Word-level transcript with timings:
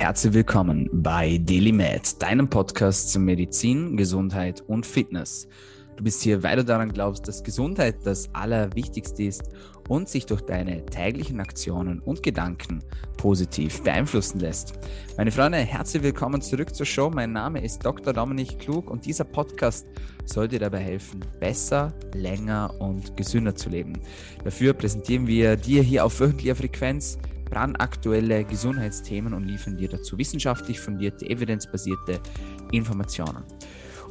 Herzlich 0.00 0.32
willkommen 0.32 0.88
bei 0.90 1.36
DailyMed, 1.36 2.22
deinem 2.22 2.48
Podcast 2.48 3.12
zu 3.12 3.20
Medizin, 3.20 3.98
Gesundheit 3.98 4.62
und 4.66 4.86
Fitness. 4.86 5.46
Du 5.98 6.04
bist 6.04 6.22
hier, 6.22 6.42
weil 6.42 6.56
du 6.56 6.64
daran 6.64 6.90
glaubst, 6.90 7.28
dass 7.28 7.44
Gesundheit 7.44 7.96
das 8.04 8.34
Allerwichtigste 8.34 9.24
ist 9.24 9.50
und 9.90 10.08
sich 10.08 10.24
durch 10.24 10.40
deine 10.40 10.86
täglichen 10.86 11.38
Aktionen 11.38 12.00
und 12.00 12.22
Gedanken 12.22 12.82
positiv 13.18 13.82
beeinflussen 13.82 14.40
lässt. 14.40 14.72
Meine 15.18 15.32
Freunde, 15.32 15.58
herzlich 15.58 16.02
willkommen 16.02 16.40
zurück 16.40 16.74
zur 16.74 16.86
Show. 16.86 17.10
Mein 17.10 17.34
Name 17.34 17.62
ist 17.62 17.84
Dr. 17.84 18.14
Dominik 18.14 18.58
Klug 18.58 18.90
und 18.90 19.04
dieser 19.04 19.24
Podcast 19.24 19.86
soll 20.24 20.48
dir 20.48 20.60
dabei 20.60 20.78
helfen, 20.78 21.20
besser, 21.40 21.92
länger 22.14 22.74
und 22.78 23.18
gesünder 23.18 23.54
zu 23.54 23.68
leben. 23.68 24.00
Dafür 24.44 24.72
präsentieren 24.72 25.26
wir 25.26 25.56
dir 25.56 25.82
hier 25.82 26.06
auf 26.06 26.18
wöchentlicher 26.20 26.56
Frequenz 26.56 27.18
brandaktuelle 27.50 28.44
Gesundheitsthemen 28.44 29.34
und 29.34 29.44
liefern 29.44 29.76
dir 29.76 29.88
dazu 29.88 30.16
wissenschaftlich 30.16 30.80
fundierte, 30.80 31.28
evidenzbasierte 31.28 32.20
Informationen. 32.72 33.42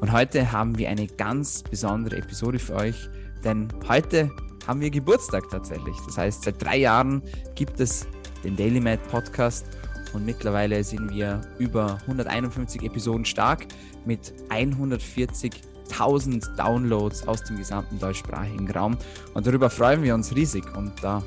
Und 0.02 0.12
heute 0.12 0.52
haben 0.52 0.77
wir 0.77 0.90
eine 0.90 1.08
ganz 1.08 1.63
besondere 1.63 2.18
Episode 2.18 2.60
für 2.60 2.76
euch, 2.76 3.10
denn 3.44 3.68
heute 3.88 4.32
haben 4.68 4.82
wir 4.82 4.90
Geburtstag 4.90 5.44
tatsächlich. 5.49 5.96
Das 6.05 6.18
heißt, 6.18 6.44
seit 6.44 6.63
drei 6.63 6.77
Jahren 6.77 7.22
gibt 7.55 7.80
es 7.80 8.05
den 8.44 8.55
Daily 8.55 8.80
Mad 8.80 9.02
Podcast 9.10 9.66
und 10.13 10.26
mittlerweile 10.26 10.84
sind 10.84 11.13
wir 11.13 11.41
über 11.58 11.98
151 12.08 12.84
Episoden 12.84 13.26
stark 13.26 13.66
mit 14.05 14.34
140.000 14.49 16.55
Downloads 16.55 17.27
aus 17.27 17.44
dem 17.44 17.58
gesamten 17.58 17.99
deutschsprachigen 17.99 18.70
Raum. 18.71 18.98
Und 19.34 19.46
darüber 19.46 19.70
freuen 19.70 20.04
wir 20.04 20.16
uns 20.16 20.35
riesig. 20.35 20.63
Und 20.76 20.94
da 21.02 21.24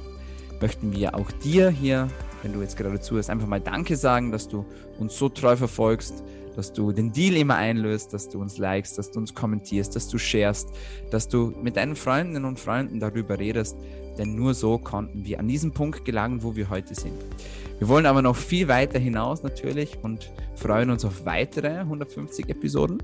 möchten 0.63 0.93
wir 0.93 1.17
auch 1.17 1.31
dir 1.31 1.69
hier, 1.69 2.09
wenn 2.43 2.53
du 2.53 2.61
jetzt 2.61 2.77
gerade 2.77 3.01
zuhörst, 3.01 3.29
einfach 3.29 3.49
mal 3.49 3.61
Danke 3.61 3.97
sagen, 3.97 4.31
dass 4.31 4.49
du 4.49 4.65
uns 4.99 5.19
so 5.19 5.29
treu 5.29 5.57
verfolgst, 5.57 6.23
dass 6.57 6.73
du 6.73 6.93
den 6.93 7.13
Deal 7.13 7.37
immer 7.37 7.57
einlöst, 7.57 8.13
dass 8.13 8.29
du 8.29 8.41
uns 8.41 8.59
likest, 8.59 8.97
dass 8.97 9.11
du 9.11 9.19
uns 9.19 9.35
kommentierst, 9.35 9.97
dass 9.97 10.09
du 10.09 10.19
sharest, 10.19 10.69
dass 11.11 11.29
du 11.29 11.53
mit 11.63 11.77
deinen 11.77 11.97
Freundinnen 11.97 12.45
und 12.45 12.61
Freunden 12.61 13.01
darüber 13.01 13.39
redest, 13.39 13.77
denn 14.19 14.37
nur 14.37 14.55
so 14.55 14.79
konnten 14.79 15.25
wir 15.25 15.41
an 15.41 15.49
diesen 15.49 15.73
Punkt 15.73 16.05
gelangen, 16.05 16.43
wo 16.43 16.55
wir 16.55 16.71
heute 16.71 16.95
sind. 16.95 17.19
Wir 17.79 17.89
wollen 17.89 18.07
aber 18.07 18.23
noch 18.23 18.37
viel 18.37 18.69
weiter 18.69 18.99
hinaus 18.99 19.43
natürlich 19.43 19.99
und 20.03 20.31
freuen 20.55 20.91
uns 20.91 21.05
auf 21.05 21.25
weitere 21.25 21.79
150 21.79 22.49
Episoden 22.49 23.03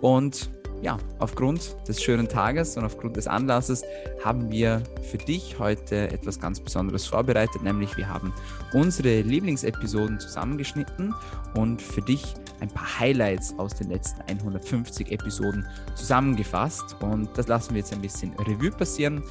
und 0.00 0.50
ja, 0.82 0.98
aufgrund 1.20 1.76
des 1.86 2.02
schönen 2.02 2.28
Tages 2.28 2.76
und 2.76 2.84
aufgrund 2.84 3.16
des 3.16 3.28
Anlasses 3.28 3.84
haben 4.22 4.50
wir 4.50 4.82
für 5.10 5.16
dich 5.16 5.58
heute 5.60 6.10
etwas 6.10 6.40
ganz 6.40 6.58
Besonderes 6.58 7.06
vorbereitet, 7.06 7.62
nämlich 7.62 7.96
wir 7.96 8.08
haben 8.08 8.34
unsere 8.74 9.20
Lieblingsepisoden 9.20 10.18
zusammengeschnitten 10.18 11.14
und 11.54 11.80
für 11.80 12.02
dich 12.02 12.34
ein 12.58 12.68
paar 12.68 12.98
Highlights 12.98 13.54
aus 13.58 13.74
den 13.74 13.90
letzten 13.90 14.22
150 14.22 15.12
Episoden 15.12 15.64
zusammengefasst 15.94 16.96
und 17.00 17.30
das 17.38 17.46
lassen 17.46 17.74
wir 17.74 17.78
jetzt 17.78 17.92
ein 17.92 18.02
bisschen 18.02 18.32
Revue 18.34 18.72
passieren 18.72 19.22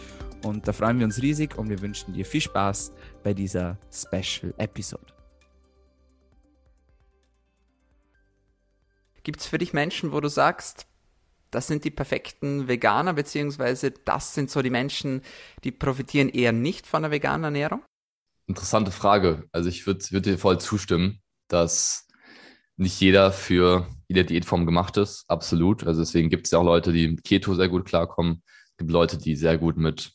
und 0.44 0.70
da 0.70 0.72
freuen 0.72 1.00
wir 1.00 1.06
uns 1.06 1.22
riesig 1.22 1.58
und 1.58 1.70
wir 1.70 1.82
wünschen 1.82 2.14
dir 2.14 2.26
viel 2.26 2.42
Spaß 2.42 2.94
bei 3.24 3.34
dieser 3.34 3.78
Special 3.92 4.54
Episode. 4.58 5.14
Gibt 9.24 9.42
es 9.42 9.48
für 9.48 9.58
dich 9.58 9.74
Menschen, 9.74 10.14
wo 10.14 10.20
du 10.20 10.30
sagst, 10.30 10.88
das 11.52 11.68
sind 11.68 11.84
die 11.84 11.92
perfekten 11.92 12.68
Veganer, 12.68 13.14
beziehungsweise 13.14 13.92
das 13.92 14.34
sind 14.34 14.50
so 14.50 14.62
die 14.62 14.70
Menschen, 14.70 15.22
die 15.64 15.72
profitieren 15.72 16.30
eher 16.30 16.52
nicht 16.52 16.88
von 16.88 17.04
der 17.04 17.12
veganen 17.12 17.44
Ernährung? 17.44 17.84
Interessante 18.48 18.92
Frage. 18.92 19.48
Also 19.52 19.70
ich 19.70 19.86
würde 19.86 20.04
würd 20.12 20.26
dir 20.26 20.38
voll 20.38 20.60
zustimmen, 20.60 21.22
dass 21.48 22.08
nicht 22.78 23.00
jeder 23.00 23.32
für 23.32 23.88
jede 24.08 24.26
Diätform 24.26 24.66
gemacht 24.66 24.98
ist. 24.98 25.26
Absolut. 25.28 25.86
Also 25.86 26.02
deswegen 26.02 26.30
gibt 26.30 26.48
es 26.48 26.52
ja 26.52 26.60
auch 26.60 26.64
Leute, 26.64 26.92
die 26.92 27.08
mit 27.08 27.24
Keto 27.24 27.54
sehr 27.54 27.70
gut 27.70 27.86
klarkommen. 27.86 28.44
Es 28.72 28.78
gibt 28.78 28.92
Leute, 28.92 29.18
die 29.18 29.36
sehr 29.36 29.58
gut 29.58 29.78
mit 29.78 30.12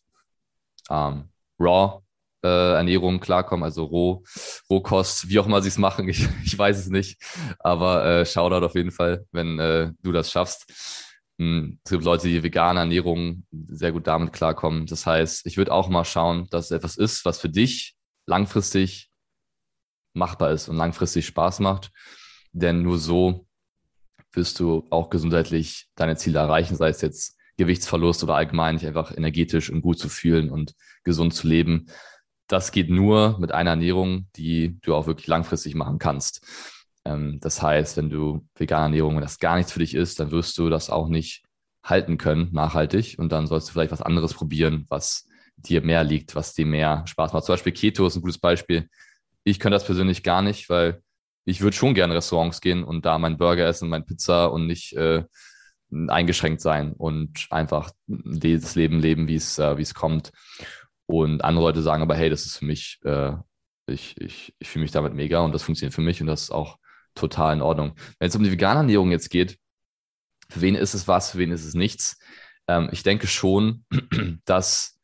ähm, 0.90 1.28
Raw 1.60 2.02
äh, 2.46 2.74
Ernährung 2.74 3.20
klarkommen, 3.20 3.64
also 3.64 3.84
Roh, 3.84 4.22
Rohkost, 4.70 5.28
wie 5.28 5.38
auch 5.38 5.46
immer 5.46 5.62
sie 5.62 5.68
es 5.68 5.78
machen, 5.78 6.08
ich, 6.08 6.26
ich 6.44 6.58
weiß 6.58 6.78
es 6.78 6.88
nicht. 6.88 7.20
Aber 7.58 8.04
äh, 8.04 8.26
Shoutout 8.26 8.64
auf 8.64 8.74
jeden 8.74 8.92
Fall, 8.92 9.26
wenn 9.32 9.58
äh, 9.58 9.92
du 10.02 10.12
das 10.12 10.30
schaffst. 10.30 11.05
Hm, 11.38 11.78
es 11.84 11.90
gibt 11.90 12.04
Leute, 12.04 12.28
die 12.28 12.42
vegane 12.42 12.80
Ernährung 12.80 13.44
sehr 13.68 13.92
gut 13.92 14.06
damit 14.06 14.32
klarkommen. 14.32 14.86
Das 14.86 15.06
heißt, 15.06 15.46
ich 15.46 15.56
würde 15.56 15.72
auch 15.72 15.88
mal 15.88 16.04
schauen, 16.04 16.46
dass 16.50 16.66
es 16.66 16.70
etwas 16.70 16.96
ist, 16.96 17.24
was 17.24 17.38
für 17.38 17.50
dich 17.50 17.94
langfristig 18.26 19.10
machbar 20.14 20.50
ist 20.50 20.68
und 20.68 20.76
langfristig 20.76 21.26
Spaß 21.26 21.60
macht. 21.60 21.90
Denn 22.52 22.82
nur 22.82 22.98
so 22.98 23.46
wirst 24.32 24.60
du 24.60 24.86
auch 24.90 25.10
gesundheitlich 25.10 25.88
deine 25.94 26.16
Ziele 26.16 26.38
erreichen, 26.38 26.76
sei 26.76 26.88
es 26.88 27.02
jetzt 27.02 27.36
Gewichtsverlust 27.58 28.22
oder 28.22 28.34
allgemein 28.34 28.76
dich 28.76 28.86
einfach 28.86 29.16
energetisch 29.16 29.70
und 29.70 29.82
gut 29.82 29.98
zu 29.98 30.08
fühlen 30.08 30.50
und 30.50 30.74
gesund 31.04 31.34
zu 31.34 31.46
leben. 31.46 31.86
Das 32.46 32.70
geht 32.70 32.90
nur 32.90 33.38
mit 33.38 33.52
einer 33.52 33.70
Ernährung, 33.70 34.28
die 34.36 34.78
du 34.82 34.94
auch 34.94 35.06
wirklich 35.06 35.26
langfristig 35.26 35.74
machen 35.74 35.98
kannst. 35.98 36.46
Ähm, 37.06 37.38
das 37.40 37.62
heißt, 37.62 37.96
wenn 37.96 38.10
du 38.10 38.46
vegane 38.56 38.84
Ernährung, 38.84 39.14
wenn 39.14 39.22
das 39.22 39.38
gar 39.38 39.56
nichts 39.56 39.72
für 39.72 39.78
dich 39.78 39.94
ist, 39.94 40.18
dann 40.20 40.30
wirst 40.30 40.58
du 40.58 40.68
das 40.68 40.90
auch 40.90 41.08
nicht 41.08 41.44
halten 41.84 42.18
können, 42.18 42.48
nachhaltig. 42.52 43.16
Und 43.18 43.30
dann 43.30 43.46
sollst 43.46 43.68
du 43.68 43.72
vielleicht 43.72 43.92
was 43.92 44.02
anderes 44.02 44.34
probieren, 44.34 44.86
was 44.88 45.28
dir 45.56 45.82
mehr 45.82 46.04
liegt, 46.04 46.34
was 46.34 46.52
dir 46.52 46.66
mehr 46.66 47.04
Spaß 47.06 47.32
macht. 47.32 47.44
Zum 47.44 47.54
Beispiel 47.54 47.72
Keto 47.72 48.06
ist 48.06 48.16
ein 48.16 48.22
gutes 48.22 48.38
Beispiel. 48.38 48.88
Ich 49.44 49.60
könnte 49.60 49.76
das 49.76 49.86
persönlich 49.86 50.22
gar 50.22 50.42
nicht, 50.42 50.68
weil 50.68 51.00
ich 51.44 51.60
würde 51.60 51.76
schon 51.76 51.94
gerne 51.94 52.14
Restaurants 52.14 52.60
gehen 52.60 52.82
und 52.82 53.06
da 53.06 53.18
meinen 53.18 53.38
Burger 53.38 53.66
essen, 53.66 53.88
mein 53.88 54.04
Pizza 54.04 54.46
und 54.46 54.66
nicht 54.66 54.94
äh, 54.94 55.22
eingeschränkt 56.08 56.60
sein 56.60 56.92
und 56.92 57.46
einfach 57.50 57.92
das 58.08 58.74
Leben 58.74 58.98
leben, 58.98 59.28
wie 59.28 59.36
es, 59.36 59.58
äh, 59.58 59.80
es 59.80 59.94
kommt. 59.94 60.32
Und 61.06 61.44
andere 61.44 61.66
Leute 61.66 61.82
sagen 61.82 62.02
aber, 62.02 62.16
hey, 62.16 62.28
das 62.28 62.46
ist 62.46 62.56
für 62.56 62.64
mich, 62.64 62.98
äh, 63.04 63.32
ich, 63.86 64.20
ich, 64.20 64.54
ich 64.58 64.68
fühle 64.68 64.82
mich 64.82 64.90
damit 64.90 65.14
mega 65.14 65.38
und 65.40 65.52
das 65.52 65.62
funktioniert 65.62 65.94
für 65.94 66.00
mich 66.00 66.20
und 66.20 66.26
das 66.26 66.42
ist 66.42 66.50
auch 66.50 66.78
total 67.16 67.54
in 67.54 67.62
Ordnung. 67.62 67.94
Wenn 68.18 68.28
es 68.28 68.36
um 68.36 68.44
die 68.44 68.52
vegane 68.52 68.80
Ernährung 68.80 69.10
jetzt 69.10 69.30
geht, 69.30 69.58
für 70.48 70.60
wen 70.60 70.76
ist 70.76 70.94
es 70.94 71.08
was, 71.08 71.30
für 71.32 71.38
wen 71.38 71.50
ist 71.50 71.64
es 71.64 71.74
nichts? 71.74 72.18
Ähm, 72.68 72.88
ich 72.92 73.02
denke 73.02 73.26
schon, 73.26 73.84
dass 74.44 74.98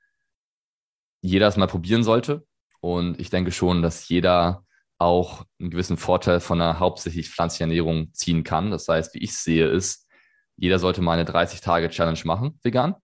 jeder 1.21 1.49
es 1.49 1.57
mal 1.57 1.67
probieren 1.67 2.05
sollte. 2.05 2.47
Und 2.81 3.21
ich 3.21 3.31
denke 3.31 3.53
schon, 3.53 3.83
dass 3.83 4.09
jeder 4.09 4.65
auch 4.99 5.45
einen 5.61 5.71
gewissen 5.71 5.97
Vorteil 5.97 6.41
von 6.41 6.61
einer 6.61 6.79
hauptsächlich 6.79 7.31
pflanzlichen 7.31 7.71
Ernährung 7.71 8.13
ziehen 8.13 8.45
kann. 8.45 8.71
Das 8.71 8.89
heißt, 8.89 9.15
wie 9.15 9.23
ich 9.23 9.37
sehe, 9.37 9.69
ist, 9.69 10.09
jeder 10.57 10.79
sollte 10.79 11.01
mal 11.01 11.19
eine 11.19 11.29
30-Tage-Challenge 11.29 12.21
machen, 12.25 12.59
vegan. 12.63 12.95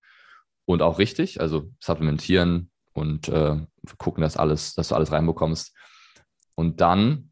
Und 0.65 0.83
auch 0.83 0.99
richtig, 0.99 1.41
also 1.41 1.73
supplementieren 1.81 2.71
und 2.93 3.29
äh, 3.29 3.57
gucken, 3.97 4.23
dass 4.23 4.37
alles, 4.37 4.75
dass 4.75 4.89
du 4.89 4.95
alles 4.95 5.13
reinbekommst. 5.13 5.75
Und 6.55 6.81
dann 6.81 7.28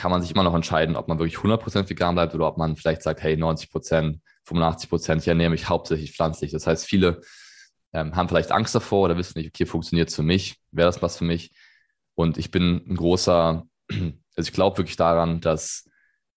kann 0.00 0.10
man 0.10 0.22
sich 0.22 0.30
immer 0.30 0.44
noch 0.44 0.54
entscheiden, 0.54 0.96
ob 0.96 1.08
man 1.08 1.18
wirklich 1.18 1.36
100% 1.36 1.90
vegan 1.90 2.14
bleibt 2.14 2.34
oder 2.34 2.48
ob 2.48 2.56
man 2.56 2.74
vielleicht 2.74 3.02
sagt, 3.02 3.22
hey, 3.22 3.34
90%, 3.36 4.18
85%, 4.48 5.18
ich 5.18 5.28
ernähre 5.28 5.50
mich 5.50 5.68
hauptsächlich 5.68 6.16
pflanzlich. 6.16 6.52
Das 6.52 6.66
heißt, 6.66 6.86
viele 6.86 7.20
ähm, 7.92 8.16
haben 8.16 8.26
vielleicht 8.26 8.50
Angst 8.50 8.74
davor 8.74 9.04
oder 9.04 9.18
wissen 9.18 9.38
nicht, 9.38 9.48
okay, 9.48 9.66
funktioniert 9.66 10.08
es 10.08 10.16
für 10.16 10.22
mich, 10.22 10.56
wäre 10.70 10.88
das 10.88 11.02
was 11.02 11.18
für 11.18 11.26
mich? 11.26 11.52
Und 12.14 12.38
ich 12.38 12.50
bin 12.50 12.82
ein 12.88 12.96
großer, 12.96 13.66
also 13.90 14.48
ich 14.48 14.52
glaube 14.52 14.78
wirklich 14.78 14.96
daran, 14.96 15.42
dass 15.42 15.86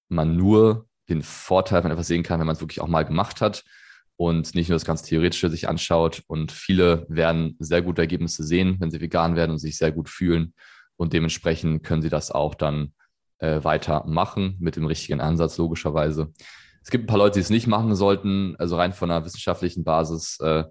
man 0.10 0.36
nur 0.36 0.90
den 1.08 1.22
Vorteil 1.22 1.84
von 1.84 1.92
etwas 1.92 2.08
sehen 2.08 2.24
kann, 2.24 2.42
wenn 2.42 2.48
man 2.48 2.58
es 2.58 2.62
wirklich 2.62 2.82
auch 2.82 2.90
mal 2.90 3.06
gemacht 3.06 3.40
hat 3.40 3.64
und 4.18 4.56
nicht 4.56 4.68
nur 4.68 4.76
das 4.76 4.84
ganz 4.84 5.04
Theoretische 5.04 5.50
sich 5.50 5.70
anschaut. 5.70 6.22
Und 6.28 6.52
viele 6.52 7.06
werden 7.08 7.56
sehr 7.60 7.82
gute 7.82 8.02
Ergebnisse 8.02 8.44
sehen, 8.44 8.76
wenn 8.82 8.92
sie 8.92 9.00
vegan 9.00 9.38
werden 9.38 9.52
und 9.52 9.60
sich 9.60 9.78
sehr 9.78 9.94
gut 9.94 10.10
fühlen. 10.10 10.54
Und 10.98 11.14
dementsprechend 11.14 11.84
können 11.84 12.02
sie 12.02 12.10
das 12.10 12.30
auch 12.30 12.56
dann 12.56 12.94
äh, 13.44 13.64
weitermachen 13.64 14.56
mit 14.60 14.78
dem 14.78 14.86
richtigen 14.86 15.20
Ansatz, 15.20 15.58
logischerweise. 15.58 16.32
Es 16.82 16.90
gibt 16.90 17.04
ein 17.04 17.08
paar 17.08 17.18
Leute, 17.18 17.36
die 17.36 17.42
es 17.42 17.50
nicht 17.50 17.68
machen 17.68 17.94
sollten, 17.96 18.56
also 18.58 18.78
rein 18.78 18.94
von 18.94 19.12
einer 19.12 19.26
wissenschaftlichen 19.26 19.84
Basis. 19.84 20.40
Äh, 20.40 20.64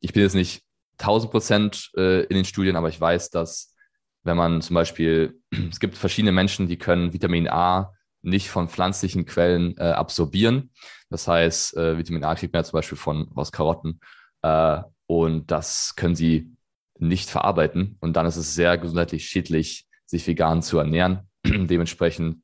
ich 0.00 0.12
bin 0.12 0.22
jetzt 0.22 0.34
nicht 0.34 0.62
1000 0.98 1.30
Prozent 1.30 1.90
äh, 1.96 2.22
in 2.24 2.36
den 2.36 2.44
Studien, 2.46 2.76
aber 2.76 2.88
ich 2.88 3.00
weiß, 3.00 3.30
dass 3.30 3.74
wenn 4.22 4.36
man 4.36 4.62
zum 4.62 4.74
Beispiel, 4.74 5.38
es 5.70 5.78
gibt 5.78 5.96
verschiedene 5.96 6.32
Menschen, 6.32 6.68
die 6.68 6.78
können 6.78 7.12
Vitamin 7.12 7.48
A 7.48 7.92
nicht 8.22 8.48
von 8.48 8.68
pflanzlichen 8.68 9.26
Quellen 9.26 9.76
äh, 9.76 9.82
absorbieren. 9.82 10.70
Das 11.10 11.28
heißt, 11.28 11.76
äh, 11.76 11.98
Vitamin 11.98 12.24
A 12.24 12.34
kriegt 12.34 12.52
man 12.52 12.60
ja 12.60 12.64
zum 12.64 12.78
Beispiel 12.78 12.98
von 12.98 13.30
aus 13.34 13.52
Karotten 13.52 14.00
äh, 14.42 14.80
und 15.06 15.50
das 15.50 15.94
können 15.96 16.14
sie 16.14 16.50
nicht 16.98 17.30
verarbeiten 17.30 17.96
und 18.00 18.14
dann 18.14 18.26
ist 18.26 18.36
es 18.36 18.54
sehr 18.54 18.76
gesundheitlich 18.76 19.26
schädlich, 19.26 19.86
sich 20.04 20.26
vegan 20.26 20.62
zu 20.62 20.78
ernähren. 20.78 21.29
Dementsprechend 21.44 22.42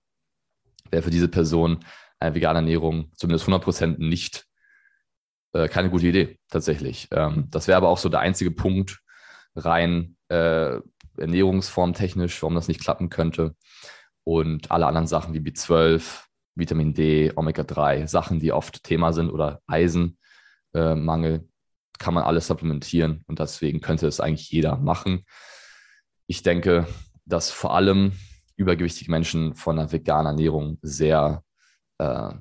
wäre 0.91 1.03
für 1.03 1.11
diese 1.11 1.29
Person 1.29 1.85
eine 2.19 2.35
vegane 2.35 2.61
Ernährung 2.61 3.11
zumindest 3.15 3.47
100% 3.47 3.99
nicht 3.99 4.47
äh, 5.53 5.69
keine 5.69 5.91
gute 5.91 6.07
Idee 6.07 6.39
tatsächlich. 6.51 7.09
Ähm, 7.11 7.49
das 7.51 7.69
wäre 7.69 7.77
aber 7.77 7.89
auch 7.89 7.99
so 7.99 8.09
der 8.09 8.21
einzige 8.21 8.51
Punkt 8.51 9.01
rein 9.55 10.17
äh, 10.29 10.79
Ernährungsform 11.17 11.95
warum 11.95 12.55
das 12.55 12.69
nicht 12.69 12.81
klappen 12.81 13.09
könnte. 13.09 13.55
und 14.25 14.71
alle 14.73 14.87
anderen 14.87 15.07
Sachen 15.07 15.35
wie 15.35 15.39
B12, 15.39 16.25
Vitamin 16.57 16.95
D, 16.95 17.33
Omega-3, 17.37 18.09
Sachen, 18.09 18.41
die 18.41 18.51
oft 18.51 18.83
Thema 18.83 19.13
sind 19.13 19.31
oder 19.31 19.61
Eisenmangel, 19.67 21.35
äh, 21.35 21.41
kann 21.99 22.13
man 22.13 22.25
alles 22.25 22.49
supplementieren 22.49 23.23
und 23.29 23.39
deswegen 23.39 23.81
könnte 23.81 24.07
es 24.07 24.21
eigentlich 24.21 24.51
jeder 24.51 24.77
machen. 24.77 25.25
Ich 26.27 26.43
denke, 26.43 26.87
dass 27.25 27.51
vor 27.51 27.75
allem 27.75 28.13
übergewichtige 28.57 29.11
Menschen 29.11 29.55
von 29.55 29.79
einer 29.79 29.93
veganen 29.93 30.27
Ernährung 30.27 30.79
sehr, 30.83 31.43
äh, 31.99 32.33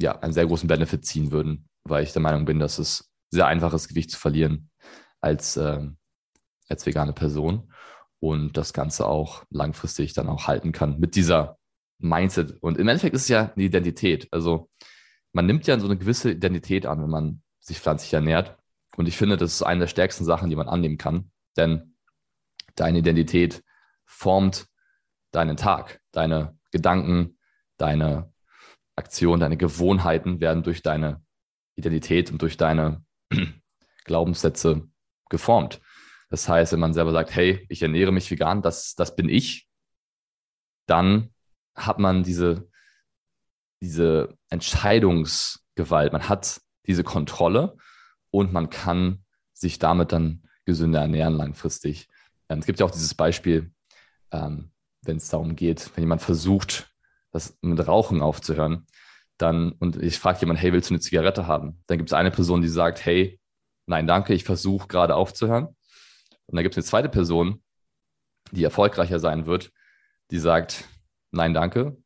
ja, 0.00 0.18
einen 0.20 0.32
sehr 0.32 0.46
großen 0.46 0.68
Benefit 0.68 1.04
ziehen 1.04 1.30
würden, 1.30 1.68
weil 1.84 2.02
ich 2.02 2.12
der 2.12 2.22
Meinung 2.22 2.44
bin, 2.44 2.58
dass 2.58 2.78
es 2.78 3.10
sehr 3.30 3.46
einfach 3.46 3.72
ist, 3.72 3.88
Gewicht 3.88 4.10
zu 4.10 4.18
verlieren 4.18 4.70
als, 5.20 5.56
äh, 5.56 5.86
als 6.68 6.86
vegane 6.86 7.12
Person 7.12 7.72
und 8.18 8.56
das 8.56 8.72
Ganze 8.72 9.06
auch 9.06 9.44
langfristig 9.50 10.12
dann 10.12 10.28
auch 10.28 10.46
halten 10.46 10.72
kann 10.72 10.98
mit 10.98 11.14
dieser 11.14 11.58
Mindset. 11.98 12.56
Und 12.60 12.78
im 12.78 12.88
Endeffekt 12.88 13.14
ist 13.14 13.22
es 13.22 13.28
ja 13.28 13.52
eine 13.54 13.64
Identität. 13.64 14.28
Also 14.32 14.70
man 15.32 15.46
nimmt 15.46 15.66
ja 15.66 15.78
so 15.78 15.86
eine 15.86 15.96
gewisse 15.96 16.32
Identität 16.32 16.86
an, 16.86 17.02
wenn 17.02 17.10
man 17.10 17.42
sich 17.60 17.78
pflanzlich 17.78 18.12
ernährt. 18.12 18.56
Und 18.96 19.06
ich 19.06 19.16
finde, 19.16 19.36
das 19.36 19.52
ist 19.52 19.62
eine 19.62 19.80
der 19.80 19.86
stärksten 19.86 20.24
Sachen, 20.24 20.50
die 20.50 20.56
man 20.56 20.68
annehmen 20.68 20.98
kann. 20.98 21.30
Denn 21.56 21.94
deine 22.74 22.98
Identität 22.98 23.62
formt 24.06 24.66
deinen 25.30 25.56
Tag. 25.56 26.00
Deine 26.12 26.58
Gedanken, 26.70 27.38
deine 27.76 28.32
Aktionen, 28.96 29.40
deine 29.40 29.56
Gewohnheiten 29.56 30.40
werden 30.40 30.62
durch 30.62 30.82
deine 30.82 31.22
Identität 31.76 32.30
und 32.30 32.42
durch 32.42 32.56
deine 32.56 33.04
Glaubenssätze 34.04 34.88
geformt. 35.28 35.80
Das 36.28 36.48
heißt, 36.48 36.72
wenn 36.72 36.80
man 36.80 36.94
selber 36.94 37.12
sagt, 37.12 37.34
hey, 37.34 37.66
ich 37.68 37.82
ernähre 37.82 38.12
mich 38.12 38.30
vegan, 38.30 38.62
das, 38.62 38.94
das 38.94 39.16
bin 39.16 39.28
ich, 39.28 39.68
dann 40.86 41.34
hat 41.74 41.98
man 41.98 42.22
diese, 42.22 42.68
diese 43.80 44.36
Entscheidungsgewalt, 44.48 46.12
man 46.12 46.28
hat 46.28 46.60
diese 46.86 47.04
Kontrolle 47.04 47.76
und 48.30 48.52
man 48.52 48.70
kann 48.70 49.24
sich 49.52 49.78
damit 49.78 50.12
dann 50.12 50.42
gesünder 50.64 51.00
ernähren 51.00 51.34
langfristig. 51.34 52.08
Ähm, 52.48 52.60
es 52.60 52.66
gibt 52.66 52.80
ja 52.80 52.86
auch 52.86 52.90
dieses 52.90 53.14
Beispiel, 53.14 53.72
ähm, 54.30 54.72
wenn 55.02 55.16
es 55.16 55.28
darum 55.28 55.56
geht, 55.56 55.90
wenn 55.94 56.04
jemand 56.04 56.22
versucht, 56.22 56.92
das 57.32 57.56
mit 57.60 57.86
Rauchen 57.86 58.22
aufzuhören, 58.22 58.86
dann, 59.38 59.72
und 59.72 59.96
ich 59.96 60.18
frage 60.18 60.40
jemand, 60.40 60.60
hey, 60.60 60.72
willst 60.72 60.90
du 60.90 60.94
eine 60.94 61.00
Zigarette 61.00 61.46
haben? 61.46 61.82
Dann 61.86 61.98
gibt 61.98 62.10
es 62.10 62.14
eine 62.14 62.30
Person, 62.30 62.60
die 62.60 62.68
sagt, 62.68 63.04
hey, 63.04 63.40
nein, 63.86 64.06
danke, 64.06 64.34
ich 64.34 64.44
versuche 64.44 64.88
gerade 64.88 65.14
aufzuhören. 65.14 65.66
Und 65.66 66.56
dann 66.56 66.62
gibt 66.62 66.74
es 66.74 66.78
eine 66.78 66.88
zweite 66.88 67.08
Person, 67.08 67.62
die 68.50 68.64
erfolgreicher 68.64 69.18
sein 69.18 69.46
wird, 69.46 69.72
die 70.30 70.38
sagt, 70.38 70.84
nein, 71.30 71.54
danke, 71.54 71.96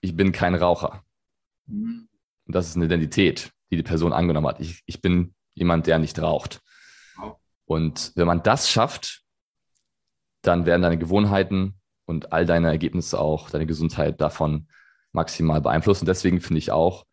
ich 0.00 0.16
bin 0.16 0.32
kein 0.32 0.54
Raucher. 0.54 1.04
Mhm. 1.66 2.08
Und 2.46 2.54
das 2.54 2.68
ist 2.68 2.76
eine 2.76 2.86
Identität, 2.86 3.52
die 3.70 3.76
die 3.76 3.82
Person 3.82 4.12
angenommen 4.12 4.48
hat. 4.48 4.60
Ich, 4.60 4.82
ich 4.86 5.00
bin 5.00 5.34
jemand, 5.54 5.86
der 5.86 5.98
nicht 5.98 6.18
raucht. 6.20 6.60
Und 7.66 8.12
wenn 8.16 8.26
man 8.26 8.42
das 8.42 8.68
schafft, 8.68 9.22
dann 10.42 10.66
werden 10.66 10.82
deine 10.82 10.98
Gewohnheiten 10.98 11.79
und 12.10 12.32
all 12.32 12.44
deine 12.44 12.66
Ergebnisse 12.66 13.18
auch, 13.18 13.48
deine 13.50 13.66
Gesundheit 13.66 14.20
davon 14.20 14.66
maximal 15.12 15.60
beeinflusst. 15.60 16.02
Und 16.02 16.08
deswegen 16.08 16.40
finde 16.40 16.58
ich 16.58 16.72
auch, 16.72 17.06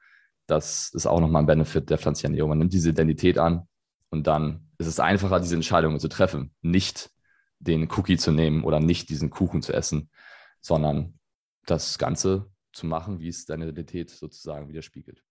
das 0.47 0.89
ist 0.93 1.05
auch 1.05 1.19
nochmal 1.19 1.43
ein 1.43 1.47
Benefit 1.47 1.89
der 1.89 1.99
pflanzlichen 1.99 2.33
Ernährung. 2.33 2.49
Man 2.49 2.57
nimmt 2.57 2.73
diese 2.73 2.89
Identität 2.89 3.37
an 3.37 3.67
und 4.09 4.27
dann 4.27 4.69
ist 4.77 4.87
es 4.87 4.99
einfacher, 4.99 5.39
diese 5.39 5.55
Entscheidungen 5.55 5.99
zu 5.99 6.07
treffen, 6.07 6.53
nicht 6.61 7.11
den 7.59 7.89
Cookie 7.91 8.17
zu 8.17 8.31
nehmen 8.31 8.63
oder 8.63 8.79
nicht 8.79 9.09
diesen 9.09 9.29
Kuchen 9.29 9.61
zu 9.61 9.71
essen, 9.71 10.09
sondern 10.61 11.19
das 11.65 11.97
Ganze 11.97 12.49
zu 12.73 12.85
machen, 12.85 13.19
wie 13.19 13.29
es 13.29 13.45
deine 13.45 13.65
Identität 13.65 14.09
sozusagen 14.09 14.67
widerspiegelt. 14.67 15.23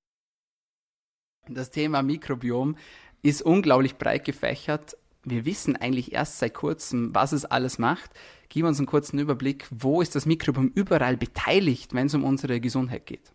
Das 1.49 1.71
Thema 1.71 2.03
Mikrobiom 2.03 2.77
ist 3.23 3.43
unglaublich 3.43 3.97
breit 3.97 4.25
gefächert. 4.25 4.97
Wir 5.25 5.45
wissen 5.45 5.77
eigentlich 5.77 6.13
erst 6.13 6.39
seit 6.39 6.55
kurzem, 6.55 7.15
was 7.15 7.33
es 7.33 7.45
alles 7.45 7.79
macht. 7.79 8.11
Gib 8.49 8.65
uns 8.65 8.79
einen 8.79 8.87
kurzen 8.87 9.19
Überblick, 9.19 9.67
wo 9.71 10.01
ist 10.01 10.15
das 10.15 10.27
Mikrobiom 10.27 10.73
überall 10.75 11.17
beteiligt, 11.17 11.95
wenn 11.95 12.07
es 12.07 12.15
um 12.15 12.25
unsere 12.25 12.61
Gesundheit 12.61 13.07
geht? 13.07 13.33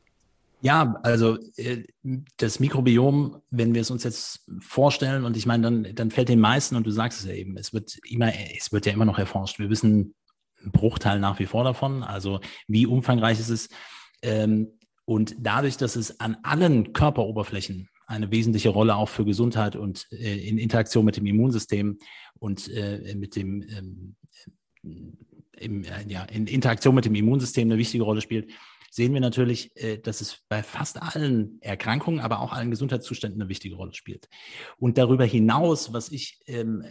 Ja, 0.62 1.00
also 1.02 1.40
äh, 1.58 1.84
das 2.38 2.60
Mikrobiom, 2.60 3.42
wenn 3.50 3.74
wir 3.74 3.82
es 3.82 3.90
uns 3.90 4.04
jetzt 4.04 4.48
vorstellen, 4.60 5.26
und 5.26 5.36
ich 5.36 5.48
meine, 5.48 5.64
dann, 5.64 5.96
dann 5.96 6.12
fällt 6.12 6.30
den 6.30 6.40
meisten, 6.40 6.76
und 6.76 6.86
du 6.86 6.92
sagst 6.92 7.22
es 7.22 7.26
ja 7.26 7.34
eben, 7.34 7.58
es 7.58 7.74
wird 7.74 7.98
immer, 8.08 8.32
es 8.56 8.72
wird 8.72 8.86
ja 8.86 8.94
immer 8.94 9.06
noch 9.06 9.18
erforscht. 9.18 9.58
Wir 9.58 9.72
wissen 9.72 10.14
ein 10.64 10.72
Bruchteil 10.72 11.20
nach 11.20 11.40
wie 11.40 11.48
vor 11.48 11.64
davon. 11.64 12.04
Also 12.04 12.42
wie 12.68 12.86
umfangreich 12.86 13.40
ist 13.40 13.50
es? 13.50 13.70
Ähm, 14.22 14.68
und 15.06 15.36
dadurch, 15.40 15.78
dass 15.78 15.96
es 15.96 16.20
an 16.20 16.38
allen 16.44 16.94
Körperoberflächen 16.94 17.90
eine 18.06 18.30
wesentliche 18.30 18.70
Rolle 18.70 18.96
auch 18.96 19.10
für 19.10 19.26
Gesundheit 19.26 19.76
und 19.76 20.08
äh, 20.12 20.48
in 20.48 20.60
Interaktion 20.60 21.06
mit 21.06 21.18
dem 21.18 21.26
Immunsystem 21.26 21.98
und 22.40 22.68
äh, 22.70 23.16
mit 23.16 23.36
dem 23.36 23.64
ähm, 23.64 24.16
im, 24.84 25.84
äh, 25.84 26.06
ja, 26.08 26.24
in 26.24 26.48
Interaktion 26.48 26.96
mit 26.96 27.06
dem 27.06 27.16
Immunsystem 27.16 27.68
eine 27.68 27.78
wichtige 27.78 28.04
Rolle 28.04 28.22
spielt, 28.22 28.52
sehen 28.90 29.14
wir 29.14 29.22
natürlich, 29.22 29.76
äh, 29.76 29.98
dass 29.98 30.22
es 30.22 30.42
bei 30.50 30.62
fast 30.64 31.02
allen 31.02 31.62
Erkrankungen, 31.62 32.20
aber 32.20 32.42
auch 32.42 32.52
allen 32.52 32.72
Gesundheitszuständen 32.72 33.42
eine 33.42 33.50
wichtige 33.50 33.76
Rolle 33.76 33.94
spielt. 33.94 34.28
Und 34.78 34.98
darüber 34.98 35.26
hinaus, 35.26 35.94
was 35.94 36.12
ich 36.12 36.40
ähm, 36.46 36.84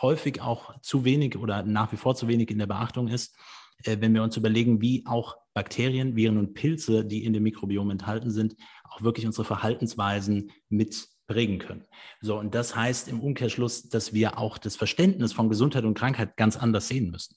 häufig 0.00 0.42
auch 0.42 0.78
zu 0.82 1.04
wenig 1.04 1.36
oder 1.36 1.62
nach 1.62 1.92
wie 1.92 1.96
vor 1.96 2.14
zu 2.14 2.28
wenig 2.28 2.50
in 2.50 2.58
der 2.58 2.66
Beachtung 2.66 3.08
ist, 3.08 3.36
äh, 3.84 3.96
wenn 4.00 4.12
wir 4.14 4.22
uns 4.22 4.36
überlegen, 4.36 4.82
wie 4.82 5.04
auch 5.06 5.36
Bakterien, 5.54 6.14
Viren 6.14 6.36
und 6.36 6.52
Pilze, 6.52 7.04
die 7.04 7.24
in 7.24 7.32
dem 7.32 7.42
Mikrobiom 7.44 7.90
enthalten 7.90 8.30
sind, 8.30 8.54
auch 8.84 9.00
wirklich 9.02 9.24
unsere 9.24 9.46
Verhaltensweisen 9.46 10.50
mit 10.68 11.08
prägen 11.26 11.58
können. 11.58 11.84
So, 12.20 12.38
und 12.38 12.54
das 12.54 12.76
heißt 12.76 13.08
im 13.08 13.20
Umkehrschluss, 13.20 13.88
dass 13.88 14.12
wir 14.12 14.38
auch 14.38 14.58
das 14.58 14.76
Verständnis 14.76 15.32
von 15.32 15.48
Gesundheit 15.48 15.84
und 15.84 15.98
Krankheit 15.98 16.36
ganz 16.36 16.56
anders 16.56 16.88
sehen 16.88 17.10
müssen. 17.10 17.36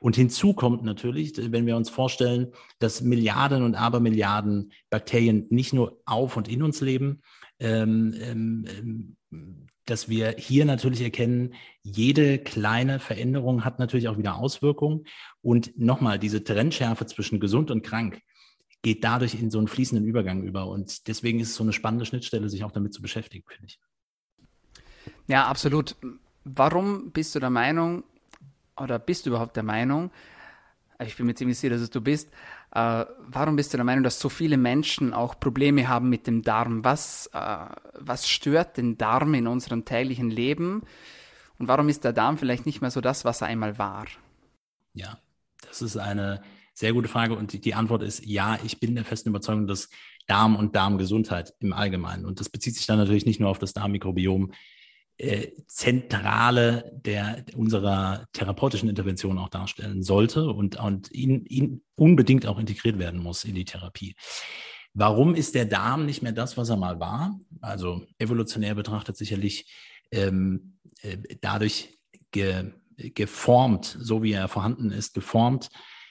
Und 0.00 0.16
hinzu 0.16 0.54
kommt 0.54 0.82
natürlich, 0.82 1.34
wenn 1.36 1.66
wir 1.66 1.76
uns 1.76 1.90
vorstellen, 1.90 2.52
dass 2.78 3.00
Milliarden 3.00 3.62
und 3.62 3.74
Abermilliarden 3.74 4.72
Bakterien 4.90 5.46
nicht 5.50 5.72
nur 5.72 6.00
auf 6.04 6.36
und 6.36 6.48
in 6.48 6.62
uns 6.62 6.80
leben, 6.80 7.22
ähm, 7.60 8.14
ähm, 8.20 9.16
dass 9.84 10.08
wir 10.08 10.34
hier 10.36 10.64
natürlich 10.64 11.00
erkennen, 11.00 11.54
jede 11.82 12.38
kleine 12.38 12.98
Veränderung 13.00 13.64
hat 13.64 13.78
natürlich 13.78 14.08
auch 14.08 14.18
wieder 14.18 14.36
Auswirkungen. 14.36 15.04
Und 15.40 15.78
nochmal, 15.78 16.18
diese 16.18 16.44
Trennschärfe 16.44 17.06
zwischen 17.06 17.40
gesund 17.40 17.70
und 17.70 17.82
krank, 17.82 18.20
geht 18.82 19.04
dadurch 19.04 19.34
in 19.34 19.50
so 19.50 19.58
einen 19.58 19.68
fließenden 19.68 20.06
Übergang 20.06 20.42
über. 20.42 20.68
Und 20.68 21.08
deswegen 21.08 21.40
ist 21.40 21.50
es 21.50 21.56
so 21.56 21.64
eine 21.64 21.72
spannende 21.72 22.06
Schnittstelle, 22.06 22.48
sich 22.48 22.64
auch 22.64 22.72
damit 22.72 22.94
zu 22.94 23.02
beschäftigen, 23.02 23.44
finde 23.48 23.66
ich. 23.66 23.80
Ja, 25.26 25.46
absolut. 25.46 25.96
Warum 26.44 27.10
bist 27.10 27.34
du 27.34 27.40
der 27.40 27.50
Meinung, 27.50 28.04
oder 28.76 28.98
bist 28.98 29.26
du 29.26 29.30
überhaupt 29.30 29.56
der 29.56 29.62
Meinung, 29.62 30.10
ich 31.00 31.16
bin 31.16 31.26
mir 31.26 31.34
ziemlich 31.34 31.58
sicher, 31.58 31.74
dass 31.74 31.82
es 31.82 31.90
du 31.90 32.00
bist, 32.00 32.30
äh, 32.72 33.04
warum 33.18 33.56
bist 33.56 33.72
du 33.72 33.76
der 33.76 33.84
Meinung, 33.84 34.02
dass 34.02 34.18
so 34.18 34.28
viele 34.28 34.56
Menschen 34.56 35.12
auch 35.12 35.38
Probleme 35.38 35.88
haben 35.88 36.08
mit 36.08 36.26
dem 36.26 36.42
Darm? 36.42 36.84
Was, 36.84 37.30
äh, 37.32 37.66
was 37.94 38.28
stört 38.28 38.76
den 38.76 38.98
Darm 38.98 39.34
in 39.34 39.46
unserem 39.46 39.84
täglichen 39.84 40.30
Leben? 40.30 40.82
Und 41.58 41.68
warum 41.68 41.88
ist 41.88 42.04
der 42.04 42.12
Darm 42.12 42.38
vielleicht 42.38 42.66
nicht 42.66 42.80
mehr 42.80 42.90
so 42.90 43.00
das, 43.00 43.24
was 43.24 43.42
er 43.42 43.48
einmal 43.48 43.78
war? 43.78 44.06
Ja, 44.92 45.18
das 45.60 45.82
ist 45.82 45.96
eine 45.96 46.42
sehr 46.78 46.92
gute 46.92 47.08
Frage 47.08 47.34
und 47.34 47.64
die, 47.64 47.74
Antwort 47.74 48.04
ist 48.04 48.24
ja, 48.24 48.56
ich 48.64 48.78
bin 48.78 48.94
der 48.94 49.04
festen 49.04 49.30
Überzeugung, 49.30 49.66
dass 49.66 49.88
Darm 50.28 50.54
und 50.54 50.76
Darmgesundheit 50.76 51.52
im 51.58 51.72
Allgemeinen, 51.72 52.24
und 52.24 52.38
das 52.38 52.48
bezieht 52.48 52.76
sich 52.76 52.86
dann 52.86 52.98
natürlich 52.98 53.26
nicht 53.26 53.40
nur 53.40 53.50
auf 53.50 53.58
das 53.58 53.72
Darmmikrobiom, 53.72 54.52
äh, 55.16 55.48
Zentrale 55.66 56.92
der, 57.04 57.44
unserer 57.56 58.28
therapeutischen 58.32 58.88
Intervention 58.88 59.38
auch 59.38 59.48
darstellen 59.48 60.04
sollte 60.04 60.50
und, 60.50 60.76
und 60.76 61.10
ihn, 61.10 61.44
ihn 61.46 61.82
unbedingt 61.96 62.46
auch 62.46 62.60
integriert 62.60 63.00
werden 63.00 63.20
muss 63.20 63.42
in 63.42 63.56
die 63.56 63.64
Therapie. 63.64 64.14
Warum 64.94 65.34
ist 65.34 65.56
der 65.56 65.64
Darm 65.64 66.06
nicht 66.06 66.22
mehr 66.22 66.32
das, 66.32 66.56
was 66.56 66.68
er 66.68 66.76
mal 66.76 67.00
war? 67.00 67.40
Also 67.60 68.06
evolutionär 68.18 68.76
betrachtet 68.76 69.16
sicherlich 69.16 69.68
ähm, 70.12 70.78
äh, 71.02 71.16
dadurch 71.40 71.98
ge, 72.30 72.70
geformt, 72.96 73.96
so 73.98 74.22
wie 74.22 74.32
er 74.32 74.46
vorhanden 74.46 74.92
ist, 74.92 75.14
geformt 75.14 75.70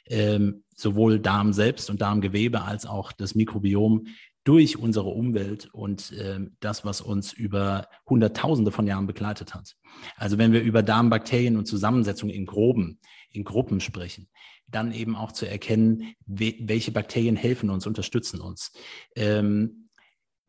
ähm, 0.10 0.64
sowohl 0.76 1.20
Darm 1.20 1.54
selbst 1.54 1.90
und 1.90 2.02
Darmgewebe 2.02 2.62
als 2.62 2.86
auch 2.86 3.12
das 3.12 3.36
Mikrobiom 3.36 4.08
durch 4.44 4.78
unsere 4.78 5.10
Umwelt 5.10 5.68
und 5.74 6.14
äh, 6.14 6.40
das, 6.62 6.86
was 6.86 7.02
uns 7.02 7.34
über 7.34 7.90
Hunderttausende 8.10 8.72
von 8.72 8.88
Jahren 8.88 9.06
begleitet 9.06 9.54
hat. 9.54 9.76
Also 10.16 10.38
wenn 10.38 10.54
wir 10.54 10.62
über 10.62 10.84
Darmbakterien 10.84 11.58
und 11.58 11.66
Zusammensetzungen 11.66 12.34
in 12.34 12.46
Groben, 12.46 13.00
in 13.30 13.44
Gruppen 13.44 13.82
sprechen, 13.82 14.30
dann 14.68 14.94
eben 14.94 15.16
auch 15.16 15.32
zu 15.32 15.50
erkennen, 15.50 16.14
we 16.26 16.56
welche 16.60 16.92
Bakterien 16.92 17.36
helfen 17.36 17.70
uns, 17.70 17.88
unterstützen 17.88 18.40
uns. 18.40 18.72
Ähm, 19.16 19.87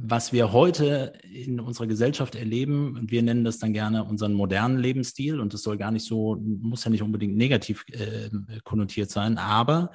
was 0.01 0.33
wir 0.33 0.53
heute 0.53 1.13
in 1.25 1.59
unserer 1.59 1.89
Gesellschaft 1.89 2.37
erleben, 2.37 2.97
und 2.97 3.11
wir 3.11 3.23
nennen 3.23 3.45
das 3.45 3.59
dann 3.59 3.73
gerne 3.73 4.05
unseren 4.05 4.33
modernen 4.33 4.79
Lebensstil, 4.79 5.41
und 5.41 5.53
das 5.53 5.63
soll 5.63 5.77
gar 5.77 5.91
nicht 5.91 6.07
so, 6.07 6.37
muss 6.41 6.85
ja 6.85 6.91
nicht 6.91 7.03
unbedingt 7.03 7.37
negativ 7.37 7.85
äh, 7.91 8.31
konnotiert 8.63 9.11
sein, 9.11 9.39
aber 9.39 9.91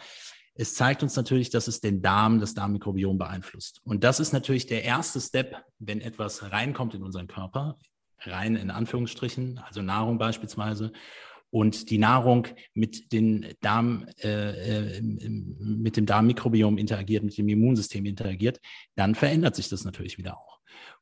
Es 0.55 0.75
zeigt 0.75 1.01
uns 1.01 1.15
natürlich, 1.15 1.49
dass 1.49 1.67
es 1.67 1.81
den 1.81 2.01
Darm, 2.01 2.39
das 2.39 2.53
Darmmikrobiom 2.53 3.17
beeinflusst. 3.17 3.81
Und 3.85 4.03
das 4.03 4.19
ist 4.19 4.33
natürlich 4.33 4.67
der 4.67 4.83
erste 4.83 5.19
Step, 5.19 5.63
wenn 5.79 5.99
etwas 5.99 6.51
reinkommt 6.51 6.93
in 6.93 7.01
unseren 7.01 7.27
Körper, 7.27 7.79
rein 8.19 8.55
in 8.55 8.69
Anführungsstrichen, 8.69 9.59
also 9.65 9.81
Nahrung 9.81 10.19
beispielsweise, 10.19 10.93
und 11.53 11.91
die 11.91 11.99
Nahrung 11.99 12.47
mit, 12.73 13.13
den 13.13 13.45
Darm, 13.61 14.07
äh, 14.23 14.97
äh 14.97 15.01
mit 15.01 15.97
dem 15.97 16.07
Darmmikrobiom 16.07 16.79
interagiert, 16.79 17.23
mit 17.23 17.37
dem 17.37 17.47
Immunsystem 17.47 18.07
interagiert, 18.07 18.59
dann 18.95 19.13
verändert 19.13 19.55
sich 19.55 19.69
das 19.69 19.85
natürlich 19.85 20.17
wieder 20.17 20.35
auch. 20.35 20.59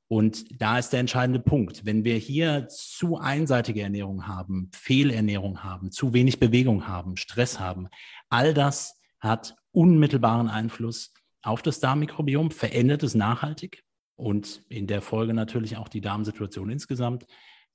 Und 0.10 0.62
da 0.62 0.78
ist 0.78 0.90
der 0.90 1.00
entscheidende 1.00 1.40
Punkt. 1.40 1.86
Wenn 1.86 2.04
wir 2.04 2.18
hier 2.18 2.68
zu 2.68 3.18
einseitige 3.18 3.82
Ernährung 3.82 4.28
haben, 4.28 4.70
Fehlernährung 4.74 5.64
haben, 5.64 5.90
zu 5.90 6.14
wenig 6.14 6.38
Bewegung 6.38 6.86
haben, 6.86 7.16
Stress 7.16 7.62
haben, 7.62 7.88
all 8.28 8.54
das 8.54 9.00
hat 9.22 9.56
unmittelbaren 9.72 10.50
Einfluss 10.50 11.14
auf 11.44 11.62
das 11.62 11.80
Darmmikrobiom, 11.80 12.52
verändert 12.52 13.04
es 13.04 13.16
nachhaltig 13.16 13.86
und 14.18 14.64
in 14.68 14.86
der 14.86 15.02
Folge 15.02 15.34
natürlich 15.34 15.78
auch 15.78 15.88
die 15.88 16.02
Darmsituation 16.02 16.70
insgesamt, 16.70 17.26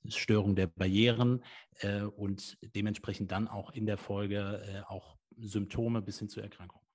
Störung 0.07 0.55
der 0.55 0.67
Barrieren 0.67 1.43
äh, 1.79 2.01
und 2.01 2.57
dementsprechend 2.75 3.31
dann 3.31 3.47
auch 3.47 3.71
in 3.71 3.85
der 3.85 3.97
Folge 3.97 4.61
äh, 4.65 4.91
auch 4.91 5.17
Symptome 5.37 6.01
bis 6.01 6.19
hin 6.19 6.29
zu 6.29 6.41
Erkrankungen. 6.41 6.85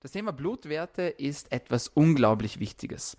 Das 0.00 0.12
Thema 0.12 0.32
Blutwerte 0.32 1.02
ist 1.02 1.52
etwas 1.52 1.88
unglaublich 1.88 2.58
Wichtiges. 2.58 3.16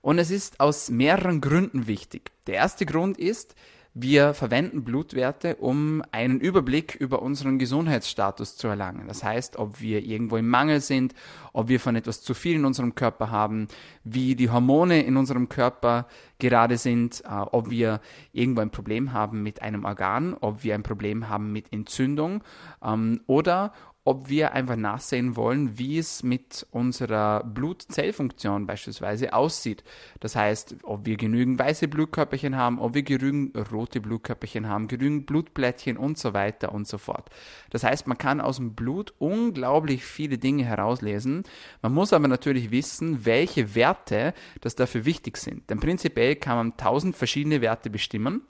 Und 0.00 0.18
es 0.18 0.30
ist 0.30 0.60
aus 0.60 0.90
mehreren 0.90 1.40
Gründen 1.40 1.86
wichtig. 1.86 2.32
Der 2.46 2.56
erste 2.56 2.86
Grund 2.86 3.18
ist, 3.18 3.54
wir 3.94 4.32
verwenden 4.32 4.84
Blutwerte, 4.84 5.56
um 5.56 6.02
einen 6.12 6.40
Überblick 6.40 6.94
über 6.94 7.20
unseren 7.20 7.58
Gesundheitsstatus 7.58 8.56
zu 8.56 8.68
erlangen. 8.68 9.06
Das 9.06 9.22
heißt, 9.22 9.56
ob 9.56 9.80
wir 9.80 10.02
irgendwo 10.02 10.38
im 10.38 10.48
Mangel 10.48 10.80
sind, 10.80 11.14
ob 11.52 11.68
wir 11.68 11.78
von 11.78 11.94
etwas 11.94 12.22
zu 12.22 12.32
viel 12.32 12.56
in 12.56 12.64
unserem 12.64 12.94
Körper 12.94 13.30
haben, 13.30 13.68
wie 14.02 14.34
die 14.34 14.48
Hormone 14.48 15.02
in 15.02 15.18
unserem 15.18 15.50
Körper 15.50 16.06
gerade 16.38 16.78
sind, 16.78 17.22
äh, 17.26 17.28
ob 17.28 17.68
wir 17.68 18.00
irgendwo 18.32 18.62
ein 18.62 18.70
Problem 18.70 19.12
haben 19.12 19.42
mit 19.42 19.60
einem 19.60 19.84
Organ, 19.84 20.34
ob 20.40 20.64
wir 20.64 20.74
ein 20.74 20.82
Problem 20.82 21.28
haben 21.28 21.52
mit 21.52 21.70
Entzündung 21.70 22.42
ähm, 22.82 23.20
oder 23.26 23.72
ob 24.04 24.28
wir 24.28 24.52
einfach 24.52 24.74
nachsehen 24.74 25.36
wollen, 25.36 25.78
wie 25.78 25.96
es 25.96 26.24
mit 26.24 26.66
unserer 26.72 27.44
Blutzellfunktion 27.44 28.66
beispielsweise 28.66 29.32
aussieht. 29.32 29.84
Das 30.18 30.34
heißt, 30.34 30.76
ob 30.82 31.06
wir 31.06 31.16
genügend 31.16 31.60
weiße 31.60 31.86
Blutkörperchen 31.86 32.56
haben, 32.56 32.80
ob 32.80 32.94
wir 32.94 33.04
genügend 33.04 33.56
rote 33.70 34.00
Blutkörperchen 34.00 34.68
haben, 34.68 34.88
genügend 34.88 35.26
Blutplättchen 35.26 35.96
und 35.96 36.18
so 36.18 36.34
weiter 36.34 36.72
und 36.72 36.88
so 36.88 36.98
fort. 36.98 37.30
Das 37.70 37.84
heißt, 37.84 38.08
man 38.08 38.18
kann 38.18 38.40
aus 38.40 38.56
dem 38.56 38.74
Blut 38.74 39.14
unglaublich 39.18 40.04
viele 40.04 40.36
Dinge 40.36 40.64
herauslesen. 40.64 41.44
Man 41.80 41.94
muss 41.94 42.12
aber 42.12 42.26
natürlich 42.26 42.72
wissen, 42.72 43.24
welche 43.24 43.76
Werte 43.76 44.34
das 44.60 44.74
dafür 44.74 45.04
wichtig 45.04 45.36
sind. 45.36 45.70
Denn 45.70 45.78
prinzipiell 45.78 46.34
kann 46.34 46.56
man 46.56 46.76
tausend 46.76 47.14
verschiedene 47.14 47.60
Werte 47.60 47.88
bestimmen 47.88 48.42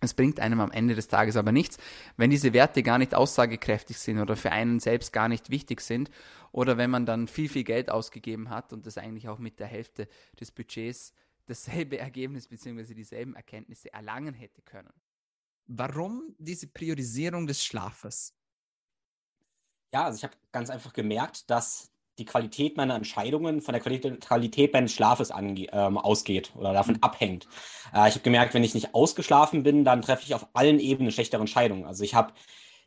es 0.00 0.14
bringt 0.14 0.38
einem 0.40 0.60
am 0.60 0.70
Ende 0.70 0.94
des 0.94 1.08
Tages 1.08 1.36
aber 1.36 1.52
nichts, 1.52 1.78
wenn 2.16 2.30
diese 2.30 2.52
Werte 2.52 2.82
gar 2.82 2.98
nicht 2.98 3.14
aussagekräftig 3.14 3.98
sind 3.98 4.20
oder 4.20 4.36
für 4.36 4.52
einen 4.52 4.80
selbst 4.80 5.12
gar 5.12 5.28
nicht 5.28 5.50
wichtig 5.50 5.80
sind 5.80 6.10
oder 6.52 6.76
wenn 6.76 6.90
man 6.90 7.04
dann 7.04 7.26
viel, 7.26 7.48
viel 7.48 7.64
Geld 7.64 7.90
ausgegeben 7.90 8.50
hat 8.50 8.72
und 8.72 8.86
das 8.86 8.98
eigentlich 8.98 9.28
auch 9.28 9.38
mit 9.38 9.58
der 9.58 9.66
Hälfte 9.66 10.08
des 10.38 10.52
Budgets 10.52 11.12
dasselbe 11.46 11.98
Ergebnis 11.98 12.46
bzw. 12.48 12.94
dieselben 12.94 13.34
Erkenntnisse 13.34 13.92
erlangen 13.92 14.34
hätte 14.34 14.62
können. 14.62 14.92
Warum 15.66 16.34
diese 16.38 16.66
Priorisierung 16.66 17.46
des 17.46 17.64
Schlafes? 17.64 18.34
Ja, 19.92 20.04
also 20.04 20.16
ich 20.16 20.24
habe 20.24 20.34
ganz 20.52 20.70
einfach 20.70 20.92
gemerkt, 20.92 21.50
dass 21.50 21.90
die 22.18 22.24
Qualität 22.24 22.76
meiner 22.76 22.94
Entscheidungen 22.94 23.60
von 23.60 23.72
der 23.72 23.82
Qualität 23.82 24.72
meines 24.72 24.92
Schlafes 24.92 25.30
ange 25.30 25.66
ähm, 25.72 25.98
ausgeht 25.98 26.52
oder 26.56 26.72
davon 26.72 26.94
mhm. 26.94 27.02
abhängt. 27.02 27.46
Äh, 27.94 28.08
ich 28.08 28.14
habe 28.14 28.20
gemerkt, 28.20 28.54
wenn 28.54 28.64
ich 28.64 28.74
nicht 28.74 28.94
ausgeschlafen 28.94 29.62
bin, 29.62 29.84
dann 29.84 30.02
treffe 30.02 30.24
ich 30.24 30.34
auf 30.34 30.46
allen 30.52 30.80
Ebenen 30.80 31.12
schlechtere 31.12 31.40
Entscheidungen. 31.40 31.84
Also 31.84 32.04
ich 32.04 32.14
habe 32.14 32.32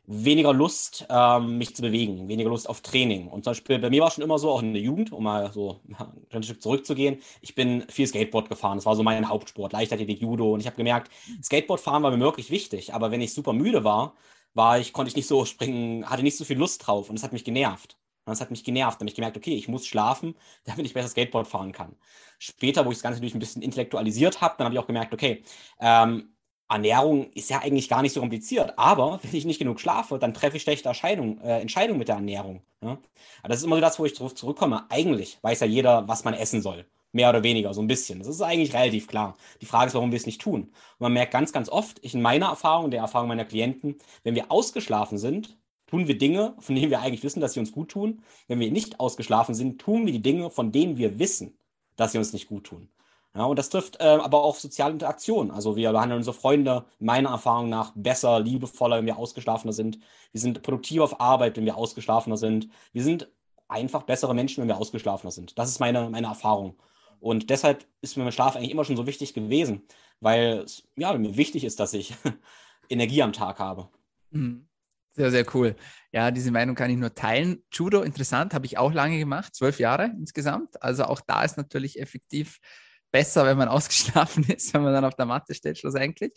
weniger 0.06 0.52
Lust, 0.52 1.06
ähm, 1.08 1.58
mich 1.58 1.76
zu 1.76 1.82
bewegen, 1.82 2.28
weniger 2.28 2.50
Lust 2.50 2.68
auf 2.68 2.80
Training. 2.80 3.28
Und 3.28 3.44
zum 3.44 3.52
Beispiel 3.52 3.78
bei 3.78 3.90
mir 3.90 4.00
war 4.00 4.08
es 4.08 4.14
schon 4.14 4.24
immer 4.24 4.38
so, 4.38 4.50
auch 4.50 4.62
in 4.62 4.72
der 4.72 4.82
Jugend, 4.82 5.12
um 5.12 5.24
mal 5.24 5.52
so 5.52 5.80
ein 6.30 6.42
Stück 6.42 6.62
zurückzugehen, 6.62 7.18
ich 7.40 7.54
bin 7.54 7.84
viel 7.88 8.06
Skateboard 8.06 8.48
gefahren. 8.48 8.78
Das 8.78 8.86
war 8.86 8.96
so 8.96 9.02
mein 9.02 9.28
Hauptsport, 9.28 9.72
Leichtathletik, 9.72 10.20
Judo. 10.20 10.54
Und 10.54 10.60
ich 10.60 10.66
habe 10.66 10.76
gemerkt, 10.76 11.10
Skateboardfahren 11.42 12.02
war 12.02 12.10
mir 12.10 12.20
wirklich 12.20 12.50
wichtig. 12.50 12.94
Aber 12.94 13.10
wenn 13.10 13.20
ich 13.20 13.32
super 13.32 13.52
müde 13.52 13.84
war, 13.84 14.14
war 14.54 14.78
ich, 14.78 14.92
konnte 14.92 15.08
ich 15.08 15.16
nicht 15.16 15.28
so 15.28 15.44
springen, 15.44 16.08
hatte 16.08 16.22
nicht 16.22 16.36
so 16.36 16.44
viel 16.44 16.58
Lust 16.58 16.86
drauf 16.86 17.08
und 17.08 17.16
das 17.16 17.22
hat 17.22 17.32
mich 17.32 17.44
genervt. 17.44 17.96
Das 18.24 18.40
hat 18.40 18.50
mich 18.50 18.64
genervt. 18.64 18.96
Da 18.96 19.00
habe 19.00 19.08
ich 19.08 19.16
gemerkt, 19.16 19.36
okay, 19.36 19.54
ich 19.54 19.68
muss 19.68 19.86
schlafen, 19.86 20.34
damit 20.64 20.86
ich 20.86 20.94
besser 20.94 21.08
Skateboard 21.08 21.46
fahren 21.46 21.72
kann. 21.72 21.96
Später, 22.38 22.84
wo 22.86 22.90
ich 22.90 22.98
das 22.98 23.02
Ganze 23.02 23.18
natürlich 23.18 23.34
ein 23.34 23.40
bisschen 23.40 23.62
intellektualisiert 23.62 24.40
habe, 24.40 24.54
dann 24.58 24.66
habe 24.66 24.74
ich 24.74 24.80
auch 24.80 24.86
gemerkt, 24.86 25.12
okay, 25.12 25.42
ähm, 25.80 26.32
Ernährung 26.68 27.30
ist 27.32 27.50
ja 27.50 27.60
eigentlich 27.60 27.88
gar 27.88 28.02
nicht 28.02 28.12
so 28.12 28.20
kompliziert, 28.20 28.72
aber 28.78 29.20
wenn 29.22 29.34
ich 29.34 29.44
nicht 29.44 29.58
genug 29.58 29.80
schlafe, 29.80 30.18
dann 30.18 30.34
treffe 30.34 30.56
ich 30.56 30.62
schlechte 30.62 30.88
Entscheidungen, 30.88 31.40
äh, 31.40 31.60
Entscheidungen 31.60 31.98
mit 31.98 32.08
der 32.08 32.16
Ernährung. 32.16 32.62
Ja? 32.82 32.98
Aber 33.42 33.48
das 33.48 33.58
ist 33.58 33.64
immer 33.64 33.76
so 33.76 33.80
das, 33.80 33.98
wo 33.98 34.06
ich 34.06 34.14
darauf 34.14 34.34
zurückkomme. 34.34 34.86
Eigentlich 34.88 35.38
weiß 35.42 35.60
ja 35.60 35.66
jeder, 35.66 36.08
was 36.08 36.24
man 36.24 36.34
essen 36.34 36.62
soll. 36.62 36.86
Mehr 37.14 37.28
oder 37.28 37.42
weniger, 37.42 37.74
so 37.74 37.82
ein 37.82 37.88
bisschen. 37.88 38.20
Das 38.20 38.28
ist 38.28 38.40
eigentlich 38.40 38.72
relativ 38.72 39.06
klar. 39.06 39.36
Die 39.60 39.66
Frage 39.66 39.88
ist, 39.88 39.94
warum 39.94 40.12
wir 40.12 40.16
es 40.16 40.24
nicht 40.24 40.40
tun. 40.40 40.62
Und 40.62 41.00
man 41.00 41.12
merkt 41.12 41.32
ganz, 41.32 41.52
ganz 41.52 41.68
oft, 41.68 41.98
ich 42.02 42.14
in 42.14 42.22
meiner 42.22 42.46
Erfahrung, 42.46 42.90
der 42.90 43.00
Erfahrung 43.00 43.28
meiner 43.28 43.44
Klienten, 43.44 43.98
wenn 44.22 44.34
wir 44.34 44.50
ausgeschlafen 44.50 45.18
sind, 45.18 45.58
tun 45.92 46.08
wir 46.08 46.16
Dinge, 46.16 46.54
von 46.58 46.74
denen 46.74 46.90
wir 46.90 47.00
eigentlich 47.00 47.22
wissen, 47.22 47.40
dass 47.40 47.52
sie 47.52 47.60
uns 47.60 47.70
gut 47.70 47.90
tun. 47.90 48.22
Wenn 48.48 48.60
wir 48.60 48.72
nicht 48.72 48.98
ausgeschlafen 48.98 49.54
sind, 49.54 49.78
tun 49.78 50.06
wir 50.06 50.12
die 50.14 50.22
Dinge, 50.22 50.48
von 50.48 50.72
denen 50.72 50.96
wir 50.96 51.18
wissen, 51.18 51.58
dass 51.96 52.12
sie 52.12 52.18
uns 52.18 52.32
nicht 52.32 52.48
gut 52.48 52.64
tun. 52.64 52.88
Ja, 53.34 53.44
und 53.44 53.58
das 53.58 53.68
trifft 53.68 54.00
äh, 54.00 54.04
aber 54.04 54.42
auch 54.42 54.56
soziale 54.56 54.94
Interaktion. 54.94 55.50
Also 55.50 55.76
wir 55.76 55.92
behandeln 55.92 56.16
unsere 56.16 56.34
Freunde 56.34 56.86
meiner 56.98 57.28
Erfahrung 57.28 57.68
nach 57.68 57.92
besser, 57.94 58.40
liebevoller, 58.40 58.98
wenn 58.98 59.06
wir 59.06 59.18
ausgeschlafener 59.18 59.74
sind. 59.74 59.98
Wir 60.32 60.40
sind 60.40 60.62
produktiver 60.62 61.04
auf 61.04 61.20
Arbeit, 61.20 61.58
wenn 61.58 61.66
wir 61.66 61.76
ausgeschlafener 61.76 62.38
sind. 62.38 62.70
Wir 62.94 63.02
sind 63.02 63.28
einfach 63.68 64.04
bessere 64.04 64.34
Menschen, 64.34 64.62
wenn 64.62 64.68
wir 64.68 64.78
ausgeschlafener 64.78 65.30
sind. 65.30 65.58
Das 65.58 65.68
ist 65.68 65.78
meine, 65.78 66.08
meine 66.08 66.28
Erfahrung. 66.28 66.74
Und 67.20 67.50
deshalb 67.50 67.84
ist 68.00 68.16
mir 68.16 68.32
Schlaf 68.32 68.56
eigentlich 68.56 68.70
immer 68.70 68.86
schon 68.86 68.96
so 68.96 69.06
wichtig 69.06 69.34
gewesen, 69.34 69.82
weil 70.20 70.60
es 70.60 70.88
ja, 70.96 71.12
mir 71.12 71.36
wichtig 71.36 71.64
ist, 71.64 71.80
dass 71.80 71.92
ich 71.92 72.14
Energie 72.88 73.22
am 73.22 73.34
Tag 73.34 73.58
habe. 73.58 73.88
Mhm. 74.30 74.68
Sehr, 75.14 75.30
sehr 75.30 75.44
cool. 75.54 75.76
Ja, 76.10 76.30
diese 76.30 76.50
Meinung 76.50 76.74
kann 76.74 76.90
ich 76.90 76.96
nur 76.96 77.14
teilen. 77.14 77.62
Judo, 77.70 78.02
interessant, 78.02 78.54
habe 78.54 78.64
ich 78.64 78.78
auch 78.78 78.92
lange 78.92 79.18
gemacht, 79.18 79.54
zwölf 79.54 79.78
Jahre 79.78 80.06
insgesamt. 80.18 80.82
Also 80.82 81.04
auch 81.04 81.20
da 81.20 81.44
ist 81.44 81.58
natürlich 81.58 82.00
effektiv 82.00 82.58
besser, 83.10 83.44
wenn 83.44 83.58
man 83.58 83.68
ausgeschlafen 83.68 84.44
ist, 84.44 84.72
wenn 84.72 84.82
man 84.82 84.94
dann 84.94 85.04
auf 85.04 85.14
der 85.14 85.26
Matte 85.26 85.54
steht, 85.54 85.78
schlussendlich. 85.78 86.32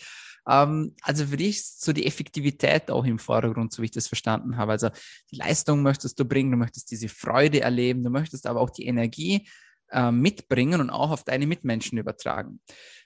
Ähm, 0.47 0.93
also 1.01 1.25
für 1.25 1.37
dich 1.37 1.57
ist 1.57 1.81
so 1.83 1.93
die 1.93 2.05
Effektivität 2.05 2.91
auch 2.91 3.05
im 3.05 3.17
Vordergrund, 3.17 3.73
so 3.73 3.81
wie 3.81 3.85
ich 3.85 3.91
das 3.91 4.07
verstanden 4.07 4.57
habe. 4.57 4.73
Also 4.73 4.89
die 5.31 5.37
Leistung 5.37 5.81
möchtest 5.81 6.19
du 6.19 6.25
bringen, 6.25 6.51
du 6.51 6.57
möchtest 6.57 6.91
diese 6.91 7.07
Freude 7.07 7.61
erleben, 7.61 8.03
du 8.03 8.09
möchtest 8.09 8.45
aber 8.45 8.59
auch 8.59 8.69
die 8.69 8.85
Energie 8.85 9.47
äh, 9.91 10.11
mitbringen 10.11 10.81
und 10.81 10.89
auch 10.89 11.11
auf 11.11 11.23
deine 11.23 11.47
Mitmenschen 11.47 11.97
übertragen. 11.97 12.59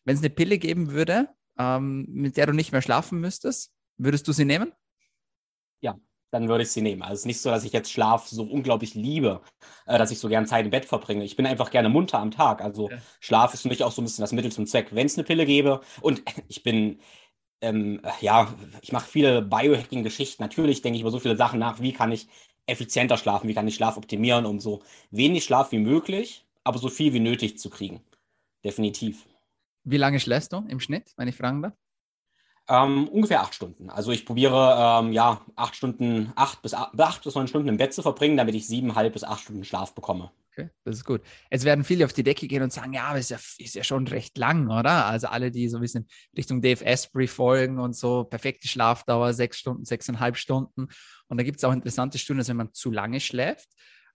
Wenn 0.04 0.16
es 0.16 0.22
eine 0.22 0.32
Pille 0.32 0.58
geben 0.58 0.92
würde, 0.92 1.30
ähm, 1.60 2.08
mit 2.10 2.38
der 2.38 2.48
du 2.48 2.54
nicht 2.54 2.72
mehr 2.72 2.82
schlafen 2.82 3.20
müsstest, 3.20 3.72
würdest 3.98 4.28
du 4.28 4.32
sie 4.32 4.46
nehmen? 4.46 4.72
Ja, 5.82 5.96
dann 6.32 6.48
würde 6.48 6.64
ich 6.64 6.72
sie 6.72 6.82
nehmen. 6.82 7.02
Also 7.02 7.14
es 7.14 7.20
ist 7.22 7.26
nicht 7.26 7.42
so, 7.42 7.50
dass 7.50 7.64
ich 7.64 7.74
jetzt 7.74 7.92
Schlaf 7.92 8.28
so 8.28 8.44
unglaublich 8.44 8.94
liebe, 8.94 9.42
äh, 9.86 9.98
dass 9.98 10.12
ich 10.12 10.20
so 10.20 10.28
gerne 10.28 10.48
Zeit 10.48 10.66
im 10.66 10.72
Bett 10.72 10.86
verbringe. 10.86 11.24
Ich 11.24 11.36
bin 11.36 11.46
einfach 11.46 11.72
gerne 11.72 11.90
munter 11.90 12.20
am 12.20 12.32
Tag. 12.32 12.62
Also 12.62 12.90
ja. 12.90 12.98
Schlaf 13.20 13.54
ist 13.54 13.62
für 13.64 13.70
mich 13.70 13.84
auch 13.84 13.92
so 13.92 14.02
ein 14.02 14.06
bisschen 14.06 14.22
das 14.22 14.32
Mittel 14.32 14.52
zum 14.52 14.66
Zweck. 14.66 14.90
Wenn 14.92 15.08
es 15.08 15.18
eine 15.18 15.26
Pille 15.26 15.46
gäbe 15.46 15.82
und 16.02 16.22
ich 16.48 16.64
bin, 16.64 17.00
ähm, 17.62 18.02
ja, 18.22 18.54
ich 18.82 18.92
mache 18.92 19.08
viele 19.08 19.42
Biohacking-Geschichten. 19.42 20.44
Natürlich 20.44 20.82
denke 20.82 20.98
ich 20.98 21.02
über 21.02 21.12
so 21.12 21.20
viele 21.20 21.38
Sachen 21.38 21.60
nach, 21.60 21.80
wie 21.82 21.94
kann 21.94 22.12
ich 22.12 22.28
effizienter 22.68 23.18
schlafen, 23.18 23.48
wie 23.48 23.54
kann 23.54 23.68
ich 23.68 23.76
Schlaf 23.76 23.98
optimieren, 23.98 24.46
um 24.46 24.60
so 24.60 24.82
wenig 25.12 25.44
Schlaf 25.44 25.72
wie 25.72 25.80
möglich, 25.80 26.46
aber 26.64 26.78
so 26.78 26.90
viel 26.90 27.14
wie 27.14 27.20
nötig 27.20 27.58
zu 27.58 27.70
kriegen. 27.70 28.02
Definitiv. 28.64 29.26
Wie 29.84 29.98
lange 29.98 30.20
schläfst 30.20 30.54
du 30.54 30.64
im 30.68 30.80
Schnitt, 30.80 31.14
wenn 31.18 31.28
ich 31.28 31.36
fragen 31.36 31.62
darf? 31.64 31.74
Ähm, 32.72 33.08
ungefähr 33.08 33.42
acht 33.42 33.56
Stunden. 33.56 33.90
Also 33.90 34.12
ich 34.12 34.26
probiere 34.26 35.02
ähm, 35.02 35.12
ja 35.12 35.42
acht 35.56 35.76
Stunden, 35.76 36.32
acht 36.36 36.62
bis 36.62 36.76
acht 36.76 37.24
bis 37.24 37.34
neun 37.34 37.48
Stunden 37.48 37.68
im 37.68 37.78
Bett 37.78 37.94
zu 37.94 38.04
verbringen, 38.04 38.38
damit 38.38 38.54
ich 38.54 38.68
siebeneinhalb 38.68 39.12
bis 39.12 39.24
acht 39.24 39.42
Stunden 39.42 39.64
Schlaf 39.64 39.96
bekomme. 39.96 40.32
Okay, 40.52 40.70
das 40.84 40.98
ist 40.98 41.06
gut. 41.06 41.22
Jetzt 41.50 41.66
werden 41.66 41.84
viele 41.84 42.06
auf 42.06 42.14
die 42.14 42.24
Decke 42.24 42.48
gehen 42.48 42.62
und 42.62 42.72
sagen, 42.72 42.94
ja, 42.94 43.06
aber 43.06 43.18
ist 43.18 43.32
ja, 43.32 43.38
ist 43.58 43.76
ja 43.76 43.84
schon 43.84 44.08
recht 44.08 44.38
lang, 44.38 44.70
oder? 44.70 45.06
Also 45.06 45.28
alle, 45.28 45.50
die 45.52 45.68
so 45.68 45.78
ein 45.78 45.82
bisschen 45.82 46.08
Richtung 46.38 46.62
Dave 46.62 46.86
Asprey 46.86 47.28
folgen 47.28 47.80
und 47.80 47.96
so, 47.96 48.24
perfekte 48.26 48.68
Schlafdauer, 48.68 49.34
sechs 49.34 49.58
Stunden, 49.58 49.86
sechseinhalb 49.86 50.38
Stunden. 50.38 50.88
Und 51.28 51.38
da 51.38 51.44
gibt 51.44 51.58
es 51.58 51.64
auch 51.64 51.74
interessante 51.74 52.20
Studien, 52.20 52.40
dass 52.40 52.50
wenn 52.50 52.58
man 52.58 52.74
zu 52.74 52.92
lange 52.92 53.20
schläft, 53.20 53.70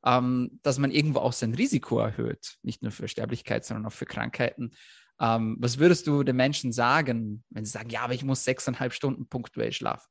ähm, 0.04 0.60
dass 0.62 0.78
man 0.78 0.90
irgendwo 0.90 1.20
auch 1.20 1.32
sein 1.32 1.54
Risiko 1.54 1.98
erhöht, 1.98 2.56
nicht 2.62 2.82
nur 2.82 2.92
für 2.92 3.08
Sterblichkeit, 3.08 3.64
sondern 3.64 3.86
auch 3.86 3.92
für 3.92 4.06
Krankheiten. 4.06 4.72
Ähm, 5.20 5.56
was 5.60 5.78
würdest 5.78 6.06
du 6.06 6.22
den 6.22 6.36
Menschen 6.36 6.72
sagen, 6.72 7.44
wenn 7.50 7.64
sie 7.64 7.70
sagen, 7.70 7.90
ja, 7.90 8.02
aber 8.02 8.14
ich 8.14 8.24
muss 8.24 8.44
sechseinhalb 8.44 8.92
Stunden 8.92 9.26
punktuell 9.26 9.72
schlafen? 9.72 10.08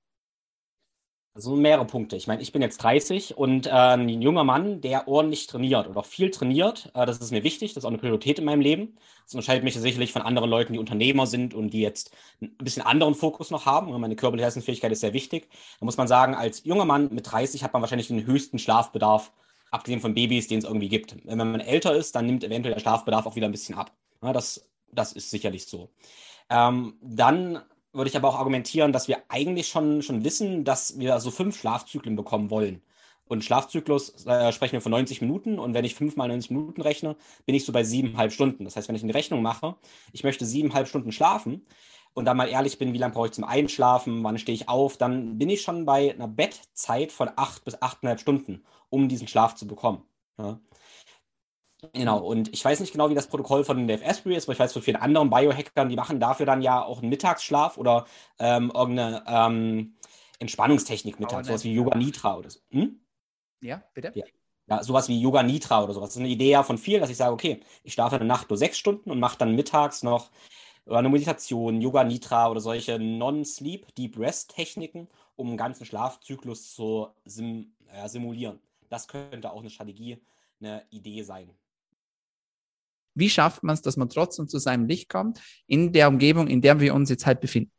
Also 1.36 1.56
mehrere 1.56 1.86
Punkte. 1.86 2.16
Ich 2.16 2.28
meine, 2.28 2.44
ich 2.44 2.52
bin 2.52 2.62
jetzt 2.62 2.78
30 2.78 3.36
und 3.36 3.66
äh, 3.66 3.72
ein 3.72 4.08
junger 4.22 4.44
Mann, 4.44 4.82
der 4.82 5.08
ordentlich 5.08 5.48
trainiert 5.48 5.88
oder 5.88 6.02
auch 6.02 6.06
viel 6.06 6.30
trainiert, 6.30 6.92
äh, 6.94 7.08
das 7.08 7.18
ist 7.18 7.32
mir 7.32 7.44
wichtig, 7.44 7.74
das 7.74 7.82
ist 7.82 7.86
auch 7.86 7.90
eine 7.90 7.98
Priorität 7.98 8.38
in 8.38 8.46
meinem 8.46 8.62
Leben. 8.62 9.00
Das 9.26 9.34
unterscheidet 9.34 9.64
mich 9.64 9.74
sicherlich 9.74 10.12
von 10.14 10.22
anderen 10.22 10.48
Leuten, 10.48 10.74
die 10.74 10.80
Unternehmer 10.80 11.26
sind 11.26 11.56
und 11.56 11.72
die 11.72 11.82
jetzt 11.82 12.12
ein 12.40 12.56
bisschen 12.58 12.84
anderen 12.84 13.16
Fokus 13.16 13.50
noch 13.50 13.66
haben. 13.66 13.92
Und 13.92 14.00
meine 14.00 14.16
körperliche 14.16 14.46
Leistungsfähigkeit 14.46 14.92
ist 14.92 15.00
sehr 15.00 15.14
wichtig. 15.14 15.50
Da 15.80 15.86
muss 15.86 15.98
man 15.98 16.08
sagen, 16.08 16.36
als 16.36 16.66
junger 16.66 16.86
Mann 16.86 17.10
mit 17.12 17.32
30 17.32 17.64
hat 17.64 17.74
man 17.74 17.82
wahrscheinlich 17.82 18.10
den 18.10 18.28
höchsten 18.28 18.60
Schlafbedarf, 18.60 19.32
abgesehen 19.72 20.02
von 20.02 20.14
Babys, 20.14 20.48
den 20.48 20.60
es 20.60 20.66
irgendwie 20.66 20.90
gibt. 20.90 21.18
Wenn 21.26 21.40
man 21.40 21.62
älter 21.62 21.96
ist, 21.96 22.16
dann 22.16 22.28
nimmt 22.28 22.44
eventuell 22.44 22.76
der 22.76 22.82
Schlafbedarf 22.82 23.26
auch 23.26 23.36
wieder 23.36 23.48
ein 23.48 23.52
bisschen 23.52 23.74
ab. 23.74 23.92
Ja, 24.22 24.34
das, 24.34 24.70
das 24.94 25.14
ist 25.14 25.30
sicherlich 25.30 25.66
so. 25.68 25.90
Ähm, 26.50 26.96
dann 27.02 27.62
würde 27.94 28.10
ich 28.10 28.18
aber 28.18 28.30
auch 28.30 28.40
argumentieren, 28.40 28.92
dass 28.92 29.08
wir 29.08 29.18
eigentlich 29.30 29.68
schon, 29.68 30.02
schon 30.02 30.24
wissen, 30.24 30.64
dass 30.64 31.00
wir 31.00 31.20
so 31.20 31.32
fünf 31.32 31.60
Schlafzyklen 31.60 32.16
bekommen 32.16 32.50
wollen. 32.50 32.82
Und 33.26 33.44
Schlafzyklus 33.44 34.26
äh, 34.26 34.52
sprechen 34.52 34.74
wir 34.74 34.82
von 34.82 34.92
90 34.92 35.22
Minuten. 35.22 35.60
Und 35.60 35.74
wenn 35.74 35.86
ich 35.86 35.96
fünf 35.96 36.16
mal 36.16 36.28
90 36.28 36.52
Minuten 36.52 36.82
rechne, 36.82 37.16
bin 37.46 37.56
ich 37.56 37.66
so 37.66 37.72
bei 37.72 37.84
siebeneinhalb 37.84 38.32
Stunden. 38.34 38.66
Das 38.66 38.76
heißt, 38.76 38.88
wenn 38.88 38.96
ich 38.96 39.04
eine 39.04 39.14
Rechnung 39.14 39.42
mache, 39.42 39.76
ich 40.12 40.24
möchte 40.24 40.46
siebeneinhalb 40.46 40.88
Stunden 40.88 41.12
schlafen 41.12 41.66
und 42.14 42.26
dann 42.26 42.38
mal 42.38 42.50
ehrlich 42.50 42.78
bin, 42.78 42.94
wie 42.94 42.98
lange 42.98 43.14
brauche 43.14 43.28
ich 43.28 43.34
zum 43.34 43.44
Einschlafen, 43.44 44.24
wann 44.24 44.38
stehe 44.38 44.56
ich 44.56 44.70
auf, 44.70 44.98
dann 44.98 45.38
bin 45.38 45.50
ich 45.50 45.62
schon 45.62 45.86
bei 45.86 46.14
einer 46.14 46.28
Bettzeit 46.28 47.12
von 47.12 47.30
acht 47.36 47.64
bis 47.64 47.82
achteinhalb 47.82 48.20
Stunden, 48.20 48.64
um 48.90 49.08
diesen 49.08 49.28
Schlaf 49.28 49.56
zu 49.56 49.68
bekommen. 49.68 50.04
Ja. 50.38 50.60
Genau, 51.92 52.20
und 52.20 52.54
ich 52.54 52.64
weiß 52.64 52.80
nicht 52.80 52.92
genau, 52.92 53.10
wie 53.10 53.16
das 53.16 53.28
Protokoll 53.28 53.64
von 53.64 53.88
Dave 53.88 54.04
Asprey 54.04 54.36
ist, 54.36 54.46
aber 54.46 54.54
ich 54.54 54.60
weiß 54.60 54.74
von 54.74 54.82
vielen 54.82 54.98
anderen 54.98 55.30
Biohackern, 55.30 55.90
die 55.90 55.96
machen 55.96 56.20
dafür 56.20 56.46
dann 56.46 56.62
ja 56.62 56.84
auch 56.84 57.02
einen 57.02 57.10
Mittagsschlaf 57.10 57.78
oder 57.78 58.06
ähm, 58.40 58.72
irgendeine 58.74 59.24
ähm, 59.28 59.96
Entspannungstechnik 60.40 61.20
mittags, 61.20 61.48
sowas 61.48 61.64
wie 61.64 61.74
Yoga 61.74 61.98
Nitra 61.98 62.38
oder 62.38 62.50
so. 62.50 62.60
Hm? 62.70 63.02
Ja, 63.62 63.84
bitte? 63.94 64.12
Ja. 64.16 64.26
ja, 64.68 64.84
sowas 64.84 65.08
wie 65.10 65.20
Yoga 65.20 65.44
Nitra 65.44 65.84
oder 65.84 65.94
sowas. 65.94 66.10
Das 66.10 66.16
ist 66.16 66.22
eine 66.22 66.30
Idee 66.30 66.52
ja 66.52 66.64
von 66.64 66.78
vielen, 66.78 67.02
dass 67.02 67.10
ich 67.10 67.18
sage, 67.18 67.34
okay, 67.34 67.62
ich 67.84 67.94
schlafe 67.94 68.16
eine 68.16 68.26
Nacht 68.26 68.50
nur 68.50 68.58
sechs 68.58 68.78
Stunden 68.78 69.12
und 69.12 69.20
mache 69.20 69.38
dann 69.38 69.56
mittags 69.56 70.04
noch 70.04 70.30
eine 70.86 71.10
Meditation, 71.10 71.82
Yoga 71.82 72.04
Nitra 72.04 72.50
oder 72.50 72.60
solche 72.60 73.00
Non-Sleep, 73.00 73.96
Deep 73.96 74.20
Rest-Techniken, 74.20 75.08
um 75.36 75.48
einen 75.48 75.58
ganzen 75.58 75.86
Schlafzyklus 75.86 76.74
zu 76.74 77.08
sim 77.26 77.74
äh, 77.88 78.08
simulieren. 78.10 78.60
Das 78.90 79.08
könnte 79.08 79.52
auch 79.52 79.62
eine 79.62 79.70
Strategie, 79.70 80.22
eine 80.60 80.86
Idee 80.90 81.24
sein. 81.24 81.50
Wie 83.16 83.30
schafft 83.30 83.64
man 83.64 83.74
es, 83.74 83.82
dass 83.82 83.98
man 83.98 84.10
trotzdem 84.10 84.48
zu 84.48 84.60
seinem 84.60 84.88
Licht 84.88 85.10
kommt, 85.10 85.40
in 85.68 85.94
der 85.94 86.08
Umgebung, 86.08 86.48
in 86.48 86.62
der 86.62 86.80
wir 86.80 86.94
uns 86.94 87.10
jetzt 87.10 87.26
halt 87.26 87.42
befinden? 87.42 87.72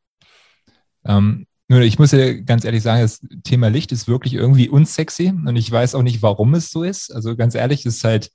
Ähm, 1.04 1.46
nur 1.68 1.80
ich 1.80 1.98
muss 1.98 2.12
ja 2.12 2.32
ganz 2.34 2.64
ehrlich 2.64 2.82
sagen, 2.82 3.02
das 3.02 3.20
Thema 3.42 3.68
Licht 3.68 3.90
ist 3.92 4.06
wirklich 4.06 4.34
irgendwie 4.34 4.68
unsexy 4.68 5.28
und 5.28 5.56
ich 5.56 5.70
weiß 5.70 5.94
auch 5.94 6.02
nicht, 6.02 6.22
warum 6.22 6.54
es 6.54 6.70
so 6.70 6.82
ist. 6.82 7.12
Also 7.12 7.36
ganz 7.36 7.54
ehrlich, 7.54 7.86
es 7.86 7.96
ist 7.96 8.04
halt 8.04 8.30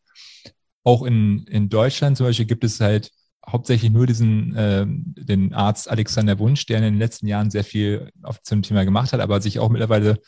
auch 0.84 1.04
in, 1.04 1.46
in 1.46 1.70
Deutschland 1.70 2.18
zum 2.18 2.26
Beispiel 2.26 2.46
gibt 2.46 2.64
es 2.64 2.80
halt 2.80 3.12
hauptsächlich 3.48 3.92
nur 3.92 4.08
diesen 4.08 4.56
äh, 4.56 4.86
den 4.88 5.54
Arzt 5.54 5.90
Alexander 5.90 6.40
Wunsch, 6.40 6.66
der 6.66 6.78
in 6.78 6.84
den 6.84 6.98
letzten 6.98 7.28
Jahren 7.28 7.52
sehr 7.52 7.64
viel 7.64 8.12
auf 8.24 8.42
zum 8.42 8.62
Thema 8.62 8.84
gemacht 8.86 9.14
hat, 9.14 9.20
aber 9.20 9.42
sich 9.42 9.60
auch 9.60 9.70
mittlerweile 9.70 10.20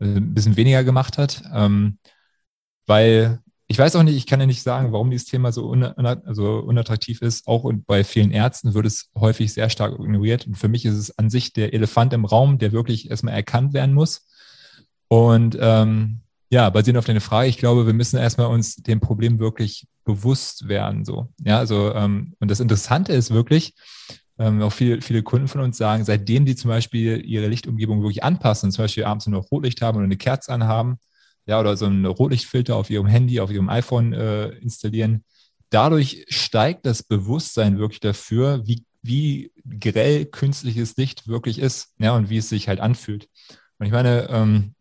äh, 0.00 0.16
ein 0.16 0.34
bisschen 0.34 0.56
weniger 0.56 0.84
gemacht 0.84 1.18
hat, 1.18 1.42
ähm, 1.54 1.98
weil 2.86 3.40
ich 3.72 3.78
weiß 3.78 3.96
auch 3.96 4.02
nicht, 4.02 4.16
ich 4.16 4.26
kann 4.26 4.38
ja 4.38 4.44
nicht 4.44 4.62
sagen, 4.62 4.92
warum 4.92 5.10
dieses 5.10 5.26
Thema 5.26 5.50
so 5.50 5.66
un, 5.70 5.82
also 5.82 6.58
unattraktiv 6.58 7.22
ist. 7.22 7.46
Auch 7.46 7.70
bei 7.86 8.04
vielen 8.04 8.30
Ärzten 8.30 8.74
wird 8.74 8.84
es 8.84 9.08
häufig 9.18 9.54
sehr 9.54 9.70
stark 9.70 9.94
ignoriert. 9.98 10.46
Und 10.46 10.56
für 10.56 10.68
mich 10.68 10.84
ist 10.84 10.96
es 10.96 11.18
an 11.18 11.30
sich 11.30 11.54
der 11.54 11.72
Elefant 11.72 12.12
im 12.12 12.26
Raum, 12.26 12.58
der 12.58 12.72
wirklich 12.72 13.08
erstmal 13.10 13.32
erkannt 13.32 13.72
werden 13.72 13.94
muss. 13.94 14.26
Und 15.08 15.56
ähm, 15.58 16.20
ja, 16.50 16.68
basierend 16.68 16.98
auf 16.98 17.06
deine 17.06 17.22
Frage, 17.22 17.48
ich 17.48 17.56
glaube, 17.56 17.86
wir 17.86 17.94
müssen 17.94 18.18
erstmal 18.18 18.48
uns 18.48 18.76
dem 18.76 19.00
Problem 19.00 19.38
wirklich 19.38 19.86
bewusst 20.04 20.68
werden. 20.68 21.06
So. 21.06 21.32
Ja, 21.42 21.56
also, 21.56 21.94
ähm, 21.94 22.34
und 22.40 22.50
das 22.50 22.60
Interessante 22.60 23.14
ist 23.14 23.30
wirklich, 23.30 23.72
ähm, 24.38 24.60
auch 24.60 24.72
viele, 24.72 25.00
viele 25.00 25.22
Kunden 25.22 25.48
von 25.48 25.62
uns 25.62 25.78
sagen, 25.78 26.04
seitdem 26.04 26.44
die 26.44 26.56
zum 26.56 26.68
Beispiel 26.68 27.24
ihre 27.24 27.48
Lichtumgebung 27.48 28.02
wirklich 28.02 28.22
anpassen, 28.22 28.70
zum 28.70 28.84
Beispiel 28.84 29.04
abends 29.04 29.26
nur 29.26 29.40
noch 29.40 29.50
Rotlicht 29.50 29.80
haben 29.80 29.96
oder 29.96 30.04
eine 30.04 30.18
Kerze 30.18 30.52
anhaben, 30.52 30.98
ja, 31.46 31.60
oder 31.60 31.76
so 31.76 31.86
einen 31.86 32.06
Rotlichtfilter 32.06 32.76
auf 32.76 32.90
ihrem 32.90 33.06
Handy, 33.06 33.40
auf 33.40 33.50
ihrem 33.50 33.68
iPhone 33.68 34.12
äh, 34.12 34.48
installieren. 34.58 35.24
Dadurch 35.70 36.26
steigt 36.28 36.86
das 36.86 37.02
Bewusstsein 37.02 37.78
wirklich 37.78 38.00
dafür, 38.00 38.62
wie, 38.66 38.84
wie 39.02 39.52
grell 39.80 40.26
künstliches 40.26 40.96
Licht 40.96 41.26
wirklich 41.26 41.58
ist, 41.58 41.94
ja, 41.98 42.14
und 42.14 42.30
wie 42.30 42.38
es 42.38 42.48
sich 42.48 42.68
halt 42.68 42.80
anfühlt. 42.80 43.28
Und 43.78 43.86
ich 43.86 43.92
meine, 43.92 44.28
ähm, 44.30 44.74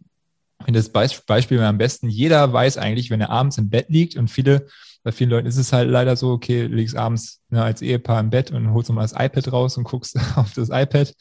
das 0.67 0.89
Beispiel 0.89 1.60
am 1.62 1.78
besten, 1.78 2.10
jeder 2.10 2.52
weiß 2.54 2.78
eigentlich, 2.78 3.10
wenn 3.10 3.21
er 3.21 3.32
abends 3.32 3.58
im 3.58 3.69
Bett 3.69 3.89
liegt 3.89 4.15
und 4.15 4.28
viele, 4.28 4.67
bei 5.04 5.12
vielen 5.12 5.32
Leuten 5.32 5.47
ist 5.47 5.58
es 5.58 5.74
halt 5.74 5.89
leider 5.89 6.15
so, 6.15 6.32
okay, 6.32 6.67
liegst 6.67 6.95
abends 6.95 7.41
ne, 7.50 7.63
als 7.63 7.82
Ehepaar 7.82 8.19
im 8.19 8.30
Bett 8.30 8.52
und 8.52 8.71
holst 8.71 8.89
nochmal 8.89 9.06
das 9.06 9.13
iPad 9.13 9.52
raus 9.52 9.78
und 9.78 9.86
guckst 9.86 10.17
auf 10.36 10.54
das 10.54 10.69
iPad 10.69 11.13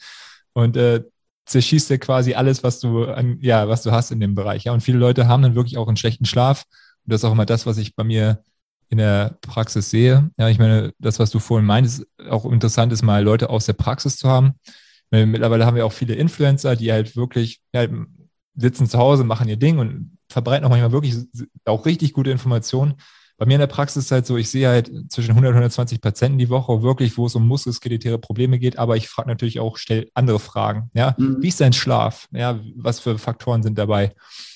und 0.53 0.77
äh, 0.77 1.03
zerschießt 1.51 1.89
dir 1.89 1.97
quasi 1.99 2.33
alles, 2.33 2.63
was 2.63 2.79
du 2.79 3.05
an, 3.05 3.37
ja, 3.41 3.67
was 3.67 3.83
du 3.83 3.91
hast 3.91 4.11
in 4.11 4.19
dem 4.19 4.35
Bereich. 4.35 4.63
Ja, 4.63 4.73
und 4.73 4.81
viele 4.81 4.97
Leute 4.97 5.27
haben 5.27 5.43
dann 5.43 5.55
wirklich 5.55 5.77
auch 5.77 5.87
einen 5.87 5.97
schlechten 5.97 6.25
Schlaf. 6.25 6.65
Und 7.05 7.13
das 7.13 7.21
ist 7.21 7.25
auch 7.25 7.33
immer 7.33 7.45
das, 7.45 7.65
was 7.65 7.77
ich 7.77 7.95
bei 7.95 8.03
mir 8.03 8.43
in 8.89 8.97
der 8.97 9.37
Praxis 9.41 9.89
sehe. 9.89 10.29
Ja, 10.37 10.49
ich 10.49 10.59
meine, 10.59 10.93
das, 10.99 11.19
was 11.19 11.29
du 11.29 11.39
vorhin 11.39 11.65
meintest, 11.65 12.05
auch 12.29 12.45
interessant 12.45 12.91
ist, 12.91 13.03
mal 13.03 13.23
Leute 13.23 13.49
aus 13.49 13.65
der 13.65 13.73
Praxis 13.73 14.17
zu 14.17 14.27
haben. 14.29 14.53
Weil 15.11 15.25
mittlerweile 15.25 15.65
haben 15.65 15.75
wir 15.75 15.85
auch 15.85 15.93
viele 15.93 16.15
Influencer, 16.15 16.75
die 16.75 16.91
halt 16.91 17.15
wirklich 17.15 17.61
ja, 17.73 17.87
sitzen 18.55 18.87
zu 18.87 18.97
Hause, 18.97 19.23
machen 19.23 19.47
ihr 19.47 19.57
Ding 19.57 19.79
und 19.79 20.17
verbreiten 20.29 20.65
auch 20.65 20.69
manchmal 20.69 20.91
wirklich 20.91 21.15
auch 21.65 21.85
richtig 21.85 22.13
gute 22.13 22.31
Informationen. 22.31 22.95
Bei 23.41 23.47
mir 23.47 23.55
in 23.55 23.59
der 23.59 23.65
Praxis 23.65 24.05
ist 24.05 24.11
halt 24.11 24.27
so, 24.27 24.37
ich 24.37 24.51
sehe 24.51 24.67
halt 24.67 24.91
zwischen 25.11 25.31
100 25.31 25.49
und 25.49 25.55
120 25.55 25.99
Patienten 25.99 26.37
die 26.37 26.51
Woche 26.51 26.83
wirklich, 26.83 27.17
wo 27.17 27.25
es 27.25 27.33
um 27.33 27.47
muskelskeletäre 27.47 28.19
Probleme 28.19 28.59
geht, 28.59 28.77
aber 28.77 28.97
ich 28.97 29.09
frage 29.09 29.29
natürlich 29.29 29.59
auch, 29.59 29.77
stelle 29.77 30.05
andere 30.13 30.37
Fragen. 30.37 30.91
Ja, 30.93 31.15
mhm. 31.17 31.37
wie 31.41 31.47
ist 31.47 31.59
dein 31.59 31.73
Schlaf? 31.73 32.27
Ja, 32.31 32.59
was 32.75 32.99
für 32.99 33.17
Faktoren 33.17 33.63
sind 33.63 33.79
dabei? 33.79 34.13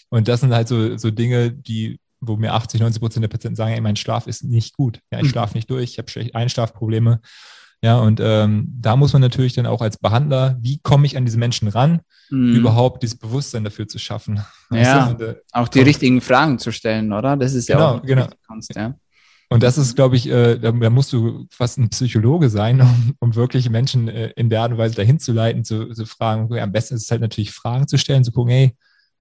Und 0.09 0.27
das 0.27 0.41
sind 0.41 0.53
halt 0.53 0.67
so, 0.67 0.97
so 0.97 1.09
Dinge, 1.09 1.51
die, 1.51 1.99
wo 2.19 2.35
mir 2.35 2.53
80, 2.53 2.79
90 2.79 3.01
Prozent 3.01 3.23
der 3.23 3.29
Patienten 3.29 3.55
sagen, 3.55 3.73
ey, 3.73 3.81
mein 3.81 3.95
Schlaf 3.95 4.27
ist 4.27 4.43
nicht 4.43 4.77
gut. 4.77 4.99
Ja, 5.09 5.17
ich 5.17 5.23
mhm. 5.23 5.29
schlafe 5.29 5.55
nicht 5.55 5.67
durch, 5.71 5.97
ich 5.97 5.97
habe 5.97 6.35
Einschlafprobleme. 6.35 7.21
Ja, 7.85 7.99
und 7.99 8.19
ähm, 8.19 8.67
da 8.81 8.95
muss 8.95 9.13
man 9.13 9.21
natürlich 9.21 9.53
dann 9.53 9.67
auch 9.67 9.79
als 9.79 9.97
Behandler, 9.99 10.57
wie 10.59 10.79
komme 10.79 11.05
ich 11.05 11.17
an 11.17 11.25
diese 11.25 11.37
Menschen 11.37 11.67
ran, 11.67 12.01
mhm. 12.31 12.55
überhaupt 12.55 13.03
dieses 13.03 13.15
Bewusstsein 13.15 13.63
dafür 13.63 13.87
zu 13.87 13.99
schaffen. 13.99 14.41
Ja, 14.71 15.09
und, 15.09 15.21
äh, 15.21 15.35
auch 15.51 15.67
die 15.67 15.81
richtigen 15.81 16.19
Fragen 16.19 16.57
zu 16.57 16.71
stellen, 16.71 17.13
oder? 17.13 17.37
Das 17.37 17.53
ist 17.53 17.69
ja 17.69 17.75
genau, 17.75 17.97
auch 17.97 18.01
genau. 18.01 18.27
Kunst, 18.47 18.75
ja. 18.75 18.95
Und 19.49 19.61
das 19.61 19.77
ist, 19.77 19.95
glaube 19.95 20.15
ich, 20.15 20.27
äh, 20.27 20.57
da, 20.57 20.71
da, 20.71 20.89
musst 20.89 21.13
du 21.13 21.45
fast 21.51 21.77
ein 21.77 21.89
Psychologe 21.89 22.49
sein, 22.49 22.81
um, 22.81 23.13
um 23.19 23.35
wirklich 23.35 23.69
Menschen 23.69 24.07
äh, 24.07 24.31
in 24.35 24.49
der 24.49 24.63
Art 24.63 24.71
und 24.71 24.79
Weise 24.79 24.95
dahin 24.95 25.19
zu 25.19 25.31
leiten, 25.31 25.63
zu, 25.63 25.93
zu 25.93 26.07
fragen. 26.07 26.45
Okay, 26.45 26.61
am 26.61 26.71
besten 26.71 26.95
ist 26.95 27.03
es 27.03 27.11
halt 27.11 27.21
natürlich 27.21 27.51
Fragen 27.51 27.87
zu 27.87 27.99
stellen, 27.99 28.23
zu 28.23 28.31
gucken, 28.31 28.51
hey, 28.51 28.75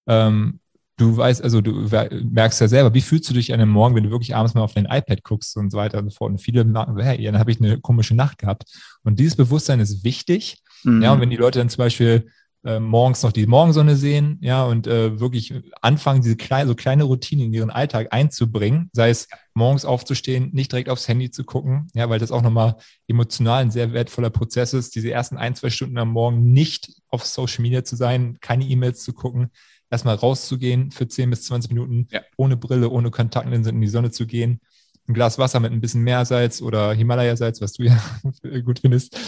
ähm, 0.07 0.61
du 0.97 1.17
weißt, 1.17 1.43
also 1.43 1.61
du 1.61 1.89
merkst 2.31 2.61
ja 2.61 2.69
selber, 2.69 2.95
wie 2.95 3.01
fühlst 3.01 3.29
du 3.29 3.35
dich 3.35 3.53
an 3.53 3.61
einem 3.61 3.71
Morgen, 3.71 3.95
wenn 3.95 4.05
du 4.05 4.11
wirklich 4.11 4.35
abends 4.35 4.55
mal 4.55 4.63
auf 4.63 4.75
dein 4.75 4.87
iPad 4.87 5.23
guckst 5.25 5.57
und 5.57 5.71
so 5.71 5.79
weiter 5.79 5.99
und 5.99 6.11
so 6.11 6.17
fort. 6.17 6.31
Und 6.31 6.39
viele 6.39 6.65
merken, 6.65 6.99
hey, 6.99 7.23
dann 7.25 7.39
habe 7.39 7.51
ich 7.51 7.61
eine 7.61 7.81
komische 7.81 8.15
Nacht 8.15 8.39
gehabt. 8.39 8.65
Und 9.03 9.19
dieses 9.19 9.37
Bewusstsein 9.37 9.81
ist 9.81 10.05
wichtig. 10.05 10.63
Mhm. 10.85 11.03
Ja, 11.03 11.13
und 11.13 11.21
wenn 11.21 11.31
die 11.31 11.37
Leute 11.37 11.59
dann 11.59 11.69
zum 11.69 11.79
Beispiel 11.79 12.29
äh, 12.65 12.79
morgens 12.79 13.23
noch 13.23 13.33
die 13.33 13.47
Morgensonne 13.47 13.97
sehen, 13.97 14.39
ja, 14.41 14.65
und 14.65 14.87
äh, 14.87 15.19
wirklich 15.19 15.53
anfangen, 15.83 16.23
diese 16.23 16.37
kleine, 16.37 16.69
so 16.69 16.75
kleine 16.75 17.05
Routinen 17.05 17.47
in 17.47 17.53
ihren 17.53 17.71
Alltag 17.71 18.09
einzubringen, 18.11 18.89
sei 18.93 19.11
es 19.11 19.29
morgens 19.53 19.85
aufzustehen, 19.85 20.51
nicht 20.53 20.73
direkt 20.73 20.89
aufs 20.89 21.09
Handy 21.09 21.31
zu 21.31 21.45
gucken, 21.45 21.89
ja, 21.95 22.09
weil 22.09 22.21
das 22.21 22.33
auch 22.33 22.43
nochmal 22.43 22.77
emotional 23.07 23.63
ein 23.63 23.71
sehr 23.71 23.93
wertvoller 23.93 24.31
Prozess 24.31 24.73
ist, 24.73 24.95
diese 24.95 25.11
ersten 25.11 25.37
ein, 25.37 25.55
zwei 25.57 25.71
Stunden 25.71 25.99
am 25.99 26.11
Morgen 26.11 26.53
nicht 26.53 26.91
auf 27.09 27.27
Social 27.27 27.63
Media 27.63 27.85
zu 27.85 27.97
sein, 27.97 28.39
keine 28.41 28.65
E-Mails 28.65 29.03
zu 29.03 29.13
gucken, 29.13 29.51
erstmal 29.91 30.17
rauszugehen 30.17 30.91
für 30.91 31.07
10 31.09 31.31
bis 31.31 31.45
20 31.45 31.71
Minuten, 31.71 32.09
ja. 32.11 32.21
ohne 32.37 32.57
Brille, 32.57 32.91
ohne 32.91 33.11
Kontaktlinsen 33.11 33.77
in 33.77 33.81
die 33.81 33.89
Sonne 33.89 34.11
zu 34.11 34.27
gehen, 34.27 34.61
ein 35.07 35.15
Glas 35.15 35.39
Wasser 35.39 35.61
mit 35.61 35.73
ein 35.73 35.81
bisschen 35.81 36.03
Meersalz 36.03 36.63
oder 36.63 36.93
Himalaya-Salz, 36.93 37.61
was 37.61 37.75
du 37.75 37.85
ja 37.85 37.99
gut 38.65 38.81
findest, 38.81 39.19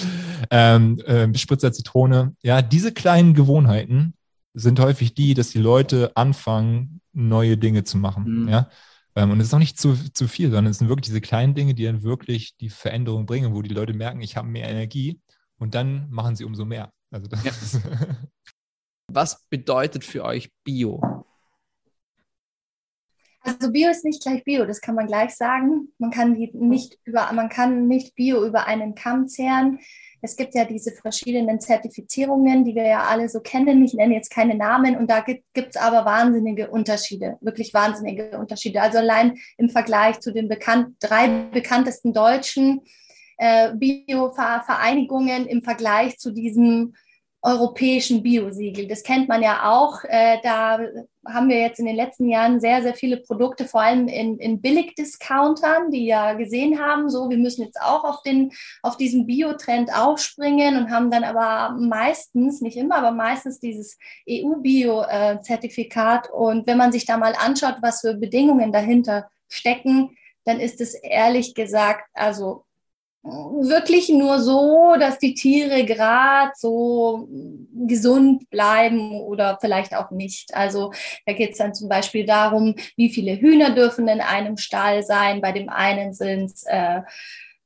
ähm, 0.51 0.99
äh, 1.01 1.37
Spritzer 1.37 1.73
Zitrone. 1.73 2.35
Ja, 2.43 2.63
diese 2.63 2.93
kleinen 2.93 3.35
Gewohnheiten 3.35 4.15
sind 4.55 4.81
häufig 4.81 5.15
die, 5.15 5.35
dass 5.35 5.51
die 5.51 5.59
Leute 5.59 6.13
anfangen, 6.17 7.01
neue 7.13 7.59
Dinge 7.59 7.85
zu 7.85 7.99
machen. 7.99 8.43
Mhm. 8.43 8.49
Ja. 8.49 8.71
Ähm, 9.15 9.31
und 9.31 9.41
es 9.41 9.49
ist 9.49 9.55
auch 9.55 9.59
nicht 9.59 9.79
zu, 9.79 9.97
zu 10.13 10.29
viel, 10.29 10.51
sondern 10.51 10.71
es 10.71 10.79
sind 10.79 10.89
wirklich 10.89 11.07
diese 11.07 11.21
kleinen 11.21 11.55
Dinge, 11.55 11.75
die 11.75 11.85
dann 11.85 12.03
wirklich 12.03 12.57
die 12.57 12.71
Veränderung 12.71 13.27
bringen, 13.27 13.55
wo 13.55 13.63
die 13.63 13.75
Leute 13.75 13.93
merken, 13.93 14.21
ich 14.21 14.37
habe 14.37 14.49
mehr 14.49 14.69
Energie 14.69 15.21
und 15.59 15.75
dann 15.75 16.09
machen 16.11 16.37
sie 16.37 16.45
umso 16.45 16.65
mehr. 16.65 16.91
Also 17.11 17.29
das 17.29 17.45
ja. 17.45 17.53
Was 19.17 19.47
bedeutet 19.49 20.05
für 20.05 20.27
euch 20.27 20.51
Bio? 20.63 21.01
also 23.41 23.73
Bio 23.73 23.89
ist 23.89 24.05
nicht 24.05 24.23
gleich 24.23 24.45
Bio, 24.45 24.67
das 24.67 24.83
kann 24.83 24.95
man 24.95 25.07
gleich 25.07 25.35
sagen. 25.35 25.89
Man 25.97 26.11
kann 26.11 26.33
nicht 26.33 26.99
über, 27.05 27.33
man 27.33 27.49
kann 27.49 27.89
nicht 27.89 28.15
Bio 28.15 28.45
über 28.45 28.67
einen 28.67 28.95
Kamm 28.95 29.27
zehren. 29.27 29.79
Es 30.21 30.37
gibt 30.37 30.55
ja 30.55 30.67
diese 30.67 30.93
verschiedenen 30.93 31.61
Zertifizierungen, 31.61 32.67
die 32.67 32.75
wir 32.75 32.87
ja 32.87 33.05
alle 33.05 33.31
so 33.31 33.41
kennen. 33.41 33.83
Ich 33.83 33.95
nenne 33.95 34.15
jetzt 34.15 34.31
keine 34.31 34.55
Namen 34.55 34.99
und 34.99 35.11
da 35.11 35.21
gibt 35.21 35.45
es 35.55 35.77
aber 35.77 36.05
wahnsinnige 36.05 36.69
Unterschiede, 36.69 37.39
wirklich 37.41 37.73
wahnsinnige 37.73 38.37
Unterschiede. 38.37 38.83
Also 38.83 38.99
allein 38.99 39.39
im 39.57 39.71
Vergleich 39.71 40.21
zu 40.21 40.31
den 40.31 40.49
bekannt, 40.49 40.97
drei 41.01 41.29
bekanntesten 41.53 42.13
deutschen 42.13 42.83
äh, 43.39 43.73
Bio-Vereinigungen 43.75 45.47
im 45.47 45.63
Vergleich 45.63 46.19
zu 46.19 46.33
diesem 46.33 46.95
europäischen 47.43 48.23
Biosiegel. 48.23 48.89
Das 48.89 49.03
kennt 49.03 49.29
man 49.29 49.43
ja 49.43 49.71
auch. 49.71 50.03
Äh, 50.05 50.39
da 50.43 50.79
haben 51.27 51.49
wir 51.49 51.61
jetzt 51.61 51.79
in 51.79 51.87
den 51.87 51.97
letzten 51.97 52.29
Jahren 52.29 52.61
sehr, 52.61 52.83
sehr 52.83 52.95
viele 52.95 53.19
Produkte, 53.19 53.67
vor 53.67 53.83
allem 53.83 54.09
in, 54.09 54.39
in 54.39 54.61
Billigdiscountern, 54.61 55.91
die 55.91 56.07
ja 56.07 56.35
gesehen 56.35 56.81
haben, 56.81 57.09
so, 57.09 57.31
wir 57.31 57.39
müssen 57.39 57.63
jetzt 57.63 57.81
auch 57.81 58.05
auf, 58.05 58.23
den, 58.23 58.53
auf 58.83 58.97
diesen 58.97 59.27
Biotrend 59.27 59.95
aufspringen 59.95 60.77
und 60.77 60.91
haben 60.91 61.11
dann 61.11 61.25
aber 61.25 61.77
meistens, 61.79 62.61
nicht 62.61 62.77
immer, 62.77 62.97
aber 62.97 63.13
meistens 63.13 63.61
dieses 63.61 63.99
EU-Bio-Zertifikat. 64.29 66.31
Und 66.31 66.67
wenn 66.67 66.79
man 66.79 66.93
sich 66.93 67.07
da 67.07 67.17
mal 67.17 67.35
anschaut, 67.35 67.77
was 67.81 68.01
für 68.01 68.15
Bedingungen 68.15 68.73
dahinter 68.73 69.29
stecken, 69.49 70.17
dann 70.45 70.61
ist 70.61 70.81
es 70.81 70.95
ehrlich 70.95 71.55
gesagt, 71.55 72.09
also 72.15 72.66
wirklich 73.27 74.09
nur 74.09 74.41
so, 74.41 74.95
dass 74.99 75.19
die 75.19 75.35
Tiere 75.35 75.85
gerade 75.85 76.53
so 76.57 77.29
gesund 77.87 78.49
bleiben 78.51 79.21
oder 79.21 79.59
vielleicht 79.61 79.95
auch 79.95 80.11
nicht. 80.11 80.55
Also 80.55 80.93
da 81.27 81.33
geht 81.33 81.53
es 81.53 81.59
dann 81.59 81.75
zum 81.75 81.89
Beispiel 81.89 82.25
darum, 82.25 82.75
wie 82.97 83.11
viele 83.11 83.37
Hühner 83.37 83.71
dürfen 83.71 84.09
in 84.09 84.21
einem 84.21 84.57
Stall 84.57 85.03
sein. 85.03 85.41
Bei 85.41 85.53
dem 85.53 85.69
einen 85.69 86.13
sind 86.13 86.47
es 86.47 86.65
äh, 86.65 87.03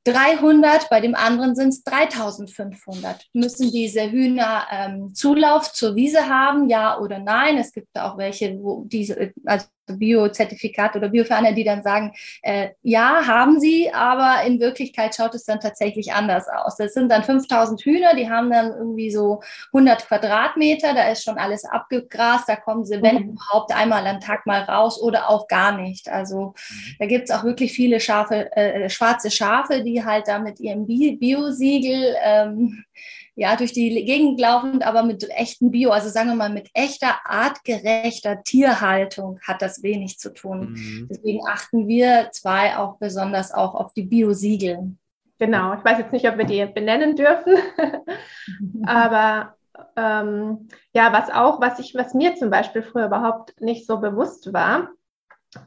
300, 0.05 0.89
bei 0.89 0.99
dem 0.99 1.13
anderen 1.13 1.55
sind 1.55 1.69
es 1.69 1.83
3500. 1.83 3.27
Müssen 3.33 3.71
diese 3.71 4.09
Hühner 4.09 4.65
ähm, 4.71 5.13
Zulauf 5.13 5.71
zur 5.73 5.95
Wiese 5.95 6.27
haben, 6.27 6.69
ja 6.69 6.99
oder 6.99 7.19
nein? 7.19 7.57
Es 7.57 7.71
gibt 7.71 7.95
auch 7.99 8.17
welche, 8.17 8.57
wo 8.59 8.83
diese, 8.85 9.31
also 9.45 9.67
Biozertifikat 9.99 10.95
oder 10.95 11.09
Bioferner, 11.09 11.53
die 11.53 11.63
dann 11.63 11.83
sagen, 11.83 12.13
äh, 12.41 12.69
ja, 12.81 13.25
haben 13.25 13.59
sie, 13.59 13.93
aber 13.93 14.45
in 14.45 14.59
Wirklichkeit 14.59 15.15
schaut 15.15 15.35
es 15.35 15.45
dann 15.45 15.59
tatsächlich 15.59 16.13
anders 16.13 16.47
aus. 16.47 16.77
Das 16.77 16.93
sind 16.93 17.09
dann 17.09 17.23
5000 17.23 17.81
Hühner, 17.81 18.15
die 18.15 18.29
haben 18.29 18.49
dann 18.49 18.71
irgendwie 18.71 19.11
so 19.11 19.41
100 19.73 20.07
Quadratmeter, 20.07 20.93
da 20.93 21.09
ist 21.09 21.23
schon 21.23 21.37
alles 21.37 21.65
abgegrast, 21.65 22.47
da 22.47 22.55
kommen 22.55 22.85
sie, 22.85 23.01
wenn 23.01 23.15
mhm. 23.15 23.29
überhaupt, 23.31 23.73
einmal 23.73 24.05
am 24.07 24.19
Tag 24.19 24.45
mal 24.45 24.61
raus 24.61 25.01
oder 25.01 25.29
auch 25.29 25.47
gar 25.47 25.77
nicht. 25.77 26.09
Also 26.09 26.53
mhm. 26.69 26.95
da 26.99 27.05
gibt 27.05 27.29
es 27.29 27.35
auch 27.35 27.43
wirklich 27.43 27.71
viele 27.73 27.99
Schafe, 27.99 28.55
äh, 28.55 28.89
schwarze 28.89 29.31
Schafe, 29.31 29.83
die 29.83 30.03
halt 30.03 30.27
da 30.27 30.39
mit 30.39 30.59
ihrem 30.59 30.85
Biosiegel 30.85 32.15
ähm, 32.23 32.83
ja, 33.41 33.55
durch 33.55 33.73
die 33.73 34.05
Gegend 34.05 34.39
laufend, 34.39 34.85
aber 34.85 35.01
mit 35.01 35.27
echten 35.31 35.71
Bio, 35.71 35.89
also 35.89 36.09
sagen 36.09 36.29
wir 36.29 36.35
mal 36.35 36.51
mit 36.51 36.69
echter, 36.75 37.21
artgerechter 37.25 38.43
Tierhaltung 38.43 39.39
hat 39.41 39.63
das 39.63 39.81
wenig 39.81 40.19
zu 40.19 40.31
tun. 40.31 40.73
Mhm. 40.73 41.07
Deswegen 41.09 41.39
achten 41.47 41.87
wir 41.87 42.29
zwei 42.33 42.77
auch 42.77 42.99
besonders 42.99 43.51
auch 43.51 43.73
auf 43.73 43.93
die 43.93 44.03
Biosiegel. 44.03 44.95
Genau, 45.39 45.73
ich 45.73 45.83
weiß 45.83 45.97
jetzt 45.97 46.13
nicht, 46.13 46.29
ob 46.29 46.37
wir 46.37 46.45
die 46.45 46.63
benennen 46.67 47.15
dürfen, 47.15 47.55
aber 48.85 49.55
ähm, 49.95 50.67
ja, 50.93 51.11
was 51.11 51.31
auch, 51.31 51.59
was 51.59 51.79
ich, 51.79 51.95
was 51.95 52.13
mir 52.13 52.35
zum 52.35 52.51
Beispiel 52.51 52.83
früher 52.83 53.07
überhaupt 53.07 53.59
nicht 53.59 53.87
so 53.87 53.97
bewusst 53.97 54.53
war, 54.53 54.91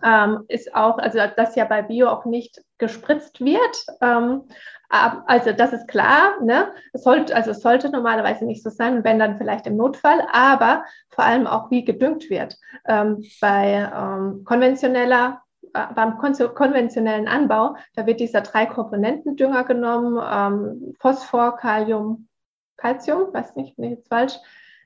ähm, 0.03 0.45
ist 0.49 0.75
auch, 0.75 0.99
also 0.99 1.19
dass 1.37 1.57
ja 1.57 1.65
bei 1.65 1.83
Bio 1.83 2.09
auch 2.09 2.25
nicht 2.25 2.63
gespritzt 2.79 3.41
wird. 3.41 3.87
Ähm, 4.01 4.43
also 4.89 5.53
das 5.53 5.73
ist 5.73 5.89
klar, 5.89 6.41
ne? 6.43 6.69
es 6.93 7.03
sollte, 7.03 7.35
also 7.35 7.51
es 7.51 7.63
sollte 7.63 7.91
normalerweise 7.91 8.45
nicht 8.45 8.63
so 8.63 8.71
sein, 8.71 9.03
wenn 9.03 9.19
dann 9.19 9.39
vielleicht 9.39 9.67
im 9.67 9.77
Notfall, 9.77 10.25
aber 10.33 10.85
vor 11.09 11.25
allem 11.25 11.47
auch 11.47 11.71
wie 11.71 11.85
gedüngt 11.85 12.31
wird. 12.31 12.57
Ähm, 12.87 13.25
bei 13.41 13.91
ähm, 13.93 14.45
konventioneller 14.45 15.43
äh, 15.75 15.93
beim 15.95 16.17
konventionellen 16.19 17.27
Anbau, 17.27 17.77
da 17.97 18.07
wird 18.07 18.21
dieser 18.21 18.43
drei 18.43 18.67
Komponentendünger 18.67 19.65
genommen, 19.65 20.23
ähm, 20.25 20.95
Phosphor, 21.01 21.57
Kalium, 21.57 22.29
Calcium, 22.77 23.33
weiß 23.33 23.57
nicht, 23.57 23.77
bin 23.77 23.87
ich 23.87 23.91
jetzt 23.99 24.09
falsch, 24.09 24.35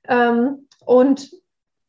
ähm, 0.09 0.67
und 0.87 1.31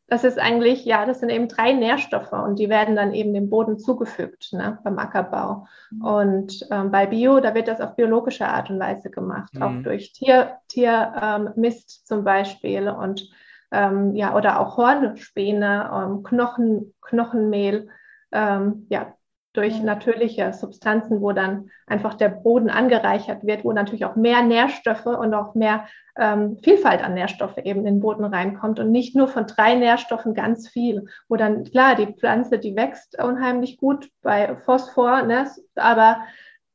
das 0.10 0.24
ist 0.24 0.39
eigentlich, 0.39 0.86
ja, 0.86 1.06
das 1.06 1.19
sind 1.19 1.30
eben 1.30 1.48
drei 1.48 1.74
Nährstoffe 1.74 2.32
und 2.32 2.58
die 2.58 2.69
werden 2.69 2.95
dann 2.95 3.13
eben 3.13 3.34
dem 3.34 3.50
Boden 3.50 3.78
zugefügt 3.78 4.54
ne, 4.54 4.80
beim 4.84 4.98
Ackerbau. 4.98 5.67
Mhm. 5.91 6.02
Und 6.04 6.67
ähm, 6.72 6.91
bei 6.91 7.06
Bio, 7.06 7.39
da 7.39 7.54
wird 7.54 7.67
das 7.67 7.82
auf 7.82 7.95
biologische 7.95 8.48
Art 8.48 8.69
und 8.69 8.80
Weise 8.80 9.10
gemacht, 9.10 9.54
mhm. 9.54 9.62
auch 9.62 9.84
durch 9.84 10.13
Tier, 10.13 10.58
Tiermist 10.67 12.02
ähm, 12.02 12.06
zum 12.06 12.24
Beispiel 12.24 12.89
und 12.89 13.30
ähm, 13.72 14.15
ja, 14.15 14.36
oder 14.36 14.60
auch 14.60 14.78
Hornspäne, 14.78 15.91
ähm, 15.93 16.24
Knochen, 16.24 16.93
Knochenmehl. 17.02 17.89
Ähm, 18.32 18.88
ja, 18.89 19.13
durch 19.60 19.82
natürliche 19.84 20.54
Substanzen, 20.54 21.19
wo 21.19 21.34
dann 21.34 21.69
einfach 21.86 22.13
der 22.13 22.30
Boden 22.30 22.69
angereichert 22.69 23.45
wird, 23.45 23.65
wo 23.65 23.74
natürlich 23.74 24.06
auch 24.06 24.15
mehr 24.15 24.41
Nährstoffe 24.41 25.06
und 25.06 25.34
auch 25.34 25.54
mehr 25.54 25.86
ähm, 26.17 26.56
Vielfalt 26.63 27.04
an 27.04 27.13
Nährstoffe 27.13 27.58
eben 27.58 27.82
in 27.82 27.95
den 27.95 28.00
Boden 28.00 28.24
reinkommt 28.24 28.80
und 28.80 28.89
nicht 28.89 29.17
nur 29.17 29.28
von 29.28 29.48
drei 29.48 29.76
Nährstoffen 29.76 30.34
ganz 30.34 30.69
viel, 30.69 31.08
wo 31.28 31.36
dann 31.36 31.65
klar 31.65 31.95
die 31.95 32.08
Pflanze, 32.08 32.58
die 32.58 32.78
wächst 32.78 33.22
unheimlich 33.22 33.78
gut 33.78 34.10
bei 34.22 34.56
Phosphor, 34.63 35.24
ne, 35.24 35.45
aber 35.76 36.22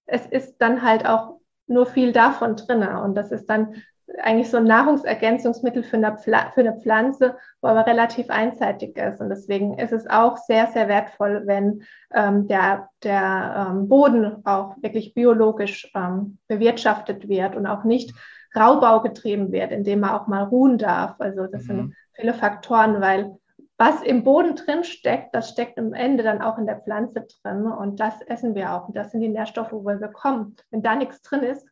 es 0.04 0.26
ist 0.26 0.58
dann 0.58 0.82
halt 0.82 1.06
auch 1.06 1.40
nur 1.66 1.86
viel 1.86 2.12
davon 2.12 2.56
drin 2.56 2.82
und 2.82 3.14
das 3.14 3.32
ist 3.32 3.46
dann 3.46 3.82
eigentlich 4.24 4.50
so 4.50 4.56
ein 4.56 4.64
Nahrungsergänzungsmittel 4.64 5.82
für 5.82 5.96
eine, 5.96 6.16
für 6.18 6.60
eine 6.60 6.80
Pflanze, 6.80 7.36
wo 7.60 7.68
aber 7.68 7.86
relativ 7.86 8.30
einseitig 8.30 8.96
ist. 8.96 9.20
Und 9.20 9.28
deswegen 9.28 9.78
ist 9.78 9.92
es 9.92 10.08
auch 10.08 10.38
sehr, 10.38 10.68
sehr 10.68 10.88
wertvoll, 10.88 11.42
wenn 11.44 11.82
ähm, 12.12 12.48
der, 12.48 12.88
der 13.02 13.68
ähm, 13.70 13.88
Boden 13.88 14.44
auch 14.46 14.76
wirklich 14.80 15.14
biologisch 15.14 15.90
ähm, 15.94 16.38
bewirtschaftet 16.48 17.28
wird 17.28 17.54
und 17.54 17.66
auch 17.66 17.84
nicht 17.84 18.14
Raubau 18.56 19.00
getrieben 19.00 19.52
wird, 19.52 19.72
indem 19.72 20.00
man 20.00 20.10
auch 20.10 20.26
mal 20.26 20.44
ruhen 20.44 20.78
darf. 20.78 21.16
Also 21.18 21.46
das 21.46 21.64
mhm. 21.64 21.66
sind 21.66 21.94
viele 22.14 22.34
Faktoren, 22.34 23.00
weil 23.02 23.36
was 23.76 24.02
im 24.02 24.24
Boden 24.24 24.54
drin 24.54 24.84
steckt, 24.84 25.34
das 25.34 25.50
steckt 25.50 25.78
am 25.78 25.92
Ende 25.92 26.22
dann 26.22 26.40
auch 26.40 26.58
in 26.58 26.66
der 26.66 26.80
Pflanze 26.80 27.26
drin 27.42 27.66
und 27.66 28.00
das 28.00 28.22
essen 28.22 28.54
wir 28.54 28.72
auch. 28.72 28.88
Und 28.88 28.96
das 28.96 29.10
sind 29.10 29.20
die 29.20 29.28
Nährstoffe, 29.28 29.72
wo 29.72 29.84
wir 29.84 29.96
bekommen. 29.96 30.56
Wenn 30.70 30.82
da 30.82 30.94
nichts 30.94 31.20
drin 31.22 31.42
ist, 31.42 31.66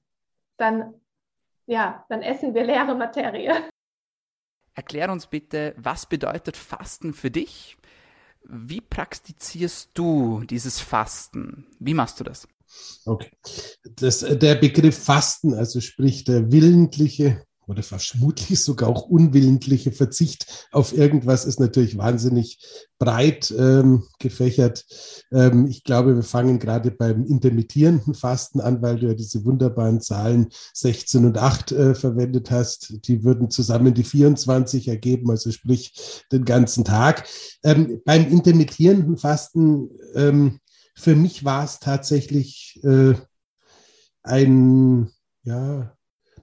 dann 0.59 0.95
ja, 1.66 2.05
dann 2.09 2.22
essen 2.22 2.55
wir 2.55 2.64
leere 2.64 2.94
Materie. 2.94 3.68
Erklär 4.75 5.11
uns 5.11 5.27
bitte, 5.27 5.75
was 5.77 6.07
bedeutet 6.07 6.57
Fasten 6.57 7.12
für 7.12 7.31
dich? 7.31 7.77
Wie 8.44 8.81
praktizierst 8.81 9.90
du 9.94 10.42
dieses 10.44 10.81
Fasten? 10.81 11.66
Wie 11.79 11.94
machst 11.94 12.18
du 12.20 12.25
das? 12.25 12.48
Okay. 13.05 13.31
Das, 13.96 14.20
der 14.20 14.55
Begriff 14.55 15.05
Fasten, 15.05 15.55
also 15.55 15.81
sprich 15.81 16.25
der 16.25 16.51
willentliche 16.51 17.44
oder 17.66 17.83
vermutlich 17.83 18.61
sogar 18.61 18.88
auch 18.88 19.03
unwillentliche 19.03 19.92
Verzicht 19.92 20.68
auf 20.72 20.96
irgendwas 20.96 21.44
ist 21.44 21.61
natürlich 21.61 21.96
wahnsinnig 21.96 22.59
breit 22.98 23.53
ähm, 23.57 24.05
gefächert. 24.18 24.85
Ähm, 25.33 25.66
ich 25.66 25.85
glaube, 25.85 26.16
wir 26.16 26.22
fangen 26.22 26.59
gerade 26.59 26.90
beim 26.90 27.25
intermittierenden 27.25 28.14
Fasten 28.14 28.61
an, 28.61 28.83
weil 28.83 28.98
du 28.98 29.09
ja 29.09 29.14
diese 29.14 29.44
wunderbaren 29.44 30.01
Zahlen 30.01 30.48
16 30.75 31.25
und 31.25 31.38
8 31.38 31.72
äh, 31.72 31.94
verwendet 31.94 32.51
hast. 32.51 33.07
Die 33.07 33.25
würden 33.25 33.51
zusammen 33.51 33.94
die 33.94 34.05
24 34.05 34.88
ergeben, 34.88 35.31
also 35.31 35.51
sprich 35.51 36.25
den 36.31 36.44
ganzen 36.44 36.85
Tag. 36.85 37.27
Ähm, 37.62 38.01
beim 38.05 38.29
intermittierenden 38.29 39.16
Fasten, 39.16 39.90
ähm, 40.14 40.61
für 40.94 41.16
mich 41.16 41.44
war 41.44 41.64
es 41.64 41.79
tatsächlich 41.79 42.81
äh, 42.85 43.14
ein, 44.22 45.11
ja, 45.44 45.92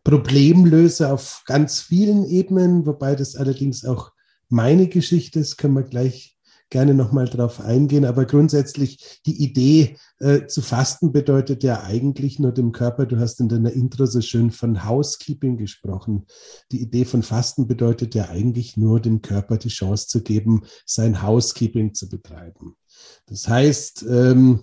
Problemlöser 0.10 1.13
auf 1.13 1.43
ganz 1.45 1.82
vielen 1.82 2.26
Ebenen, 2.26 2.88
wobei 2.88 3.13
das 3.15 3.36
allerdings 3.36 3.86
auch 3.86 4.12
meine 4.48 4.88
Geschichte 4.88 5.39
ist, 5.39 5.58
können 5.58 5.76
wir 5.76 5.84
gleich 5.84 6.36
gerne 6.72 6.95
nochmal 6.95 7.26
drauf 7.26 7.62
eingehen. 7.62 8.06
Aber 8.06 8.26
grundsätzlich 8.26 9.22
die 9.28 9.43
Idee 9.43 9.98
äh, 10.19 10.48
zu 10.48 10.63
fasten 10.63 11.12
bedeutet 11.12 11.63
ja 11.63 11.84
eigentlich 11.84 12.39
nur 12.39 12.52
dem 12.52 12.72
Körper, 12.72 13.06
du 13.06 13.19
hast 13.19 13.39
in 13.39 13.50
deiner 13.50 13.72
Intro 13.72 14.08
so 14.08 14.22
schön 14.22 14.50
von 14.50 14.84
Housekeeping 14.84 15.58
gesprochen. 15.58 16.26
Die 16.72 16.82
Idee 16.82 17.06
von 17.06 17.22
Fasten 17.22 17.67
bedeutet 17.67 18.15
ja 18.15 18.30
eigentlich 18.30 18.78
nur 18.78 19.00
dem 19.00 19.22
Körper 19.22 19.58
die 19.58 19.69
Chance 19.69 20.08
zu 20.08 20.24
geben, 20.24 20.63
sein 20.88 21.22
Housekeeping 21.22 21.93
zu 21.93 22.10
betreiben. 22.10 22.76
Das 23.27 23.47
heißt, 23.47 24.05
ähm, 24.09 24.62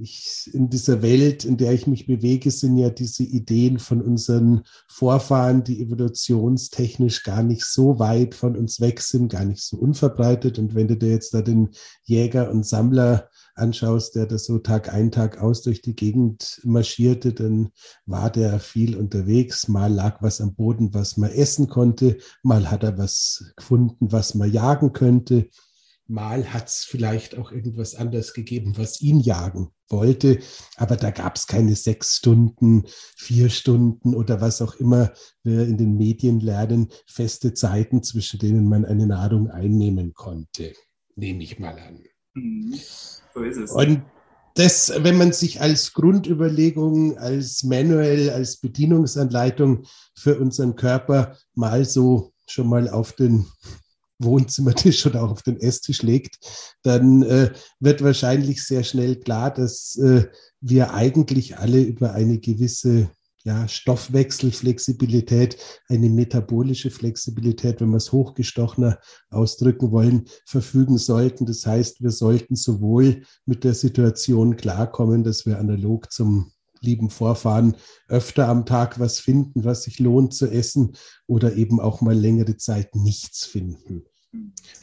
ich, 0.00 0.50
in 0.52 0.70
dieser 0.70 1.02
Welt, 1.02 1.44
in 1.44 1.56
der 1.56 1.72
ich 1.72 1.86
mich 1.86 2.06
bewege, 2.06 2.50
sind 2.50 2.76
ja 2.76 2.90
diese 2.90 3.24
Ideen 3.24 3.78
von 3.78 4.00
unseren 4.00 4.62
Vorfahren, 4.88 5.64
die 5.64 5.82
evolutionstechnisch 5.82 7.24
gar 7.24 7.42
nicht 7.42 7.64
so 7.64 7.98
weit 7.98 8.34
von 8.34 8.56
uns 8.56 8.80
weg 8.80 9.00
sind, 9.00 9.32
gar 9.32 9.44
nicht 9.44 9.62
so 9.62 9.76
unverbreitet. 9.76 10.58
Und 10.58 10.74
wenn 10.74 10.88
du 10.88 10.96
dir 10.96 11.10
jetzt 11.10 11.34
da 11.34 11.42
den 11.42 11.70
Jäger 12.04 12.50
und 12.50 12.64
Sammler 12.64 13.28
anschaust, 13.54 14.14
der 14.14 14.26
das 14.26 14.44
so 14.44 14.58
Tag 14.58 14.92
ein, 14.92 15.10
Tag 15.10 15.38
aus 15.38 15.62
durch 15.62 15.82
die 15.82 15.96
Gegend 15.96 16.60
marschierte, 16.64 17.32
dann 17.32 17.70
war 18.06 18.30
der 18.30 18.60
viel 18.60 18.96
unterwegs. 18.96 19.68
Mal 19.68 19.92
lag 19.92 20.22
was 20.22 20.40
am 20.40 20.54
Boden, 20.54 20.94
was 20.94 21.16
man 21.16 21.30
essen 21.30 21.68
konnte. 21.68 22.18
Mal 22.42 22.70
hat 22.70 22.84
er 22.84 22.98
was 22.98 23.52
gefunden, 23.56 24.12
was 24.12 24.34
man 24.34 24.52
jagen 24.52 24.92
könnte. 24.92 25.48
Mal 26.10 26.52
hat 26.52 26.68
es 26.68 26.84
vielleicht 26.84 27.36
auch 27.36 27.52
irgendwas 27.52 27.94
anderes 27.94 28.32
gegeben, 28.32 28.78
was 28.78 29.00
ihn 29.02 29.20
jagen 29.20 29.70
wollte. 29.88 30.38
Aber 30.76 30.96
da 30.96 31.10
gab 31.10 31.36
es 31.36 31.46
keine 31.46 31.76
sechs 31.76 32.16
Stunden, 32.16 32.84
vier 33.16 33.50
Stunden 33.50 34.14
oder 34.14 34.40
was 34.40 34.62
auch 34.62 34.74
immer 34.76 35.12
wir 35.42 35.66
in 35.66 35.76
den 35.76 35.96
Medien 35.96 36.40
lernen, 36.40 36.88
feste 37.06 37.52
Zeiten, 37.52 38.02
zwischen 38.02 38.38
denen 38.40 38.66
man 38.68 38.84
eine 38.84 39.06
Nahrung 39.06 39.50
einnehmen 39.50 40.14
konnte. 40.14 40.72
Nehme 41.14 41.42
ich 41.42 41.58
mal 41.58 41.78
an. 41.78 42.02
Mhm. 42.34 42.74
So 43.34 43.42
ist 43.42 43.58
es. 43.58 43.70
Und 43.72 44.02
das, 44.54 44.92
wenn 45.02 45.16
man 45.16 45.32
sich 45.32 45.60
als 45.60 45.92
Grundüberlegung, 45.92 47.16
als 47.18 47.62
Manual, 47.62 48.30
als 48.30 48.56
Bedienungsanleitung 48.56 49.84
für 50.16 50.38
unseren 50.38 50.74
Körper 50.74 51.36
mal 51.54 51.84
so 51.84 52.32
schon 52.46 52.68
mal 52.68 52.88
auf 52.88 53.12
den 53.12 53.46
Wohnzimmertisch 54.18 55.06
oder 55.06 55.22
auch 55.22 55.30
auf 55.30 55.42
den 55.42 55.60
Esstisch 55.60 56.02
legt, 56.02 56.38
dann 56.82 57.22
äh, 57.22 57.52
wird 57.80 58.02
wahrscheinlich 58.02 58.64
sehr 58.64 58.84
schnell 58.84 59.16
klar, 59.16 59.52
dass 59.52 59.96
äh, 59.96 60.26
wir 60.60 60.94
eigentlich 60.94 61.56
alle 61.58 61.80
über 61.80 62.12
eine 62.12 62.38
gewisse 62.38 63.10
ja, 63.44 63.66
Stoffwechselflexibilität, 63.66 65.56
eine 65.88 66.10
metabolische 66.10 66.90
Flexibilität, 66.90 67.80
wenn 67.80 67.90
wir 67.90 67.96
es 67.96 68.12
hochgestochener 68.12 68.98
ausdrücken 69.30 69.90
wollen, 69.90 70.26
verfügen 70.44 70.98
sollten. 70.98 71.46
Das 71.46 71.64
heißt, 71.64 72.02
wir 72.02 72.10
sollten 72.10 72.56
sowohl 72.56 73.22
mit 73.46 73.64
der 73.64 73.74
Situation 73.74 74.56
klarkommen, 74.56 75.24
dass 75.24 75.46
wir 75.46 75.58
analog 75.58 76.12
zum 76.12 76.52
lieben 76.82 77.10
Vorfahren 77.10 77.76
öfter 78.08 78.48
am 78.48 78.66
Tag 78.66 78.98
was 78.98 79.20
finden, 79.20 79.64
was 79.64 79.84
sich 79.84 79.98
lohnt 79.98 80.34
zu 80.34 80.46
essen 80.46 80.92
oder 81.26 81.54
eben 81.54 81.80
auch 81.80 82.00
mal 82.00 82.16
längere 82.16 82.56
Zeit 82.56 82.94
nichts 82.94 83.44
finden. 83.44 84.04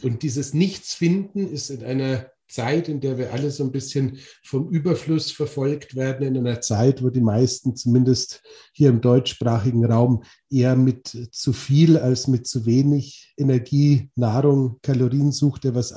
Und 0.01 0.23
dieses 0.23 0.53
Nichtsfinden 0.53 1.47
ist 1.47 1.69
in 1.69 1.84
einer 1.84 2.27
Zeit, 2.47 2.89
in 2.89 3.01
der 3.01 3.17
wir 3.17 3.34
alle 3.34 3.49
so 3.49 3.63
ein 3.63 3.71
bisschen 3.71 4.19
vom 4.43 4.69
Überfluss 4.69 5.31
verfolgt 5.31 5.95
werden, 5.95 6.27
in 6.27 6.38
einer 6.38 6.62
Zeit, 6.62 7.03
wo 7.03 7.10
die 7.10 7.21
meisten, 7.21 7.75
zumindest 7.75 8.43
hier 8.71 8.89
im 8.89 9.01
deutschsprachigen 9.01 9.84
Raum, 9.86 10.23
eher 10.49 10.75
mit 10.75 11.29
zu 11.31 11.53
viel 11.53 11.97
als 11.97 12.27
mit 12.27 12.47
zu 12.47 12.65
wenig 12.65 13.34
Energie, 13.38 14.10
Nahrung, 14.15 14.77
Kalorien 14.84 15.31
sucht, 15.31 15.63
der 15.63 15.75
was 15.75 15.91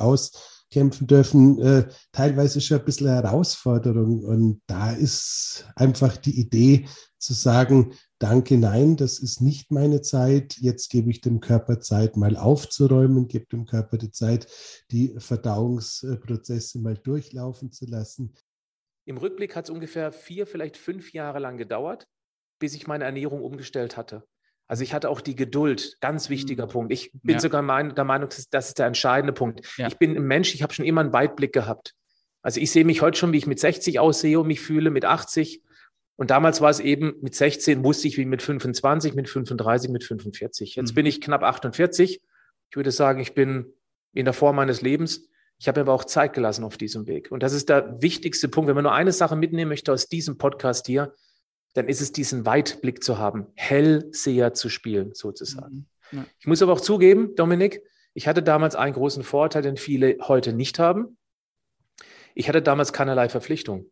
auskämpfen 0.69 1.07
dürfen, 1.07 1.59
äh, 1.61 1.89
teilweise 2.13 2.61
schon 2.61 2.79
ein 2.79 2.85
bisschen 2.85 3.09
Herausforderung. 3.09 4.25
Und 4.25 4.63
da 4.67 4.93
ist 4.93 5.67
einfach 5.77 6.17
die 6.17 6.39
Idee 6.39 6.87
zu 7.19 7.33
sagen, 7.33 7.95
danke, 8.19 8.57
nein, 8.57 8.97
das 8.97 9.19
ist 9.19 9.41
nicht 9.41 9.71
meine 9.71 10.03
Zeit. 10.03 10.57
Jetzt 10.59 10.91
gebe 10.91 11.11
ich 11.11 11.21
dem 11.21 11.41
Körper 11.41 11.81
Zeit, 11.81 12.17
mal 12.17 12.37
aufzuräumen, 12.37 13.29
gebe 13.29 13.47
dem 13.47 13.65
Körper 13.65 13.99
die 13.99 14.11
Zeit, 14.11 14.47
die 14.91 15.15
Verdauungsprozesse 15.19 16.81
mal 16.81 16.97
durchlaufen 16.97 17.73
zu 17.73 17.87
lassen. 17.87 18.35
Im 19.07 19.17
Rückblick 19.17 19.57
hat 19.57 19.65
es 19.65 19.71
ungefähr 19.71 20.13
vier, 20.13 20.47
vielleicht 20.47 20.77
fünf 20.77 21.13
Jahre 21.13 21.39
lang 21.39 21.57
gedauert, 21.57 22.07
bis 22.61 22.75
ich 22.75 22.87
meine 22.87 23.05
Ernährung 23.05 23.43
umgestellt 23.43 23.97
hatte. 23.97 24.23
Also 24.69 24.83
ich 24.83 24.93
hatte 24.93 25.09
auch 25.09 25.23
die 25.23 25.35
Geduld, 25.35 25.97
ganz 26.01 26.29
wichtiger 26.29 26.67
mhm. 26.67 26.71
Punkt. 26.71 26.93
Ich 26.93 27.11
bin 27.23 27.37
ja. 27.37 27.41
sogar 27.41 27.63
mein, 27.63 27.95
der 27.95 28.05
Meinung, 28.05 28.29
das 28.51 28.69
ist 28.69 28.79
der 28.79 28.87
entscheidende 28.87 29.33
Punkt. 29.33 29.67
Ja. 29.79 29.89
Ich 29.89 29.97
bin 29.97 30.15
ein 30.15 30.23
Mensch, 30.23 30.55
ich 30.55 30.63
habe 30.63 30.75
schon 30.75 30.85
immer 30.85 31.01
einen 31.01 31.13
Weitblick 31.13 31.55
gehabt. 31.55 31.95
Also 32.43 32.61
ich 32.61 32.71
sehe 32.71 32.85
mich 32.85 33.01
heute 33.03 33.19
schon, 33.19 33.33
wie 33.33 33.39
ich 33.39 33.47
mit 33.47 33.59
60 33.59 33.99
aussehe 33.99 34.39
und 34.39 34.47
mich 34.47 34.61
fühle, 34.61 34.91
mit 34.91 35.07
80. 35.07 35.63
Und 36.17 36.31
damals 36.31 36.61
war 36.61 36.69
es 36.69 36.81
eben, 36.81 37.15
mit 37.23 37.35
16 37.35 37.83
wusste 37.83 38.09
ich 38.09 38.19
wie 38.19 38.27
mit 38.27 38.43
25, 38.43 39.15
mit 39.15 39.29
35, 39.29 39.91
mit 39.91 40.05
45. 40.05 40.77
Jetzt 40.77 40.91
mhm. 40.91 40.95
bin 40.95 41.07
ich 41.07 41.21
knapp 41.21 41.43
48. 41.43 42.21
Ich 42.71 42.77
würde 42.77 42.91
sagen, 42.91 43.21
ich 43.21 43.35
bin 43.35 43.73
in 44.13 44.27
der 44.27 44.35
Form 44.35 44.57
meines 44.57 44.83
Lebens. 44.83 45.29
Ich 45.59 45.67
habe 45.67 45.81
mir 45.81 45.85
aber 45.85 45.95
auch 45.95 46.05
Zeit 46.05 46.35
gelassen 46.35 46.63
auf 46.63 46.77
diesem 46.77 47.07
Weg. 47.07 47.33
Und 47.33 47.43
das 47.43 47.53
ist 47.53 47.69
der 47.71 48.01
wichtigste 48.03 48.49
Punkt. 48.49 48.69
Wenn 48.69 48.75
man 48.75 48.85
nur 48.85 48.93
eine 48.93 49.13
Sache 49.13 49.35
mitnehmen 49.35 49.71
möchte 49.71 49.93
aus 49.93 50.09
diesem 50.09 50.37
Podcast 50.39 50.87
hier, 50.87 51.15
dann 51.75 51.89
ist 51.89 52.01
es 52.01 52.13
diesen 52.13 52.47
Weitblick 52.47 53.03
zu 53.03 53.19
haben, 53.19 53.47
Hellseher 53.55 54.55
zu 54.55 54.69
spielen, 54.69 55.15
sozusagen. 55.15 55.89
Mhm. 56.11 56.19
Ja. 56.19 56.25
Ich 56.39 56.47
muss 56.47 56.63
aber 56.63 56.73
auch 56.73 56.81
zugeben, 56.81 57.35
Dominik, 57.37 57.83
ich 58.15 58.27
hatte 58.27 58.43
damals 58.43 58.75
einen 58.75 58.95
großen 58.95 59.23
Vorteil, 59.23 59.63
den 59.63 59.77
viele 59.77 60.17
heute 60.23 60.53
nicht 60.53 60.79
haben. 60.79 61.19
Ich 62.35 62.49
hatte 62.49 62.63
damals 62.63 62.93
keinerlei 62.93 63.29
Verpflichtung. 63.29 63.91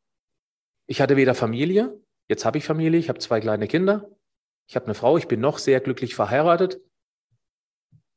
Ich 0.87 1.01
hatte 1.01 1.17
weder 1.17 1.35
Familie, 1.35 2.01
Jetzt 2.29 2.45
habe 2.45 2.59
ich 2.59 2.65
Familie, 2.65 2.99
ich 2.99 3.09
habe 3.09 3.19
zwei 3.19 3.41
kleine 3.41 3.69
Kinder, 3.69 4.11
ich 4.69 4.75
habe 4.75 4.87
eine 4.87 4.95
Frau, 4.95 5.17
ich 5.17 5.29
bin 5.29 5.41
noch 5.41 5.59
sehr 5.59 5.81
glücklich 5.81 6.15
verheiratet. 6.15 6.81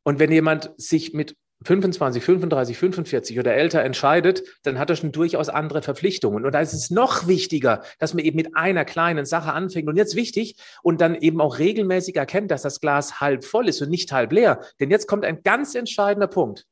Und 0.03 0.19
wenn 0.19 0.31
jemand 0.31 0.71
sich 0.77 1.13
mit 1.13 1.35
25, 1.65 2.23
35, 2.23 2.77
45 2.77 3.39
oder 3.39 3.53
älter 3.53 3.83
entscheidet, 3.83 4.43
dann 4.63 4.79
hat 4.79 4.89
er 4.89 4.95
schon 4.95 5.11
durchaus 5.11 5.49
andere 5.49 5.81
Verpflichtungen. 5.81 6.45
Und 6.45 6.53
da 6.53 6.61
ist 6.61 6.73
es 6.73 6.89
noch 6.89 7.27
wichtiger, 7.27 7.83
dass 7.99 8.13
man 8.13 8.23
eben 8.23 8.37
mit 8.37 8.55
einer 8.55 8.85
kleinen 8.85 9.25
Sache 9.25 9.51
anfängt. 9.51 9.89
Und 9.89 9.97
jetzt 9.97 10.15
wichtig 10.15 10.55
und 10.83 11.01
dann 11.01 11.15
eben 11.15 11.41
auch 11.41 11.59
regelmäßig 11.59 12.15
erkennt, 12.15 12.51
dass 12.51 12.61
das 12.61 12.79
Glas 12.79 13.19
halb 13.19 13.43
voll 13.43 13.67
ist 13.67 13.81
und 13.81 13.89
nicht 13.89 14.11
halb 14.11 14.31
leer. 14.31 14.61
Denn 14.79 14.89
jetzt 14.89 15.07
kommt 15.07 15.25
ein 15.25 15.43
ganz 15.43 15.75
entscheidender 15.75 16.27
Punkt. 16.27 16.65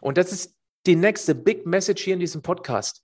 Und 0.00 0.18
das 0.18 0.32
ist 0.32 0.54
die 0.86 0.96
nächste 0.96 1.34
Big 1.34 1.66
Message 1.66 2.02
hier 2.02 2.14
in 2.14 2.20
diesem 2.20 2.42
Podcast. 2.42 3.02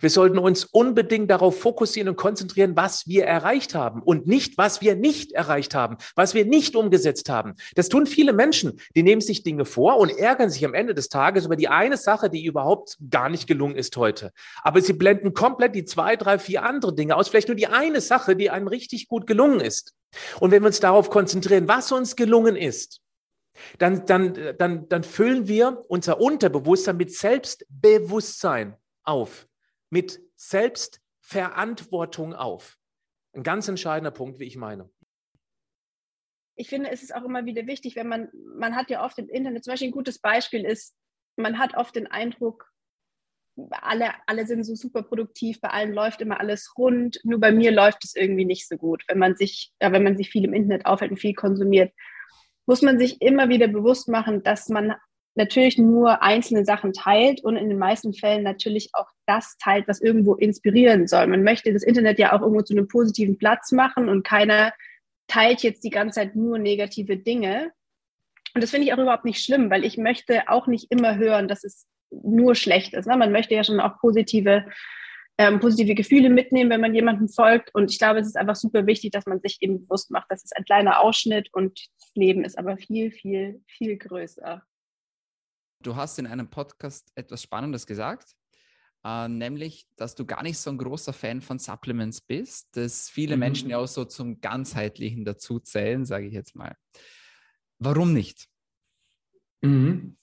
Wir 0.00 0.10
sollten 0.10 0.38
uns 0.38 0.64
unbedingt 0.64 1.30
darauf 1.30 1.58
fokussieren 1.60 2.08
und 2.08 2.16
konzentrieren, 2.16 2.76
was 2.76 3.06
wir 3.06 3.24
erreicht 3.24 3.74
haben 3.74 4.02
und 4.02 4.26
nicht, 4.26 4.58
was 4.58 4.80
wir 4.80 4.96
nicht 4.96 5.32
erreicht 5.32 5.74
haben, 5.74 5.96
was 6.14 6.34
wir 6.34 6.44
nicht 6.44 6.76
umgesetzt 6.76 7.28
haben. 7.28 7.54
Das 7.74 7.88
tun 7.88 8.06
viele 8.06 8.32
Menschen. 8.32 8.80
Die 8.94 9.02
nehmen 9.02 9.20
sich 9.20 9.42
Dinge 9.42 9.64
vor 9.64 9.98
und 9.98 10.10
ärgern 10.10 10.50
sich 10.50 10.64
am 10.64 10.74
Ende 10.74 10.94
des 10.94 11.08
Tages 11.08 11.46
über 11.46 11.56
die 11.56 11.68
eine 11.68 11.96
Sache, 11.96 12.30
die 12.30 12.44
überhaupt 12.44 12.96
gar 13.10 13.28
nicht 13.28 13.46
gelungen 13.46 13.76
ist 13.76 13.96
heute. 13.96 14.32
Aber 14.62 14.80
sie 14.80 14.92
blenden 14.92 15.34
komplett 15.34 15.74
die 15.74 15.84
zwei, 15.84 16.16
drei, 16.16 16.38
vier 16.38 16.64
andere 16.64 16.94
Dinge 16.94 17.16
aus. 17.16 17.28
Vielleicht 17.28 17.48
nur 17.48 17.56
die 17.56 17.68
eine 17.68 18.00
Sache, 18.00 18.36
die 18.36 18.50
einem 18.50 18.68
richtig 18.68 19.08
gut 19.08 19.26
gelungen 19.26 19.60
ist. 19.60 19.94
Und 20.40 20.50
wenn 20.50 20.62
wir 20.62 20.68
uns 20.68 20.80
darauf 20.80 21.10
konzentrieren, 21.10 21.68
was 21.68 21.92
uns 21.92 22.16
gelungen 22.16 22.56
ist, 22.56 23.00
dann, 23.78 24.04
dann, 24.06 24.54
dann, 24.58 24.88
dann 24.88 25.04
füllen 25.04 25.48
wir 25.48 25.82
unser 25.88 26.20
Unterbewusstsein 26.20 26.96
mit 26.96 27.12
Selbstbewusstsein 27.14 28.76
auf 29.02 29.46
mit 29.96 30.20
Selbstverantwortung 30.36 32.34
auf. 32.34 32.76
Ein 33.32 33.42
ganz 33.42 33.66
entscheidender 33.66 34.10
Punkt, 34.10 34.38
wie 34.38 34.44
ich 34.44 34.58
meine. 34.58 34.90
Ich 36.54 36.68
finde, 36.68 36.90
es 36.90 37.02
ist 37.02 37.14
auch 37.14 37.24
immer 37.24 37.46
wieder 37.46 37.66
wichtig, 37.66 37.96
wenn 37.96 38.06
man, 38.06 38.28
man 38.58 38.76
hat 38.76 38.90
ja 38.90 39.02
oft 39.02 39.18
im 39.18 39.30
Internet, 39.30 39.64
zum 39.64 39.72
Beispiel 39.72 39.88
ein 39.88 39.92
gutes 39.92 40.18
Beispiel 40.18 40.66
ist, 40.66 40.94
man 41.36 41.58
hat 41.58 41.78
oft 41.78 41.96
den 41.96 42.08
Eindruck, 42.08 42.70
alle, 43.70 44.12
alle 44.26 44.46
sind 44.46 44.64
so 44.64 44.74
super 44.74 45.02
produktiv, 45.02 45.62
bei 45.62 45.70
allen 45.70 45.94
läuft 45.94 46.20
immer 46.20 46.40
alles 46.40 46.74
rund, 46.76 47.18
nur 47.24 47.40
bei 47.40 47.50
mir 47.50 47.72
läuft 47.72 48.04
es 48.04 48.14
irgendwie 48.14 48.44
nicht 48.44 48.68
so 48.68 48.76
gut. 48.76 49.02
Wenn 49.08 49.18
man 49.18 49.34
sich, 49.34 49.72
ja, 49.80 49.92
wenn 49.92 50.02
man 50.02 50.18
sich 50.18 50.28
viel 50.28 50.44
im 50.44 50.52
Internet 50.52 50.84
aufhält 50.84 51.10
und 51.10 51.16
viel 51.16 51.34
konsumiert, 51.34 51.94
muss 52.66 52.82
man 52.82 52.98
sich 52.98 53.22
immer 53.22 53.48
wieder 53.48 53.68
bewusst 53.68 54.08
machen, 54.08 54.42
dass 54.42 54.68
man 54.68 54.94
natürlich 55.36 55.78
nur 55.78 56.22
einzelne 56.22 56.64
Sachen 56.64 56.92
teilt 56.92 57.44
und 57.44 57.56
in 57.56 57.68
den 57.68 57.78
meisten 57.78 58.14
Fällen 58.14 58.42
natürlich 58.42 58.90
auch 58.94 59.08
das 59.26 59.56
teilt, 59.58 59.86
was 59.86 60.00
irgendwo 60.00 60.34
inspirieren 60.34 61.06
soll. 61.06 61.26
Man 61.26 61.42
möchte 61.42 61.72
das 61.72 61.82
Internet 61.82 62.18
ja 62.18 62.32
auch 62.32 62.40
irgendwo 62.40 62.62
zu 62.62 62.74
einem 62.74 62.88
positiven 62.88 63.36
Platz 63.38 63.72
machen 63.72 64.08
und 64.08 64.24
keiner 64.24 64.72
teilt 65.28 65.62
jetzt 65.62 65.84
die 65.84 65.90
ganze 65.90 66.20
Zeit 66.20 66.36
nur 66.36 66.58
negative 66.58 67.16
Dinge. 67.16 67.72
Und 68.54 68.62
das 68.62 68.70
finde 68.70 68.86
ich 68.86 68.94
auch 68.94 68.98
überhaupt 68.98 69.24
nicht 69.24 69.44
schlimm, 69.44 69.70
weil 69.70 69.84
ich 69.84 69.98
möchte 69.98 70.48
auch 70.48 70.66
nicht 70.66 70.90
immer 70.90 71.16
hören, 71.16 71.48
dass 71.48 71.64
es 71.64 71.86
nur 72.10 72.54
schlecht 72.54 72.94
ist. 72.94 73.06
Ne? 73.06 73.16
Man 73.16 73.32
möchte 73.32 73.54
ja 73.54 73.64
schon 73.64 73.80
auch 73.80 73.98
positive, 73.98 74.64
ähm, 75.36 75.60
positive 75.60 75.94
Gefühle 75.94 76.30
mitnehmen, 76.30 76.70
wenn 76.70 76.80
man 76.80 76.94
jemandem 76.94 77.28
folgt. 77.28 77.74
Und 77.74 77.90
ich 77.90 77.98
glaube, 77.98 78.20
es 78.20 78.26
ist 78.26 78.36
einfach 78.36 78.56
super 78.56 78.86
wichtig, 78.86 79.10
dass 79.10 79.26
man 79.26 79.40
sich 79.40 79.58
eben 79.60 79.86
bewusst 79.86 80.10
macht, 80.10 80.26
das 80.30 80.44
ist 80.44 80.56
ein 80.56 80.64
kleiner 80.64 81.00
Ausschnitt 81.00 81.52
und 81.52 81.78
das 82.00 82.10
Leben 82.14 82.44
ist 82.44 82.56
aber 82.56 82.78
viel, 82.78 83.10
viel, 83.10 83.62
viel 83.66 83.98
größer. 83.98 84.62
Du 85.86 85.94
hast 85.94 86.18
in 86.18 86.26
einem 86.26 86.50
Podcast 86.50 87.12
etwas 87.14 87.44
Spannendes 87.44 87.86
gesagt, 87.86 88.34
äh, 89.04 89.28
nämlich, 89.28 89.86
dass 89.94 90.16
du 90.16 90.26
gar 90.26 90.42
nicht 90.42 90.58
so 90.58 90.68
ein 90.68 90.78
großer 90.78 91.12
Fan 91.12 91.40
von 91.40 91.60
Supplements 91.60 92.20
bist, 92.22 92.76
dass 92.76 93.08
viele 93.08 93.36
mhm. 93.36 93.40
Menschen 93.40 93.70
ja 93.70 93.78
auch 93.78 93.86
so 93.86 94.04
zum 94.04 94.40
ganzheitlichen 94.40 95.24
dazu 95.24 95.60
zählen, 95.60 96.04
sage 96.04 96.26
ich 96.26 96.32
jetzt 96.32 96.56
mal. 96.56 96.76
Warum 97.78 98.12
nicht? 98.12 98.48
Mhm. 99.62 100.16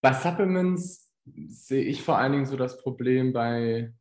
Bei 0.00 0.12
Supplements 0.12 1.14
sehe 1.46 1.84
ich 1.84 2.02
vor 2.02 2.18
allen 2.18 2.32
Dingen 2.32 2.46
so 2.46 2.56
das 2.56 2.82
Problem 2.82 3.32
bei 3.32 3.94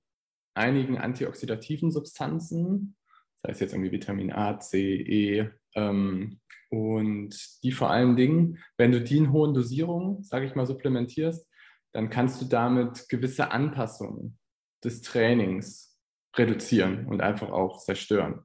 einigen 0.56 0.98
antioxidativen 0.98 1.92
Substanzen, 1.92 2.96
sei 3.36 3.52
es 3.52 3.60
jetzt 3.60 3.74
irgendwie 3.74 3.92
Vitamin 3.92 4.34
A, 4.34 4.60
C, 4.60 4.96
E, 4.96 5.52
ähm, 5.76 6.40
und 6.70 7.64
die 7.64 7.72
vor 7.72 7.90
allen 7.90 8.16
Dingen, 8.16 8.60
wenn 8.78 8.92
du 8.92 9.02
die 9.02 9.18
in 9.18 9.32
hohen 9.32 9.54
Dosierungen, 9.54 10.24
sage 10.24 10.46
ich 10.46 10.56
mal, 10.56 10.66
supplementierst, 10.66 11.48
dann 11.94 12.10
kannst 12.10 12.42
du 12.42 12.46
damit 12.46 13.08
gewisse 13.10 13.52
Anpassungen 13.52 14.38
des 14.84 15.02
Trainings 15.02 15.98
reduzieren 16.36 17.08
und 17.08 17.22
einfach 17.22 17.50
auch 17.50 17.80
zerstören. 17.80 18.44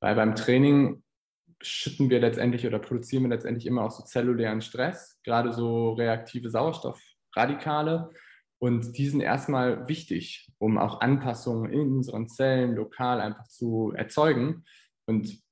Weil 0.00 0.14
beim 0.14 0.34
Training 0.34 1.02
schütten 1.60 2.10
wir 2.10 2.20
letztendlich 2.20 2.66
oder 2.66 2.78
produzieren 2.78 3.24
wir 3.24 3.30
letztendlich 3.30 3.66
immer 3.66 3.84
auch 3.84 3.90
so 3.90 4.04
zellulären 4.04 4.60
Stress, 4.60 5.18
gerade 5.24 5.52
so 5.52 5.92
reaktive 5.92 6.50
Sauerstoffradikale. 6.50 8.10
Und 8.58 8.96
die 8.96 9.08
sind 9.08 9.20
erstmal 9.20 9.88
wichtig, 9.88 10.48
um 10.58 10.78
auch 10.78 11.00
Anpassungen 11.00 11.72
in 11.72 11.96
unseren 11.96 12.28
Zellen 12.28 12.76
lokal 12.76 13.20
einfach 13.20 13.48
zu 13.48 13.92
erzeugen. 13.96 14.64
Und 15.06 15.42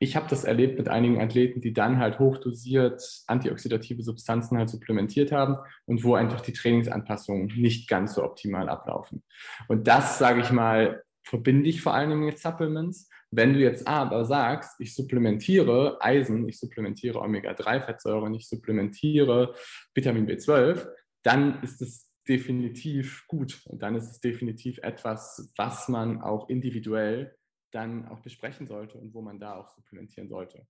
ich 0.00 0.14
habe 0.14 0.28
das 0.28 0.44
erlebt 0.44 0.78
mit 0.78 0.88
einigen 0.88 1.20
Athleten, 1.20 1.60
die 1.60 1.72
dann 1.72 1.98
halt 1.98 2.18
hochdosiert 2.18 3.02
antioxidative 3.26 4.02
Substanzen 4.02 4.56
halt 4.56 4.70
supplementiert 4.70 5.32
haben 5.32 5.56
und 5.86 6.04
wo 6.04 6.14
einfach 6.14 6.40
die 6.40 6.52
Trainingsanpassungen 6.52 7.46
nicht 7.56 7.88
ganz 7.88 8.14
so 8.14 8.22
optimal 8.22 8.68
ablaufen. 8.68 9.24
Und 9.66 9.88
das, 9.88 10.18
sage 10.18 10.40
ich 10.40 10.52
mal, 10.52 11.02
verbinde 11.24 11.68
ich 11.68 11.82
vor 11.82 11.94
allen 11.94 12.10
Dingen 12.10 12.26
mit 12.26 12.38
Supplements. 12.38 13.08
Wenn 13.30 13.52
du 13.52 13.58
jetzt 13.58 13.86
aber 13.86 14.24
sagst, 14.24 14.80
ich 14.80 14.94
supplementiere 14.94 15.98
Eisen, 16.00 16.48
ich 16.48 16.58
supplementiere 16.58 17.20
Omega-3-Fettsäuren, 17.20 18.34
ich 18.34 18.48
supplementiere 18.48 19.54
Vitamin 19.94 20.26
B12, 20.26 20.88
dann 21.22 21.60
ist 21.62 21.82
es 21.82 22.08
definitiv 22.26 23.26
gut 23.26 23.60
und 23.66 23.82
dann 23.82 23.96
ist 23.96 24.10
es 24.10 24.20
definitiv 24.20 24.78
etwas, 24.78 25.52
was 25.56 25.88
man 25.88 26.22
auch 26.22 26.48
individuell 26.48 27.34
dann 27.70 28.08
auch 28.08 28.20
besprechen 28.20 28.66
sollte 28.66 28.98
und 28.98 29.14
wo 29.14 29.20
man 29.20 29.38
da 29.38 29.54
auch 29.54 29.68
supplementieren 29.68 30.28
sollte. 30.28 30.66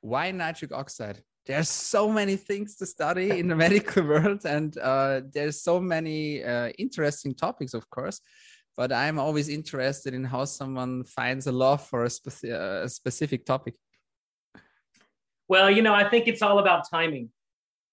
Why 0.00 0.32
nitric 0.32 0.72
oxide? 0.72 1.22
There's 1.46 1.68
so 1.68 2.08
many 2.08 2.36
things 2.36 2.76
to 2.78 2.86
study 2.86 3.38
in 3.38 3.48
the 3.48 3.54
medical 3.66 4.02
world, 4.02 4.46
and 4.46 4.76
uh, 4.78 5.20
there's 5.32 5.62
so 5.62 5.78
many 5.78 6.42
uh, 6.42 6.70
interesting 6.78 7.36
topics, 7.36 7.74
of 7.74 7.88
course. 7.90 8.20
But 8.76 8.92
I'm 8.92 9.18
always 9.18 9.48
interested 9.48 10.14
in 10.14 10.24
how 10.24 10.46
someone 10.46 11.04
finds 11.04 11.46
a 11.46 11.52
love 11.52 11.86
for 11.86 12.04
a, 12.04 12.08
speci 12.08 12.50
a 12.50 12.88
specific 12.88 13.44
topic. 13.44 13.74
Well, 15.46 15.70
you 15.70 15.82
know, 15.82 15.94
I 15.94 16.08
think 16.08 16.26
it's 16.26 16.42
all 16.42 16.58
about 16.58 16.88
timing. 16.90 17.30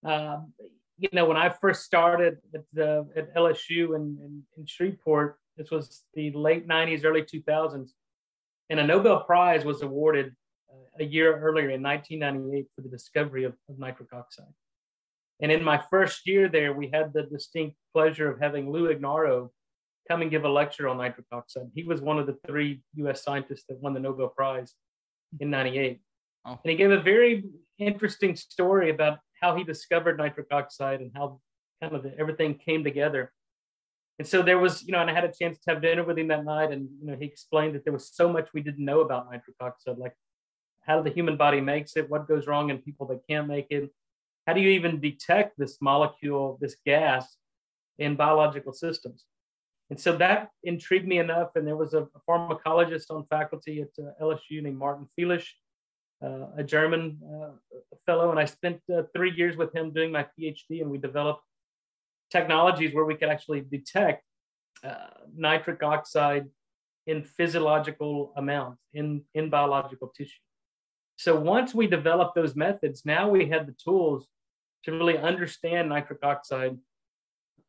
Um, 0.04 0.54
you 0.98 1.10
know, 1.14 1.26
when 1.26 1.38
I 1.38 1.50
first 1.50 1.84
started 1.84 2.38
at, 2.56 2.62
the, 2.74 3.08
at 3.16 3.36
LSU 3.36 3.96
in, 3.96 4.18
in, 4.24 4.44
in 4.58 4.66
Shreveport, 4.66 5.38
this 5.58 5.72
was 5.72 6.04
the 6.14 6.32
late 6.32 6.68
90s, 6.68 7.06
early 7.06 7.24
2000s. 7.24 7.90
And 8.70 8.80
a 8.80 8.86
Nobel 8.86 9.24
Prize 9.24 9.66
was 9.66 9.82
awarded 9.82 10.34
uh, 10.72 11.04
a 11.04 11.04
year 11.04 11.38
earlier 11.38 11.70
in 11.70 11.82
1998 11.84 12.68
for 12.76 12.82
the 12.82 12.90
discovery 12.90 13.44
of, 13.44 13.54
of 13.70 13.78
nitric 13.78 14.14
oxide. 14.14 14.54
And 15.42 15.52
in 15.52 15.64
my 15.64 15.82
first 15.90 16.28
year 16.28 16.48
there, 16.48 16.74
we 16.74 16.90
had 16.94 17.14
the 17.14 17.24
distinct 17.24 17.76
pleasure 17.94 18.32
of 18.32 18.40
having 18.40 18.72
Lou 18.72 18.94
Ignaro 18.94 19.50
come 20.08 20.22
and 20.22 20.32
give 20.32 20.46
a 20.46 20.50
lecture 20.50 20.88
on 20.88 20.98
nitric 20.98 21.26
oxide. 21.32 21.70
He 21.74 21.84
was 21.84 22.02
one 22.02 22.20
of 22.20 22.28
the 22.28 22.38
three 22.48 22.82
US 22.96 23.24
scientists 23.24 23.66
that 23.70 23.80
won 23.80 23.94
the 23.94 24.00
Nobel 24.00 24.30
Prize 24.30 24.74
in 25.40 25.50
98. 25.50 26.00
Oh. 26.46 26.52
And 26.52 26.72
he 26.72 26.76
gave 26.76 26.92
a 26.92 27.00
very 27.00 27.44
interesting 27.78 28.36
story 28.36 28.90
about 28.90 29.20
how 29.42 29.56
he 29.56 29.64
discovered 29.64 30.18
nitric 30.18 30.48
oxide 30.52 31.02
and 31.02 31.12
how 31.16 31.40
kind 31.82 31.96
of 31.96 32.06
everything 32.18 32.56
came 32.56 32.84
together. 32.84 33.32
And 34.20 34.28
so 34.28 34.42
there 34.42 34.60
was, 34.60 34.84
you 34.84 34.92
know, 34.92 35.00
and 35.00 35.10
I 35.10 35.14
had 35.14 35.24
a 35.24 35.32
chance 35.32 35.60
to 35.60 35.74
have 35.74 35.82
dinner 35.82 36.04
with 36.04 36.18
him 36.18 36.28
that 36.28 36.46
night, 36.46 36.72
and 36.72 36.88
you 37.00 37.08
know, 37.08 37.18
he 37.20 37.26
explained 37.26 37.76
that 37.76 37.84
there 37.84 37.94
was 37.94 38.12
so 38.14 38.32
much 38.32 38.50
we 38.54 38.62
didn't 38.62 38.86
know 38.86 39.02
about 39.02 39.32
nitric 39.32 39.56
oxide, 39.60 39.98
like 39.98 40.14
how 40.82 41.02
the 41.02 41.10
human 41.10 41.38
body 41.38 41.62
makes 41.62 41.96
it, 41.98 42.10
what 42.10 42.28
goes 42.28 42.48
wrong 42.48 42.70
in 42.70 42.78
people 42.80 43.08
that 43.08 43.22
can't 43.28 43.48
make 43.48 43.68
it, 43.70 43.90
how 44.46 44.54
do 44.54 44.62
you 44.62 44.70
even 44.70 45.00
detect 45.00 45.58
this 45.58 45.78
molecule, 45.82 46.58
this 46.62 46.76
gas, 46.86 47.38
in 48.00 48.16
biological 48.16 48.74
systems. 48.74 49.26
And 49.90 50.00
so 50.00 50.16
that 50.18 50.50
intrigued 50.64 51.08
me 51.08 51.20
enough. 51.20 51.50
And 51.56 51.68
there 51.68 51.76
was 51.76 51.94
a, 51.94 52.04
a 52.04 52.22
pharmacologist 52.28 53.12
on 53.12 53.26
faculty 53.30 53.82
at 53.82 53.90
uh, 54.04 54.12
LSU 54.22 54.64
named 54.64 54.78
Martin 54.78 55.08
Feelish, 55.18 55.48
uh, 56.24 56.48
a 56.58 56.64
German 56.64 57.20
uh, 57.24 57.52
fellow, 58.06 58.32
and 58.32 58.40
I 58.40 58.46
spent 58.46 58.80
uh, 58.96 59.04
three 59.16 59.32
years 59.32 59.58
with 59.58 59.76
him 59.76 59.92
doing 59.92 60.12
my 60.12 60.26
PhD, 60.38 60.82
and 60.82 60.90
we 60.90 60.98
developed 60.98 61.44
technologies 62.32 62.94
where 62.94 63.06
we 63.06 63.16
could 63.16 63.30
actually 63.30 63.62
detect 63.62 64.24
uh, 64.84 64.96
nitric 65.36 65.84
oxide 65.84 66.48
in 67.08 67.24
physiological 67.24 68.34
amounts 68.38 68.82
in, 68.94 69.24
in 69.34 69.50
biological 69.50 70.08
tissue. 70.16 70.40
So 71.18 71.40
once 71.40 71.74
we 71.74 71.88
developed 71.88 72.36
those 72.36 72.56
methods, 72.56 73.06
now 73.06 73.30
we 73.30 73.48
had 73.48 73.68
the 73.68 73.76
tools 73.84 74.28
to 74.86 74.92
really 74.92 75.18
understand 75.18 75.90
nitric 75.90 76.24
oxide 76.24 76.78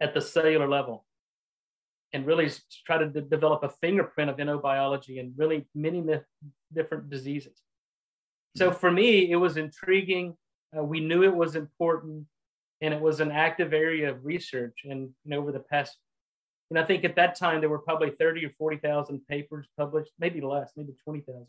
at 0.00 0.14
the 0.14 0.20
cellular 0.20 0.68
level 0.68 1.04
and 2.12 2.26
really 2.26 2.50
try 2.86 2.98
to 2.98 3.08
develop 3.08 3.62
a 3.62 3.68
fingerprint 3.68 4.30
of 4.30 4.62
biology 4.62 5.18
and 5.18 5.32
really 5.36 5.66
many 5.74 6.02
different 6.72 7.10
diseases. 7.10 7.60
So 8.56 8.70
for 8.70 8.90
me, 8.90 9.30
it 9.30 9.36
was 9.36 9.56
intriguing. 9.56 10.36
Uh, 10.76 10.82
we 10.82 11.00
knew 11.00 11.22
it 11.22 11.34
was 11.34 11.56
important 11.56 12.26
and 12.82 12.92
it 12.92 13.00
was 13.00 13.20
an 13.20 13.30
active 13.30 13.72
area 13.72 14.10
of 14.10 14.24
research. 14.24 14.80
And 14.84 15.10
over 15.32 15.52
the 15.52 15.60
past, 15.60 15.96
and 16.68 16.78
I 16.78 16.84
think 16.84 17.04
at 17.04 17.14
that 17.16 17.38
time 17.38 17.60
there 17.60 17.70
were 17.70 17.78
probably 17.78 18.10
30 18.10 18.44
or 18.44 18.50
40,000 18.58 19.26
papers 19.28 19.68
published, 19.78 20.10
maybe 20.18 20.40
less, 20.40 20.72
maybe 20.76 20.92
20,000. 21.04 21.46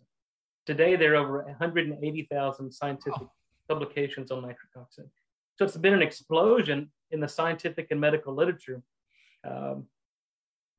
Today 0.66 0.96
there 0.96 1.14
are 1.14 1.18
over 1.18 1.44
180,000 1.44 2.72
scientific 2.72 3.20
wow. 3.20 3.32
publications 3.68 4.32
on 4.32 4.44
nitric 4.44 4.60
oxide. 4.78 5.10
So 5.56 5.66
it's 5.66 5.76
been 5.76 5.94
an 5.94 6.04
explosion 6.04 6.92
in 7.12 7.20
the 7.20 7.28
scientific 7.28 7.88
and 7.90 8.00
medical 8.00 8.34
literature. 8.34 8.84
Um, 9.44 9.88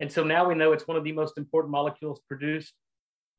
and 0.01 0.11
so 0.11 0.23
now 0.23 0.49
we 0.49 0.55
know 0.55 0.73
it's 0.73 0.87
one 0.87 0.97
of 0.97 1.05
the 1.05 1.13
most 1.13 1.37
important 1.37 1.73
molecules 1.73 2.21
produced 2.29 2.75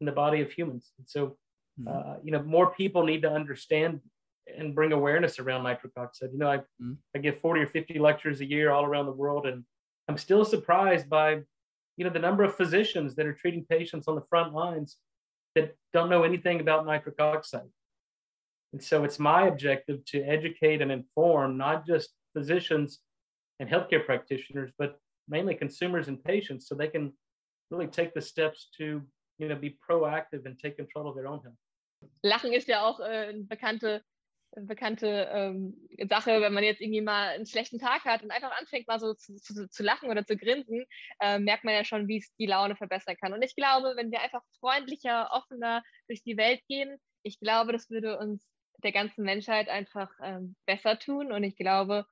in 0.01 0.05
the 0.05 0.11
body 0.11 0.41
of 0.41 0.51
humans. 0.51 0.91
And 0.97 1.07
so, 1.07 1.37
hmm. 1.79 1.87
uh, 1.87 2.15
you 2.23 2.31
know, 2.31 2.43
more 2.43 2.71
people 2.71 3.03
need 3.03 3.21
to 3.21 3.31
understand 3.31 4.01
and 4.47 4.75
bring 4.75 4.91
awareness 4.91 5.39
around 5.39 5.63
nitric 5.63 5.93
oxide. 5.97 6.29
You 6.31 6.39
know, 6.39 6.49
I, 6.49 6.57
mm. 6.81 6.97
I 7.15 7.19
give 7.19 7.39
40 7.39 7.61
or 7.61 7.67
50 7.67 7.99
lectures 7.99 8.41
a 8.41 8.45
year 8.45 8.71
all 8.71 8.85
around 8.85 9.05
the 9.05 9.11
world, 9.11 9.45
and 9.45 9.63
I'm 10.07 10.17
still 10.17 10.45
surprised 10.45 11.09
by, 11.09 11.41
you 11.97 12.05
know, 12.05 12.09
the 12.09 12.19
number 12.19 12.43
of 12.43 12.55
physicians 12.55 13.15
that 13.15 13.25
are 13.25 13.33
treating 13.33 13.65
patients 13.65 14.07
on 14.07 14.15
the 14.15 14.25
front 14.29 14.53
lines 14.53 14.97
that 15.55 15.75
don't 15.93 16.09
know 16.09 16.23
anything 16.23 16.59
about 16.59 16.85
nitric 16.85 17.19
oxide. 17.19 17.69
And 18.73 18.83
so 18.83 19.03
it's 19.03 19.19
my 19.19 19.47
objective 19.47 20.03
to 20.05 20.21
educate 20.23 20.81
and 20.81 20.91
inform 20.91 21.57
not 21.57 21.87
just 21.87 22.09
physicians 22.35 22.99
and 23.59 23.69
healthcare 23.69 24.05
practitioners, 24.05 24.71
but 24.77 24.99
mainly 25.27 25.55
consumers 25.55 26.07
and 26.07 26.21
patients 26.23 26.67
so 26.67 26.75
they 26.75 26.89
can 26.89 27.13
really 27.71 27.87
take 27.87 28.13
the 28.13 28.21
steps 28.21 28.69
to, 28.77 29.01
you 29.39 29.47
know, 29.47 29.55
be 29.55 29.77
proactive 29.89 30.45
and 30.45 30.59
take 30.59 30.75
control 30.75 31.07
of 31.07 31.15
their 31.15 31.27
own 31.27 31.39
health. 31.41 31.55
Lachen 32.23 32.53
ist 32.53 32.67
ja 32.67 32.85
auch 32.85 32.99
äh, 32.99 33.29
eine 33.29 33.43
bekannte 33.43 34.03
bekannte 34.61 35.29
ähm, 35.31 35.87
Sache, 36.09 36.41
wenn 36.41 36.53
man 36.53 36.63
jetzt 36.63 36.81
irgendwie 36.81 37.01
mal 37.01 37.29
einen 37.29 37.45
schlechten 37.45 37.79
Tag 37.79 38.05
hat 38.05 38.23
und 38.23 38.31
einfach 38.31 38.51
anfängt, 38.57 38.87
mal 38.87 38.99
so 38.99 39.13
zu, 39.13 39.35
zu, 39.35 39.69
zu 39.69 39.83
lachen 39.83 40.09
oder 40.09 40.25
zu 40.25 40.37
grinsen, 40.37 40.85
äh, 41.19 41.39
merkt 41.39 41.63
man 41.63 41.73
ja 41.73 41.83
schon, 41.83 42.07
wie 42.07 42.17
es 42.17 42.33
die 42.37 42.45
Laune 42.45 42.75
verbessern 42.75 43.15
kann. 43.21 43.33
Und 43.33 43.41
ich 43.41 43.55
glaube, 43.55 43.93
wenn 43.95 44.11
wir 44.11 44.21
einfach 44.21 44.41
freundlicher, 44.59 45.29
offener 45.31 45.83
durch 46.07 46.23
die 46.23 46.37
Welt 46.37 46.61
gehen, 46.67 46.97
ich 47.23 47.39
glaube, 47.39 47.71
das 47.71 47.89
würde 47.89 48.17
uns 48.17 48.47
der 48.83 48.91
ganzen 48.91 49.23
Menschheit 49.23 49.69
einfach 49.69 50.11
ähm, 50.21 50.55
besser 50.65 50.99
tun. 50.99 51.31
Und 51.31 51.43
ich 51.43 51.55
glaube, 51.55 52.05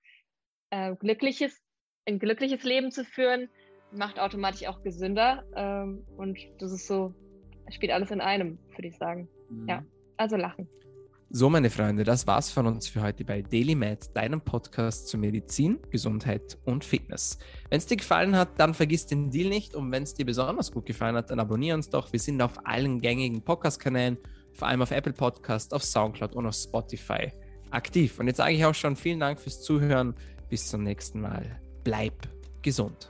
äh, 0.69 0.95
glückliches, 0.95 1.61
ein 2.05 2.19
glückliches 2.19 2.63
Leben 2.63 2.91
zu 2.91 3.05
führen, 3.05 3.49
macht 3.91 4.19
automatisch 4.19 4.67
auch 4.67 4.81
gesünder. 4.81 5.45
Ähm, 5.55 6.05
und 6.17 6.39
das 6.59 6.71
ist 6.71 6.87
so, 6.87 7.13
spielt 7.69 7.91
alles 7.91 8.11
in 8.11 8.21
einem, 8.21 8.57
würde 8.71 8.87
ich 8.87 8.97
sagen. 8.97 9.29
Mhm. 9.49 9.69
Ja, 9.69 9.85
also 10.17 10.35
lachen. 10.35 10.67
So, 11.35 11.49
meine 11.49 11.71
Freunde, 11.71 12.03
das 12.03 12.27
war's 12.27 12.51
von 12.51 12.67
uns 12.67 12.87
für 12.87 13.01
heute 13.01 13.25
bei 13.25 13.41
DailyMed, 13.41 14.15
deinem 14.15 14.39
Podcast 14.39 15.07
zu 15.07 15.17
Medizin, 15.17 15.79
Gesundheit 15.89 16.59
und 16.63 16.83
Fitness. 16.83 17.39
Wenn 17.71 17.79
es 17.79 17.87
dir 17.87 17.97
gefallen 17.97 18.35
hat, 18.35 18.59
dann 18.59 18.75
vergiss 18.75 19.07
den 19.07 19.31
Deal 19.31 19.49
nicht 19.49 19.73
und 19.73 19.91
wenn 19.91 20.03
es 20.03 20.13
dir 20.13 20.27
besonders 20.27 20.71
gut 20.71 20.85
gefallen 20.85 21.15
hat, 21.15 21.31
dann 21.31 21.39
abonniere 21.39 21.75
uns 21.75 21.89
doch. 21.89 22.13
Wir 22.13 22.19
sind 22.19 22.39
auf 22.39 22.67
allen 22.67 23.01
gängigen 23.01 23.41
Podcast-Kanälen, 23.41 24.19
vor 24.51 24.67
allem 24.67 24.83
auf 24.83 24.91
Apple 24.91 25.13
Podcast, 25.13 25.73
auf 25.73 25.83
Soundcloud 25.83 26.35
und 26.35 26.45
auf 26.45 26.53
Spotify 26.53 27.33
aktiv. 27.71 28.19
Und 28.19 28.27
jetzt 28.27 28.37
sage 28.37 28.53
ich 28.53 28.63
auch 28.63 28.75
schon 28.75 28.95
vielen 28.95 29.19
Dank 29.19 29.39
fürs 29.39 29.63
Zuhören. 29.63 30.13
Bis 30.49 30.67
zum 30.67 30.83
nächsten 30.83 31.19
Mal. 31.19 31.59
Bleib 31.83 32.29
gesund. 32.61 33.09